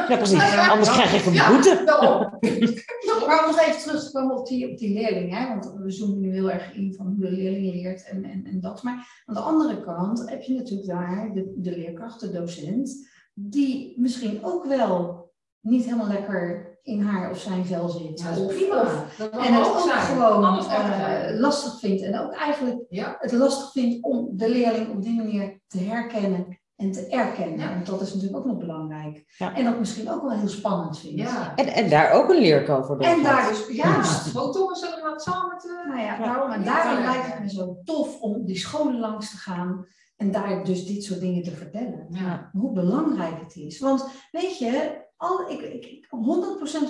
Ja, 0.09 0.17
precies. 0.17 0.57
Anders 0.71 0.91
krijg 0.93 1.15
ik 1.21 1.27
een 1.27 1.33
Ja, 1.33 1.49
boete. 1.51 1.83
Maar 3.27 3.45
om 3.45 3.51
nog 3.51 3.61
even 3.61 3.81
terug 3.83 4.05
te 4.05 4.13
komen 4.13 4.37
op 4.39 4.47
die, 4.47 4.71
op 4.71 4.79
die 4.79 4.95
leerling, 4.95 5.39
hè? 5.39 5.49
want 5.49 5.73
we 5.83 5.91
zoomen 5.91 6.21
nu 6.21 6.33
heel 6.33 6.51
erg 6.51 6.75
in 6.75 6.95
van 6.95 7.07
hoe 7.07 7.19
de 7.19 7.31
leerling 7.31 7.73
leert 7.75 8.05
en, 8.09 8.25
en, 8.25 8.45
en 8.47 8.61
dat. 8.61 8.83
Maar 8.83 9.23
aan 9.27 9.35
de 9.35 9.41
andere 9.41 9.81
kant 9.81 10.31
heb 10.31 10.43
je 10.43 10.55
natuurlijk 10.55 10.89
daar 10.89 11.31
de, 11.35 11.53
de 11.57 11.71
leerkracht, 11.77 12.21
de 12.21 12.31
docent, 12.33 13.09
die 13.35 13.95
misschien 14.01 14.45
ook 14.45 14.65
wel 14.67 15.23
niet 15.65 15.85
helemaal 15.85 16.09
lekker 16.09 16.73
in 16.83 17.01
haar 17.03 17.31
of 17.31 17.39
zijn 17.39 17.65
vel 17.67 17.89
zit. 17.89 18.21
Ja, 18.21 18.29
dat 18.29 18.39
is 18.39 18.45
Of- 18.45 18.55
prima. 18.55 18.81
of- 18.83 19.15
Dat 19.19 19.33
mag 19.35 19.47
en 19.47 19.55
het 19.55 19.67
ook 19.67 19.79
zijn. 19.79 20.01
gewoon 20.01 20.45
eh, 20.57 20.63
zijn. 20.63 21.39
lastig 21.41 21.79
vindt. 21.79 22.03
En 22.03 22.19
ook 22.21 22.33
eigenlijk 22.33 22.77
Ja, 22.89 23.17
het 23.19 23.33
lastig 23.33 23.71
vindt 23.73 24.05
om 24.05 24.29
de 24.33 24.49
leerling 24.49 24.89
op 24.91 25.03
die 25.03 25.17
manier 25.17 25.61
te 25.67 25.79
herkennen 25.79 26.59
en 26.77 26.93
te 26.93 27.07
erkennen. 27.07 27.59
Ja. 27.59 27.69
Want 27.75 27.87
dat 27.87 28.01
is 28.01 28.15
natuurlijk 28.15 28.39
ook 28.39 28.47
nog 28.47 28.59
belangrijk. 28.59 29.25
Ja. 29.39 29.55
En 29.57 29.65
dat 29.65 29.79
misschien 29.79 30.11
ook 30.11 30.23
wel 30.23 30.31
heel 30.39 30.49
spannend 30.49 30.99
vindt. 30.99 31.21
Ja. 31.21 31.53
En, 31.57 31.67
en 31.67 31.89
daar 31.89 32.13
ook 32.13 32.29
een 32.31 32.41
leerco 32.41 32.83
voor 32.83 32.99
En 33.01 33.23
daar 33.23 33.49
dus, 33.49 33.67
ja, 33.77 34.01
Motoren 34.35 34.77
zullen 34.77 34.97
we 35.03 35.09
dat 35.09 35.23
samen 35.23 35.59
te... 35.59 35.85
nou 35.89 36.01
ja, 36.01 36.05
Ja. 36.19 36.19
daarom, 36.19 36.51
en 36.51 36.63
Ja. 36.65 36.83
daarom 36.83 37.05
lijkt 37.05 37.27
het 37.33 37.41
me 37.41 37.51
zo 37.51 37.77
tof 37.85 38.21
om 38.21 38.45
die 38.45 38.59
scholen 38.59 38.99
langs 39.01 39.31
te 39.31 39.37
gaan 39.37 39.87
en 40.17 40.31
daar 40.31 40.65
dus 40.65 40.87
dit 40.87 41.05
soort 41.05 41.21
dingen 41.21 41.43
te 41.43 41.51
vertellen. 41.51 42.07
Ja. 42.11 42.49
Hoe 42.53 42.73
belangrijk 42.73 43.41
het 43.41 43.57
is. 43.57 43.79
Want 43.81 44.07
weet 44.31 44.59
je, 44.59 45.03
al, 45.25 45.51
ik, 45.51 45.61
ik, 45.61 45.85
ik 45.85 46.07
100% 46.07 46.11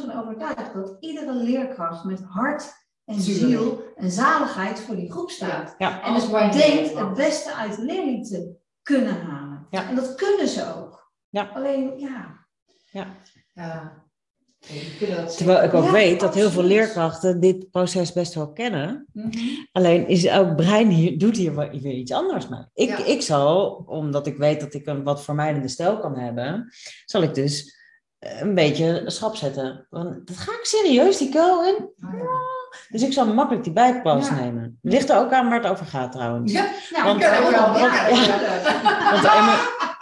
van 0.00 0.22
overtuigd 0.22 0.74
dat 0.74 0.96
iedere 1.00 1.34
leerkracht 1.34 2.04
met 2.04 2.22
hart 2.22 2.72
en 3.04 3.18
Tuurlijk. 3.18 3.46
ziel 3.46 3.82
en 3.96 4.10
zaligheid 4.10 4.80
voor 4.80 4.96
die 4.96 5.10
groep 5.10 5.30
staat. 5.30 5.74
Ja. 5.78 6.02
En 6.02 6.14
dus 6.14 6.28
denkt 6.30 6.98
het 6.98 7.14
beste 7.14 7.54
uit 7.54 7.76
de 7.76 7.82
leerling 7.84 8.26
te 8.26 8.56
kunnen 8.82 9.20
halen. 9.20 9.66
Ja. 9.70 9.88
En 9.88 9.94
dat 9.96 10.14
kunnen 10.14 10.48
ze 10.48 10.74
ook. 10.76 11.12
Ja. 11.28 11.50
Alleen, 11.54 11.98
ja. 11.98 12.46
Ja. 12.90 13.06
Terwijl 15.36 15.62
ik 15.64 15.74
ook 15.74 15.84
Ja, 15.84 15.92
weet 15.92 16.20
dat 16.20 16.34
heel 16.34 16.50
veel 16.50 16.62
leerkrachten 16.62 17.40
dit 17.40 17.70
proces 17.70 18.12
best 18.12 18.34
wel 18.34 18.52
kennen. 18.52 19.06
Alleen 19.72 20.08
is 20.08 20.24
elk 20.24 20.56
brein 20.56 20.88
hier, 20.88 21.18
doet 21.18 21.36
hier 21.36 21.54
weer 21.54 21.92
iets 21.94 22.12
anders 22.12 22.48
mee. 22.48 22.60
Ik, 22.74 22.88
Ja. 22.88 23.04
ik 23.04 23.22
zal, 23.22 23.82
omdat 23.86 24.26
ik 24.26 24.36
weet 24.36 24.60
dat 24.60 24.74
ik 24.74 24.86
een 24.86 25.02
wat 25.02 25.24
vermijdende 25.24 25.68
stijl 25.68 25.98
kan 25.98 26.18
hebben, 26.18 26.72
zal 27.04 27.22
ik 27.22 27.34
dus 27.34 27.82
een 28.40 28.54
beetje 28.54 29.02
schap 29.06 29.36
zetten. 29.36 29.86
Want 29.90 30.26
dat 30.26 30.36
ga 30.36 30.52
ik 30.52 30.64
serieus 30.64 31.18
die. 31.18 31.38
Oh, 31.38 31.66
ja. 31.66 32.42
Dus 32.88 33.02
ik 33.02 33.12
zal 33.12 33.26
makkelijk 33.34 33.64
die 33.64 33.72
bijpas 33.72 34.28
Ja. 34.28 34.34
nemen. 34.34 34.78
Ligt 34.82 35.10
er 35.10 35.18
ook 35.18 35.32
aan 35.32 35.48
waar 35.48 35.60
het 35.62 35.70
over 35.70 35.86
gaat 35.86 36.12
trouwens. 36.12 36.52
Ja, 36.52 36.66
Nou, 36.90 37.04
Want- 37.04 37.22
ik 37.22 37.28
kan 37.30 37.44
ook 37.44 37.50
wel 37.50 37.66
want- 37.66 37.78
ja, 37.78 38.08
ja. 38.08 39.10
Want 39.10 39.24
Emma, 39.24 39.54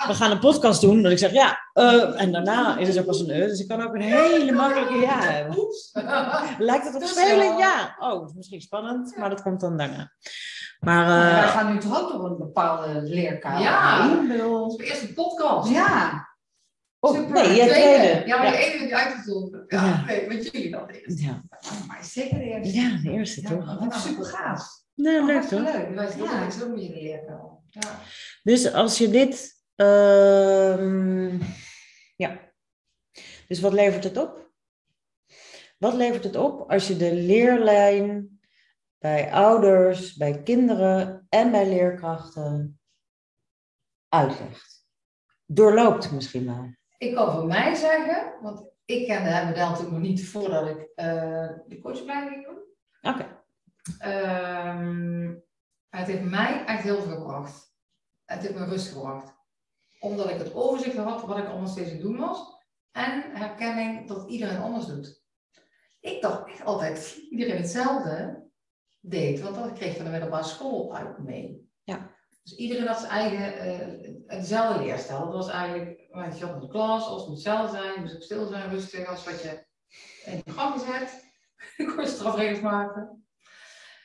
we 0.06 0.14
gaan 0.14 0.30
een 0.30 0.38
podcast 0.38 0.80
doen. 0.80 1.02
Dat 1.02 1.12
ik 1.12 1.18
zeg 1.18 1.32
ja. 1.32 1.58
eh, 1.72 2.20
en 2.20 2.32
daarna 2.32 2.76
is 2.78 2.88
het 2.88 2.98
ook 2.98 3.06
pas 3.06 3.20
een. 3.20 3.26
Dus 3.26 3.60
ik 3.60 3.68
kan 3.68 3.82
ook 3.86 3.94
een 3.94 4.00
hele 4.00 4.52
makkelijke 4.52 4.94
ja 4.94 5.18
hebben. 5.20 5.56
Lijkt 6.58 6.84
het 6.86 6.94
op 6.94 7.02
spelen? 7.02 7.56
Ja. 7.56 7.96
Oh, 7.98 8.20
dat 8.20 8.28
is 8.28 8.34
misschien 8.36 8.60
spannend, 8.60 9.16
maar 9.16 9.30
dat 9.30 9.42
komt 9.42 9.60
dan 9.60 9.76
daarna. 9.76 10.10
Maar 10.80 11.08
Ja, 11.08 11.30
wij 11.32 11.42
eh, 11.42 11.48
gaan 11.48 11.72
nu 11.72 11.78
toch 11.78 12.00
ook 12.02 12.12
door 12.12 12.24
een 12.30 12.36
bepaalde 12.38 13.02
leerkamer 13.02 13.60
Ja. 13.62 14.04
Ik 14.22 14.28
bedoel, 14.28 14.62
Onze 14.62 14.84
eerste 14.84 15.12
podcast. 15.12 15.68
Ja, 15.70 16.28
oh, 17.10 17.14
super. 17.14 17.32
nee, 17.32 17.52
je 17.62 17.68
tweede. 17.70 18.26
Ja, 18.26 18.38
maar 18.42 18.52
de 18.52 18.78
die 18.78 18.96
uitgezonden. 18.96 19.64
Ja, 19.68 19.84
Ja. 19.84 20.04
nee, 20.04 20.26
met 20.26 20.50
jullie 20.50 20.70
dan 20.70 20.88
eerst. 20.88 21.20
Ja. 21.20 21.42
maar 21.86 22.04
zeker 22.04 22.38
de 22.38 22.44
eerste. 22.44 22.80
ja, 22.80 23.00
de 23.02 23.10
eerste 23.10 23.40
Ja, 23.40 23.48
toch? 23.48 23.78
Wat 23.78 23.94
super 23.94 24.24
gaaf. 24.24 24.80
Nee, 24.94 25.18
Oh, 25.20 25.26
leuk 25.26 25.40
wat 25.40 25.48
toch? 25.48 25.60
leuk. 25.60 26.16
Ja. 26.16 26.50
zo 26.50 26.68
met 26.68 26.80
jullie 26.82 27.02
leren. 27.02 27.58
Ja. 27.66 27.98
Dus 28.42 28.72
als 28.72 28.98
je 28.98 29.10
dit. 29.10 29.60
ehm, 29.74 31.38
ja. 32.16 32.40
Dus 33.48 33.60
wat 33.60 33.72
levert 33.72 34.04
het 34.04 34.16
op? 34.16 34.50
Wat 35.78 35.94
levert 35.94 36.24
het 36.24 36.36
op 36.36 36.70
als 36.70 36.86
je 36.88 36.96
de 36.96 37.14
leerlijn 37.14 38.40
bij 38.98 39.32
ouders, 39.32 40.14
bij 40.16 40.42
kinderen 40.42 41.26
en 41.28 41.50
bij 41.50 41.68
leerkrachten 41.68 42.80
uitlegt? 44.08 44.86
Doorloopt 45.46 46.12
misschien 46.12 46.44
wel. 46.46 46.74
Ik 47.02 47.14
kan 47.14 47.32
voor 47.32 47.46
mij 47.46 47.74
zeggen, 47.74 48.32
want 48.40 48.70
ik 48.84 49.06
kende 49.06 49.28
het 49.28 49.44
model 49.44 49.68
natuurlijk 49.68 49.92
nog 49.92 50.02
niet 50.02 50.28
voordat 50.28 50.66
ik 50.66 50.88
eh, 50.94 51.48
de 51.66 51.78
coachopleiding 51.82 52.46
kon. 52.46 52.58
Oké. 53.12 53.40
Ehm, 53.98 55.34
het 55.88 56.06
heeft 56.06 56.22
mij 56.22 56.64
echt 56.64 56.82
heel 56.82 57.02
veel 57.02 57.16
gebracht. 57.16 57.74
Het 58.24 58.42
heeft 58.42 58.54
me 58.54 58.64
rust 58.64 58.92
gebracht. 58.92 59.34
Omdat 60.00 60.30
ik 60.30 60.38
het 60.38 60.54
overzicht 60.54 60.96
had 60.96 61.22
wat 61.22 61.38
ik 61.38 61.46
allemaal 61.46 61.68
steeds 61.68 61.88
aan 61.88 61.94
het 61.94 62.04
doen 62.04 62.18
was. 62.18 62.64
En 62.92 63.22
herkenning 63.32 64.08
dat 64.08 64.30
iedereen 64.30 64.60
anders 64.60 64.86
doet. 64.86 65.22
Ik 66.00 66.22
dacht 66.22 66.48
echt 66.48 66.64
altijd 66.64 66.94
dat 66.94 67.16
iedereen 67.30 67.56
hetzelfde 67.56 68.46
deed. 69.00 69.40
Want 69.40 69.54
dat 69.54 69.72
kreeg 69.72 69.90
ik 69.90 69.96
van 69.96 70.04
de 70.04 70.10
middelbare 70.10 70.44
school 70.44 70.96
uit 70.96 71.18
mee. 71.18 71.70
Ja. 71.82 72.10
Dus 72.42 72.56
iedereen 72.56 72.86
had 72.86 72.98
zijn 72.98 73.10
eigen, 73.10 73.58
eh, 73.58 74.38
dezelfde 74.38 74.82
leerstijl. 74.82 75.18
Dat 75.18 75.32
was 75.32 75.48
eigenlijk, 75.48 76.06
want 76.10 76.38
je 76.38 76.44
had 76.44 76.62
een 76.62 76.68
klas, 76.68 77.06
alles 77.06 77.26
moet 77.26 77.34
hetzelfde 77.34 77.76
zijn. 77.76 78.02
Dus 78.02 78.14
ook 78.14 78.22
stil 78.22 78.46
zijn, 78.46 78.70
rustig, 78.70 79.08
als 79.08 79.24
wat 79.24 79.42
je 79.42 79.66
in 80.24 80.40
de 80.44 80.52
gang 80.52 80.80
zet. 80.80 81.30
Ik 81.76 81.86
kon 81.86 82.04
je 82.04 82.06
strafregels 82.06 82.60
maken. 82.60 83.26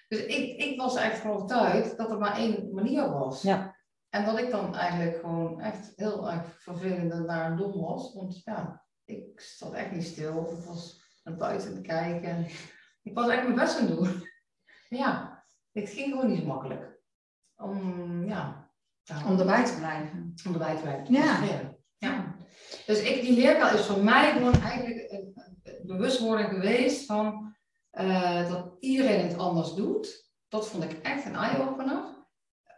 Dus 0.08 0.26
ik, 0.26 0.62
ik 0.62 0.80
was 0.80 0.96
eigenlijk 0.96 1.26
van 1.26 1.36
overtuigd 1.36 1.98
dat 1.98 2.12
er 2.12 2.18
maar 2.18 2.38
één 2.38 2.74
manier 2.74 3.10
was. 3.12 3.42
Ja. 3.42 3.76
En 4.10 4.26
dat 4.26 4.40
ik 4.40 4.52
dan 4.52 4.76
eigenlijk 4.76 5.20
gewoon 5.20 5.62
echt 5.62 5.94
heel 5.96 6.32
erg 6.32 6.62
vervelend 6.62 7.12
en 7.12 7.26
naar 7.26 7.52
een 7.52 7.58
dom 7.58 7.82
was. 7.82 8.14
Want 8.14 8.44
ja, 8.44 8.86
ik 9.06 9.42
zat 9.42 9.74
echt 9.74 9.92
niet 9.92 10.04
stil. 10.04 10.58
Ik 10.58 10.66
was 10.66 11.02
naar 11.24 11.36
buiten 11.36 11.74
te 11.74 11.82
kijken. 11.82 12.30
En 12.30 12.46
ik 13.02 13.14
was 13.14 13.30
echt 13.30 13.44
mijn 13.44 13.56
best 13.56 13.80
aan 13.80 13.88
het 13.88 13.96
doen. 13.96 14.06
Maar 14.90 15.00
ja, 15.00 15.44
het 15.72 15.90
ging 15.90 16.12
gewoon 16.12 16.30
niet 16.30 16.40
zo 16.40 16.46
makkelijk. 16.46 16.97
Om, 17.58 18.24
ja, 18.26 18.70
Om 19.26 19.40
erbij 19.40 19.66
te 19.66 19.76
blijven. 19.78 20.34
om 20.48 20.54
erbij 20.54 20.76
te 20.76 20.82
blijven. 20.82 21.14
Ja. 21.14 21.40
ja. 21.98 22.36
Dus 22.86 23.02
ik, 23.02 23.22
die 23.22 23.36
leertaal 23.36 23.74
is 23.74 23.86
voor 23.86 24.04
mij 24.04 24.32
gewoon 24.32 24.54
eigenlijk 24.62 25.12
een, 25.12 25.36
bewustwording 25.86 26.50
geweest 26.50 27.06
van 27.06 27.56
eh, 27.90 28.50
dat 28.50 28.76
iedereen 28.80 29.28
het 29.28 29.38
anders 29.38 29.74
doet. 29.74 30.32
Dat 30.48 30.68
vond 30.68 30.84
ik 30.84 30.92
echt 31.02 31.26
een 31.26 31.36
eye-opener. 31.36 32.04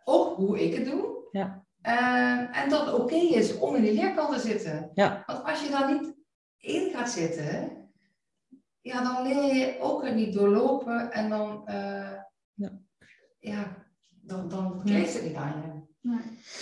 Ook 0.04 0.36
hoe 0.36 0.64
ik 0.64 0.76
het 0.76 0.86
doe. 0.86 1.28
Ja. 1.32 1.66
Eh, 1.82 2.62
en 2.62 2.70
dat 2.70 2.86
het 2.86 2.96
oké 2.96 3.16
is 3.16 3.58
om 3.58 3.76
in 3.76 3.82
die 3.82 3.94
leerkant 3.94 4.34
te 4.34 4.40
zitten. 4.40 4.92
Ja. 4.94 5.24
Want 5.26 5.44
als 5.44 5.64
je 5.64 5.70
daar 5.70 5.94
niet 5.94 6.16
in 6.58 6.92
gaat 6.92 7.10
zitten, 7.12 7.78
ja, 8.82 9.04
dan 9.04 9.24
leer 9.28 9.56
je 9.56 9.80
ook 9.80 10.04
het 10.04 10.16
niet 10.16 10.34
doorlopen 10.34 11.12
en 11.12 11.30
dan, 11.30 11.68
eh, 11.68 12.14
Ja. 12.54 12.80
ja, 13.40 13.88
dan, 14.30 14.48
dan 14.50 14.82
kleeft 14.86 15.14
het 15.14 15.24
niet 15.24 15.36
aan 15.36 15.54
je. 15.62 15.78
Nee. 16.02 16.20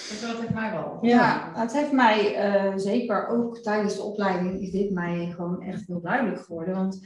Dus 0.10 0.21
dat 0.21 0.39
heeft 0.39 0.53
mij 0.53 0.71
wel. 0.71 0.97
Ja, 1.01 1.51
het 1.53 1.73
heeft 1.73 1.91
mij 1.91 2.36
eh, 2.36 2.73
zeker 2.75 3.27
ook 3.27 3.58
tijdens 3.58 3.95
de 3.95 4.01
opleiding 4.01 4.62
is 4.62 4.71
dit 4.71 4.91
mij 4.91 5.34
gewoon 5.36 5.62
echt 5.62 5.88
heel 5.88 6.01
duidelijk 6.01 6.41
geworden. 6.41 6.75
Want 6.75 6.99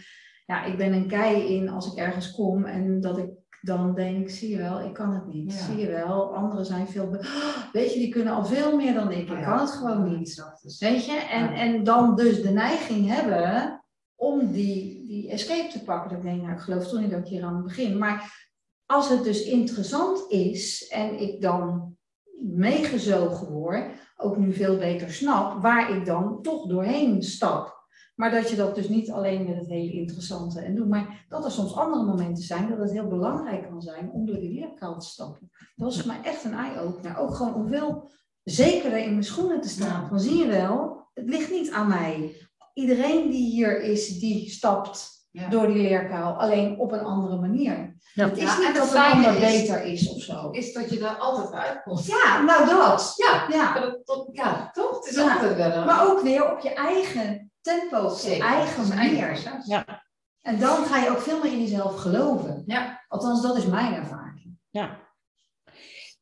ja, 0.46 0.64
ik 0.66 0.78
ben 0.78 0.94
een 0.94 1.08
kei 1.08 1.56
in 1.56 1.70
als 1.70 1.92
ik 1.92 1.98
ergens 1.98 2.32
kom 2.32 2.66
en 2.66 3.02
dat 3.02 3.18
ik 3.18 3.30
dan 3.62 3.96
denk, 3.96 4.30
zie 4.30 4.50
je 4.50 4.58
wel, 4.58 4.82
ik 4.82 4.94
kan 4.94 5.14
het 5.14 5.28
niet. 5.28 5.54
Ja. 5.54 5.60
Zie 5.60 5.78
je 5.78 5.88
wel, 5.88 6.36
anderen 6.36 6.66
zijn 6.66 6.88
veel... 6.88 7.10
be- 7.10 7.26
Weet 7.74 7.94
je, 7.94 8.00
die 8.00 8.10
kunnen 8.10 8.34
al 8.34 8.46
veel 8.46 8.76
meer 8.76 8.94
dan 8.94 9.12
ik. 9.12 9.30
Ik 9.30 9.40
Ja. 9.40 9.44
kan 9.44 9.60
het 9.60 9.72
gewoon 9.72 10.18
niet. 10.18 10.44
Weet 10.80 11.06
je? 11.06 11.28
En, 11.32 11.44
Ja. 11.44 11.54
en 11.54 11.84
dan 11.84 12.16
dus 12.16 12.42
de 12.42 12.50
neiging 12.52 13.08
hebben 13.08 13.84
om 14.16 14.52
die, 14.52 15.06
die 15.08 15.30
escape 15.30 15.70
te 15.72 15.84
pakken. 15.84 16.10
Dat 16.10 16.18
ik 16.18 16.24
denk, 16.26 16.42
nou, 16.42 16.54
ik 16.54 16.60
geloof 16.60 16.88
toch 16.88 17.00
niet 17.00 17.12
dat 17.12 17.20
ik 17.20 17.28
hier 17.28 17.44
aan 17.44 17.56
het 17.56 17.64
begin. 17.64 17.98
Maar 17.98 18.50
als 18.92 19.10
het 19.10 19.24
dus 19.24 19.44
interessant 19.44 20.26
is 20.32 20.88
en 20.88 21.20
ik 21.20 21.42
dan 21.42 21.96
meegezogen 22.42 23.48
word, 23.52 23.86
ook 24.18 24.38
nu 24.38 24.54
veel 24.54 24.78
beter 24.78 25.12
snap, 25.12 25.62
waar 25.62 25.98
ik 25.98 26.06
dan 26.06 26.42
toch 26.42 26.68
doorheen 26.68 27.24
stap. 27.24 27.80
Maar 28.16 28.32
dat 28.32 28.50
je 28.50 28.56
dat 28.56 28.76
dus 28.76 28.90
niet 28.90 29.12
alleen 29.12 29.46
met 29.48 29.58
het 29.58 29.68
hele 29.68 29.92
interessante 29.92 30.60
en 30.60 30.76
doen, 30.76 30.88
maar 30.88 31.26
dat 31.30 31.46
er 31.46 31.52
soms 31.52 31.76
andere 31.76 32.04
momenten 32.04 32.44
zijn 32.44 32.70
dat 32.70 32.78
het 32.78 32.92
heel 32.92 33.08
belangrijk 33.08 33.64
kan 33.70 33.82
zijn 33.82 34.12
om 34.12 34.26
door 34.26 34.40
die 34.40 34.54
leerkuil 34.54 34.98
te 34.98 35.06
stappen. 35.06 35.50
Dat 35.76 35.88
was 35.88 35.98
voor 35.98 36.08
mij 36.08 36.22
echt 36.24 36.44
een 36.44 36.54
eye-opener. 36.54 37.18
Ook 37.18 37.36
gewoon 37.36 37.54
om 37.54 37.68
veel 37.68 38.10
zekerder 38.44 39.00
in 39.00 39.12
mijn 39.12 39.24
schoenen 39.24 39.62
te 39.62 39.70
staan. 39.70 40.08
Van 40.08 40.20
zie 40.20 40.38
je 40.38 40.48
wel, 40.48 41.08
het 41.14 41.30
ligt 41.30 41.52
niet 41.52 41.72
aan 41.72 41.88
mij. 41.88 42.36
Iedereen 42.74 43.30
die 43.30 43.52
hier 43.52 43.82
is, 43.82 44.20
die 44.20 44.50
stapt 44.50 45.21
Ja. 45.32 45.50
door 45.50 45.68
die 45.68 45.82
leerkuil, 45.82 46.34
alleen 46.34 46.78
op 46.80 46.92
een 46.92 47.04
andere 47.04 47.38
manier. 47.40 47.96
Ja. 48.14 48.26
Het 48.26 48.38
is 48.38 48.44
Ja, 48.44 48.58
niet 48.58 48.68
het 48.68 48.76
dat 48.76 48.84
een 48.84 48.90
fijne 48.90 49.28
ander 49.28 49.44
is- 49.44 49.60
beter 49.60 49.84
is 49.84 50.10
of 50.10 50.22
zo. 50.22 50.50
Is 50.50 50.74
dat 50.74 50.90
je 50.90 51.00
daar 51.00 51.16
altijd 51.16 51.52
uitkomt. 51.54 52.06
Ja, 52.06 52.42
nou 52.42 52.66
dat. 52.66 53.14
Ja, 53.18 53.46
Ja. 53.50 53.80
dat, 53.80 54.00
dat- 54.06 54.30
ja 54.32 54.70
toch? 54.72 54.96
Het 54.96 55.06
is 55.10 55.16
Ja. 55.16 55.34
altijd 55.34 55.56
wel 55.56 55.72
een... 55.72 55.86
Maar 55.86 56.08
ook 56.08 56.22
weer 56.22 56.52
op 56.52 56.60
je 56.60 56.74
eigen 56.74 57.52
tempo, 57.62 57.98
op 57.98 58.18
je 58.20 58.40
eigen 58.40 58.86
Het 58.86 58.96
manier. 58.96 59.60
Ja. 59.66 60.04
En 60.42 60.60
dan 60.60 60.86
ga 60.86 60.98
je 60.98 61.10
ook 61.10 61.20
veel 61.22 61.40
meer 61.44 61.52
in 61.52 61.62
jezelf 61.62 61.96
geloven. 61.96 62.64
Ja. 62.66 63.06
Althans, 63.08 63.42
dat 63.42 63.58
is 63.58 63.66
mijn 63.66 63.94
ervaring. 63.94 64.58
Ja. 64.70 64.98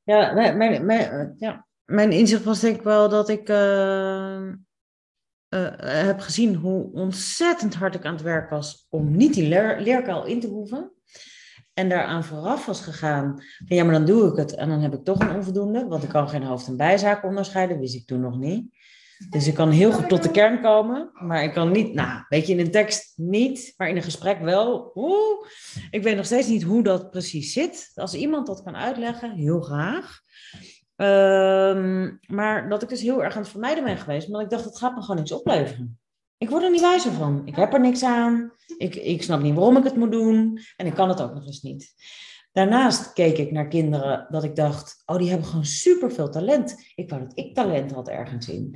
Ja, 0.03 0.33
mijn, 0.33 0.57
mijn, 0.57 0.85
mijn, 0.85 1.35
ja. 1.37 1.65
mijn 1.85 2.11
inzicht 2.11 2.43
was 2.43 2.59
denk 2.59 2.75
ik 2.75 2.83
wel 2.83 3.09
dat 3.09 3.29
ik 3.29 3.49
eh, 3.49 4.41
eh, 5.49 5.71
heb 5.79 6.19
gezien 6.19 6.55
hoe 6.55 6.91
ontzettend 6.93 7.75
hard 7.75 7.95
ik 7.95 8.05
aan 8.05 8.13
het 8.13 8.21
werk 8.21 8.49
was 8.49 8.87
om 8.89 9.15
niet 9.15 9.33
die 9.33 9.47
leer, 9.47 9.81
leerkuil 9.81 10.25
in 10.25 10.39
te 10.39 10.47
hoeven. 10.47 10.91
En 11.73 11.89
daaraan 11.89 12.23
vooraf 12.23 12.65
was 12.65 12.81
gegaan, 12.81 13.43
ja, 13.65 13.83
maar 13.83 13.93
dan 13.93 14.05
doe 14.05 14.31
ik 14.31 14.35
het 14.35 14.55
en 14.55 14.69
dan 14.69 14.81
heb 14.81 14.93
ik 14.93 15.03
toch 15.03 15.19
een 15.19 15.35
onvoldoende, 15.35 15.87
want 15.87 16.03
ik 16.03 16.09
kan 16.09 16.29
geen 16.29 16.43
hoofd- 16.43 16.67
en 16.67 16.77
bijzaak 16.77 17.23
onderscheiden, 17.23 17.79
wist 17.79 17.95
ik 17.95 18.05
toen 18.05 18.19
nog 18.21 18.37
niet. 18.37 18.77
Dus 19.29 19.47
ik 19.47 19.53
kan 19.53 19.69
heel 19.69 19.91
goed 19.91 20.09
tot 20.09 20.23
de 20.23 20.31
kern 20.31 20.61
komen, 20.61 21.09
maar 21.13 21.43
ik 21.43 21.53
kan 21.53 21.71
niet, 21.71 21.93
nou, 21.93 22.23
weet 22.29 22.47
je, 22.47 22.53
in 22.53 22.59
een 22.59 22.71
tekst 22.71 23.13
niet, 23.15 23.73
maar 23.77 23.89
in 23.89 23.95
een 23.95 24.03
gesprek 24.03 24.39
wel. 24.41 24.91
Oeh, 24.95 25.45
ik 25.89 26.03
weet 26.03 26.15
nog 26.15 26.25
steeds 26.25 26.47
niet 26.47 26.63
hoe 26.63 26.83
dat 26.83 27.11
precies 27.11 27.53
zit. 27.53 27.91
Als 27.95 28.13
iemand 28.13 28.47
dat 28.47 28.63
kan 28.63 28.75
uitleggen, 28.75 29.31
heel 29.31 29.61
graag. 29.61 30.21
Ehm, 30.99 32.11
maar 32.27 32.69
dat 32.69 32.81
ik 32.83 32.89
dus 32.89 33.01
heel 33.01 33.23
erg 33.23 33.35
aan 33.35 33.41
het 33.41 33.51
vermijden 33.51 33.83
ben 33.83 33.97
geweest, 33.97 34.27
omdat 34.27 34.41
ik 34.41 34.49
dacht, 34.49 34.65
het 34.65 34.77
gaat 34.77 34.95
me 34.95 35.01
gewoon 35.01 35.15
niks 35.15 35.31
opleveren. 35.31 35.99
Ik 36.37 36.49
word 36.49 36.63
er 36.63 36.71
niet 36.71 36.81
wijzer 36.81 37.11
van. 37.11 37.41
Ik 37.45 37.55
heb 37.55 37.73
er 37.73 37.79
niks 37.79 38.03
aan. 38.03 38.51
Ik, 38.77 38.95
ik 38.95 39.23
snap 39.23 39.41
niet 39.41 39.55
waarom 39.55 39.77
ik 39.77 39.83
het 39.83 39.95
moet 39.95 40.11
doen. 40.11 40.59
En 40.77 40.85
ik 40.85 40.93
kan 40.93 41.09
het 41.09 41.21
ook 41.21 41.33
nog 41.33 41.45
eens 41.45 41.61
niet. 41.61 41.93
Daarnaast 42.51 43.13
keek 43.13 43.37
ik 43.37 43.51
naar 43.51 43.67
kinderen 43.67 44.27
dat 44.29 44.43
ik 44.43 44.55
dacht, 44.55 45.03
oh, 45.05 45.17
die 45.17 45.29
hebben 45.29 45.47
gewoon 45.47 45.65
superveel 45.65 46.29
talent. 46.29 46.75
Ik 46.95 47.09
wou 47.09 47.21
dat 47.21 47.37
ik 47.37 47.55
talent 47.55 47.91
had 47.91 48.09
ergens 48.09 48.49
in. 48.49 48.75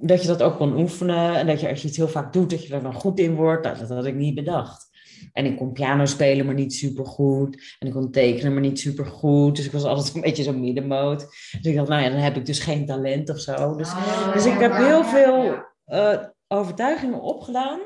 Dat 0.00 0.22
je 0.22 0.28
dat 0.28 0.42
ook 0.42 0.56
kon 0.56 0.80
oefenen 0.80 1.34
en 1.34 1.46
dat 1.46 1.60
je 1.60 1.68
als 1.68 1.82
je 1.82 1.88
iets 1.88 1.96
heel 1.96 2.08
vaak 2.08 2.32
doet, 2.32 2.50
dat 2.50 2.66
je 2.66 2.74
er 2.74 2.82
dan 2.82 2.94
goed 2.94 3.18
in 3.18 3.34
wordt. 3.34 3.64
Nou, 3.64 3.78
dat 3.78 3.88
had 3.88 4.06
ik 4.06 4.14
niet 4.14 4.34
bedacht. 4.34 4.89
En 5.32 5.44
ik 5.44 5.56
kon 5.56 5.72
piano 5.72 6.04
spelen, 6.04 6.46
maar 6.46 6.54
niet 6.54 6.74
super 6.74 7.06
goed. 7.06 7.76
En 7.78 7.86
ik 7.86 7.92
kon 7.92 8.10
tekenen, 8.10 8.52
maar 8.52 8.62
niet 8.62 8.80
super 8.80 9.06
goed. 9.06 9.56
Dus 9.56 9.66
ik 9.66 9.72
was 9.72 9.84
altijd 9.84 10.14
een 10.14 10.20
beetje 10.20 10.42
zo'n 10.42 10.60
middenmoot. 10.60 11.20
Dus 11.50 11.60
ik 11.62 11.74
dacht, 11.74 11.88
nou 11.88 12.02
ja, 12.02 12.08
dan 12.08 12.18
heb 12.18 12.36
ik 12.36 12.46
dus 12.46 12.58
geen 12.58 12.86
talent 12.86 13.30
of 13.30 13.38
zo. 13.38 13.76
Dus, 13.76 13.88
Ah, 13.88 14.32
dus 14.32 14.46
ik 14.46 14.58
heb 14.58 14.76
heel 14.76 15.04
veel 15.04 15.54
eh, 15.84 16.18
overtuigingen 16.48 17.20
opgedaan. 17.20 17.80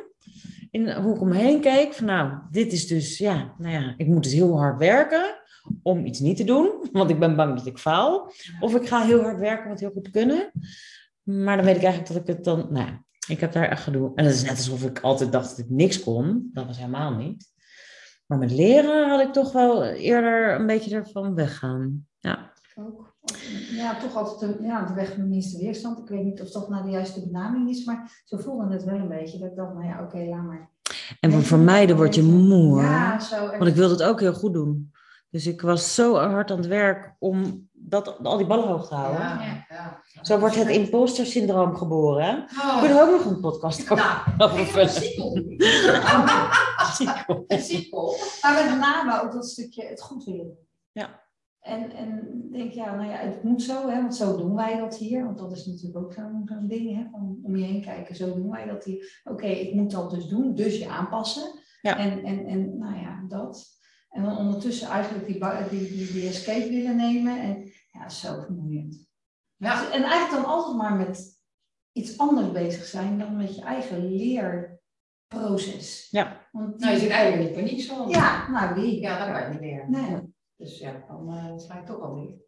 In 0.71 0.93
hoe 0.93 1.15
ik 1.15 1.21
omheen 1.21 1.61
keek. 1.61 1.93
Van 1.95 2.07
nou, 2.07 2.33
dit 2.51 2.73
is 2.73 2.87
dus, 2.87 3.19
ja, 3.19 3.55
nou 3.59 3.73
ja, 3.73 3.95
ik 3.97 4.07
moet 4.07 4.23
dus 4.23 4.33
heel 4.33 4.59
hard 4.59 4.79
werken 4.79 5.43
om 5.83 6.07
iets 6.07 6.21
niet 6.21 6.37
te 6.37 6.45
doen. 6.45 6.71
Want 6.93 7.11
ik 7.11 7.19
ben 7.19 7.37
bang 7.37 7.57
dat 7.57 7.67
ik 7.67 7.79
faal. 7.79 8.33
Of 8.61 8.75
ik 8.75 8.89
ga 8.89 9.03
heel 9.03 9.23
hard 9.23 9.39
werken 9.39 9.65
om 9.65 9.71
het 9.71 9.81
heel 9.81 9.91
goed 9.91 10.05
te 10.05 10.11
kunnen. 10.11 10.53
Maar 11.23 11.57
dan 11.57 11.67
weet 11.67 11.77
ik 11.77 11.83
eigenlijk 11.83 12.13
dat 12.13 12.23
ik 12.23 12.35
het 12.37 12.45
dan, 12.45 12.67
nou 12.71 12.87
ja, 12.87 13.04
ik 13.27 13.41
heb 13.41 13.53
daar 13.53 13.69
echt 13.69 13.83
gedoe. 13.83 14.13
En 14.15 14.25
het 14.25 14.35
is 14.35 14.43
net 14.43 14.51
alsof 14.51 14.85
ik 14.85 15.01
altijd 15.01 15.33
dacht 15.33 15.49
dat 15.49 15.59
ik 15.59 15.71
niks 15.71 16.03
kon. 16.03 16.51
Dat 16.53 16.67
was 16.67 16.77
helemaal 16.77 17.15
niet. 17.15 17.53
Maar 18.27 18.39
met 18.39 18.51
leren 18.51 19.09
had 19.09 19.21
ik 19.21 19.33
toch 19.33 19.53
wel 19.53 19.85
eerder 19.85 20.55
een 20.55 20.67
beetje 20.67 20.95
ervan 20.95 21.35
weggaan. 21.35 22.07
Ja. 22.19 22.53
Ook. 22.75 23.13
Ja, 23.71 23.99
toch 23.99 24.17
altijd 24.17 24.59
de, 24.59 24.65
ja, 24.65 24.87
de 24.87 24.95
weg 24.95 25.13
van 25.13 25.23
de 25.23 25.29
minste 25.29 25.59
weerstand. 25.59 25.99
Ik 25.99 26.09
weet 26.09 26.25
niet 26.25 26.41
of 26.41 26.51
dat 26.51 26.69
nou 26.69 26.85
de 26.85 26.91
juiste 26.91 27.27
benaming 27.27 27.69
is, 27.69 27.85
maar 27.85 28.23
zo 28.25 28.37
voelde 28.37 28.73
het 28.73 28.85
wel 28.85 28.95
een 28.95 29.09
beetje. 29.09 29.39
Dat 29.39 29.51
ik 29.51 29.57
dacht, 29.57 29.75
nou 29.75 29.87
ja, 29.87 30.03
oké, 30.03 30.19
laat 30.19 30.43
maar. 30.43 30.71
En 31.21 31.31
van 31.31 31.43
vermijden 31.43 31.97
word 31.97 32.15
je 32.15 32.23
moe. 32.23 32.81
Ja, 32.81 33.21
zo. 33.21 33.47
Want 33.47 33.67
ik 33.67 33.75
wilde 33.75 33.95
het 33.95 34.03
ook 34.03 34.21
heel 34.21 34.35
goed 34.35 34.53
doen. 34.53 34.93
Dus 35.35 35.47
ik 35.47 35.61
was 35.61 35.95
zo 35.95 36.17
hard 36.17 36.51
aan 36.51 36.57
het 36.57 36.67
werk 36.67 37.15
om 37.19 37.69
dat, 37.73 38.25
al 38.25 38.37
die 38.37 38.47
ballen 38.47 38.69
hoog 38.69 38.89
te 38.89 38.95
houden. 38.95 39.21
Ja, 39.21 39.67
ja. 39.69 40.03
Zo 40.23 40.39
wordt 40.39 40.55
het 40.55 40.69
imposter 40.69 41.27
syndroom 41.27 41.77
geboren. 41.77 42.25
hè? 42.25 42.33
Oh. 42.37 42.79
Kunnen 42.79 42.97
we 42.97 43.03
ook 43.03 43.11
nog 43.11 43.35
een 43.35 43.41
podcast 43.41 43.91
over 43.91 44.35
Nou, 44.39 44.61
ik 44.61 44.77
een 44.77 44.89
sequel. 44.89 45.33
Ziek, 46.93 47.25
Een. 47.49 48.17
Maar 48.43 48.65
met 48.65 48.79
name 48.79 49.23
ook 49.23 49.33
dat 49.33 49.49
stukje 49.49 49.85
het 49.85 50.03
goed 50.03 50.25
willen. 50.25 50.59
Ja. 50.93 51.21
En, 51.61 51.93
en 51.93 52.43
denk, 52.51 52.73
ja, 52.73 52.95
nou 52.95 53.11
ja, 53.11 53.17
het 53.17 53.43
moet 53.43 53.63
zo, 53.63 53.89
hè, 53.89 54.01
want 54.01 54.17
zo 54.17 54.37
doen 54.37 54.55
wij 54.55 54.79
dat 54.79 54.97
hier. 54.97 55.25
Want 55.25 55.39
dat 55.39 55.53
is 55.53 55.67
natuurlijk 55.67 56.05
ook 56.05 56.13
zo'n 56.13 56.43
zo'n 56.45 56.69
ding, 56.69 56.97
hè, 56.97 57.07
van 57.11 57.39
om 57.43 57.57
je 57.57 57.65
heen 57.65 57.83
kijken. 57.83 58.17
Zo 58.17 58.35
doen 58.35 58.51
wij 58.51 58.67
dat 58.67 58.85
hier. 58.85 59.21
Oké, 59.25 59.47
ik 59.47 59.75
moet 59.75 59.91
dat 59.91 60.11
dus 60.11 60.27
doen, 60.27 60.55
dus 60.55 60.79
je 60.79 60.89
aanpassen. 60.89 61.61
Ja. 61.81 61.99
En, 61.99 62.25
en, 62.25 62.47
en 62.47 62.79
nou 62.79 62.97
ja, 62.97 63.25
dat. 63.29 63.83
En 64.15 64.23
dan 64.23 64.37
ondertussen 64.37 64.89
eigenlijk 64.89 65.27
die, 65.27 65.41
die, 65.69 65.89
die, 65.89 66.13
die 66.13 66.29
escape 66.29 66.69
willen 66.69 66.97
nemen. 66.97 67.41
En 67.41 67.73
ja, 67.93 68.09
zo 68.09 68.41
vermoeiend. 68.41 69.09
Ja, 69.57 69.93
En 69.93 70.03
eigenlijk 70.03 70.43
dan 70.43 70.53
altijd 70.53 70.77
maar 70.77 70.97
met 70.97 71.43
iets 71.93 72.19
anders 72.19 72.53
bezig 72.53 72.85
zijn 72.85 73.19
dan 73.19 73.37
met 73.37 73.55
je 73.55 73.63
eigen 73.63 74.15
leerproces. 74.15 76.09
Ja. 76.11 76.49
Want 76.53 76.81
nou, 76.81 76.93
je 76.93 76.99
zit 76.99 77.11
eigenlijk 77.11 77.49
in 77.49 77.55
paniek 77.55 77.81
zo. 77.81 78.09
ja, 78.09 78.51
nou 78.51 78.75
wie? 78.75 79.01
Ja, 79.01 79.19
dat 79.19 79.37
kan 79.37 79.43
je 79.43 79.49
niet 79.49 79.61
meer. 79.61 79.91
Nee. 79.91 80.35
Dus 80.57 80.79
ja, 80.79 81.05
dan 81.09 81.35
uh, 81.35 81.59
sla 81.59 81.79
je 81.79 81.85
toch 81.85 82.01
al 82.01 82.15
dicht. 82.15 82.43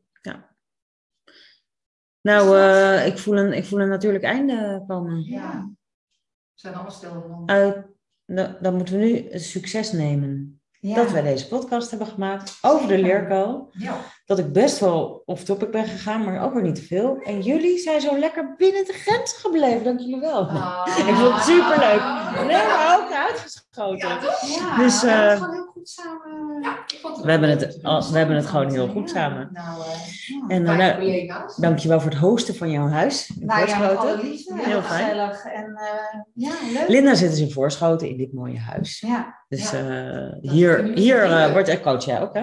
Nou, 2.27 2.59
eh, 2.59 3.07
ik, 3.07 3.19
voel 3.19 3.37
een, 3.37 3.53
ik 3.53 3.65
voel 3.65 3.81
een 3.81 3.89
natuurlijk 3.89 4.25
einde 4.25 4.85
komen. 4.87 5.23
Ja. 5.23 5.71
We 5.71 6.61
zijn 6.61 6.75
allemaal 6.75 6.93
stil 6.93 7.45
dan. 7.47 7.85
Nou, 8.25 8.63
dan 8.63 8.77
moeten 8.77 8.99
we 8.99 9.05
nu 9.05 9.31
het 9.31 9.43
succes 9.43 9.93
nemen. 9.93 10.56
Ja. 10.81 10.95
Dat 10.95 11.11
wij 11.11 11.23
deze 11.23 11.49
podcast 11.49 11.91
hebben 11.91 12.09
gemaakt 12.09 12.59
over 12.63 12.89
de 12.89 12.99
leerco. 12.99 13.69
Ja. 13.73 13.97
Dat 14.27 14.39
ik 14.39 14.53
best 14.53 14.79
wel 14.79 15.23
off 15.27 15.45
topic 15.45 15.71
ben 15.71 15.85
gegaan, 15.85 16.25
maar 16.25 16.45
ook 16.45 16.53
weer 16.55 16.63
niet 16.63 16.75
te 16.75 16.83
veel. 16.83 17.19
En 17.25 17.41
jullie 17.41 17.79
zijn 17.79 18.01
zo 18.01 18.19
lekker 18.19 18.55
binnen 18.57 18.85
de 18.85 18.93
grenzen 18.93 19.39
gebleven. 19.39 19.85
Dank 19.85 20.01
jullie 20.01 20.21
wel. 20.21 20.41
Ah. 20.49 20.87
Ik 21.09 21.15
vond 21.15 21.35
het 21.35 21.43
superleuk. 21.43 22.03
Nee, 22.47 22.67
maar 22.67 22.99
ook 23.01 23.13
uitgeschoten. 23.13 24.09
Ja, 24.09 24.19
toch? 24.19 24.41
Ja, 24.59 24.77
Dus, 24.77 25.03
we 25.03 25.09
hebben 25.11 25.29
eh, 25.29 25.35
het 25.35 25.41
gewoon 25.43 25.55
heel 25.55 25.67
goed 25.73 25.89
samen. 25.89 26.61
Ja, 26.63 26.79
ik 26.87 26.99
vond 27.01 27.17
het 27.17 27.25
We 27.25 27.31
hebben 27.31 27.53
ook 27.55 27.61
het, 27.61 27.75
leuk. 27.75 27.85
al- 27.85 28.11
we 28.13 28.19
hebben 28.19 28.37
het 28.37 28.47
gewoon 28.47 28.71
heel 28.71 28.89
goed 28.89 29.11
Ja. 29.11 29.15
samen. 29.15 29.49
Nou, 29.53 29.81
eh 29.83 29.87
Ja. 30.27 30.45
En 30.49 30.63
nou, 30.63 30.95
collega's. 30.99 31.57
dankjewel 31.57 32.01
voor 32.01 32.11
het 32.11 32.21
hosten 32.21 32.55
van 32.55 32.71
jouw 32.71 32.89
huis. 32.89 33.31
In 33.41 33.47
Nou 33.47 33.67
ja, 33.69 33.77
Voorschoten. 33.77 34.29
liefde. 34.29 34.55
Heel 34.57 34.83
fijn. 34.83 35.05
gezellig. 35.09 35.45
En 35.45 35.75
eh, 35.77 36.21
ja, 36.35 36.53
leuk. 36.73 36.89
Linda 36.89 37.15
zit 37.15 37.31
dus 37.31 37.41
in 37.41 37.51
Voorschoten 37.53 38.09
in 38.09 38.17
dit 38.17 38.33
mooie 38.33 38.59
huis. 38.59 39.01
Ja, 39.01 39.45
Dus 39.49 39.71
Ja. 39.71 39.79
eh, 39.79 40.51
hier, 40.53 40.83
hier 40.95 41.23
eh, 41.23 41.53
wordt, 41.53 41.69
en 41.69 41.81
coach 41.83 42.05
jij 42.05 42.21
ook 42.23 42.35
hè? 42.35 42.41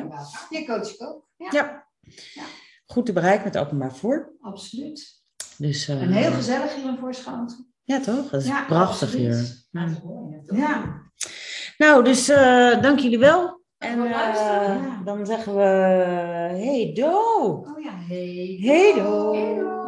je 0.50 0.66
coach 0.66 0.94
ik 0.94 1.02
ook. 1.04 1.22
Ja, 1.44 1.50
Ja. 1.52 1.88
Ja. 2.34 2.44
Goed 2.86 3.06
te 3.06 3.14
bereiken 3.14 3.44
met 3.44 3.58
openbaar 3.58 3.96
voor. 3.96 4.34
absoluut. 4.42 5.22
Dus, 5.58 5.88
eh, 5.88 6.02
En 6.02 6.12
heel 6.12 6.32
gezellig 6.32 6.76
hier 6.76 6.86
in 6.90 6.98
Voorschoten. 6.98 7.74
Ja 7.84 8.00
toch? 8.00 8.30
Dat 8.30 8.42
is 8.42 8.48
Ja, 8.48 8.64
prachtig 8.66 9.08
absoluut. 9.08 9.66
hier. 9.72 10.58
Ja, 10.58 11.02
Nou, 11.78 12.04
dus 12.04 12.30
eh, 12.30 12.82
dank 12.82 13.00
jullie 13.00 13.20
wel. 13.20 13.62
En 13.78 14.04
eh. 14.04 14.10
Ja. 14.10 15.02
dan 15.06 15.26
zeggen 15.26 15.56
we 15.56 15.62
hey 15.62 16.92
do. 16.94 17.08
oh 17.12 17.84
ja, 17.84 17.92
hey. 18.08 18.58
Hey 18.62 18.94
do. 18.94 19.32
Hey, 19.34 19.54
doei. 19.56 19.83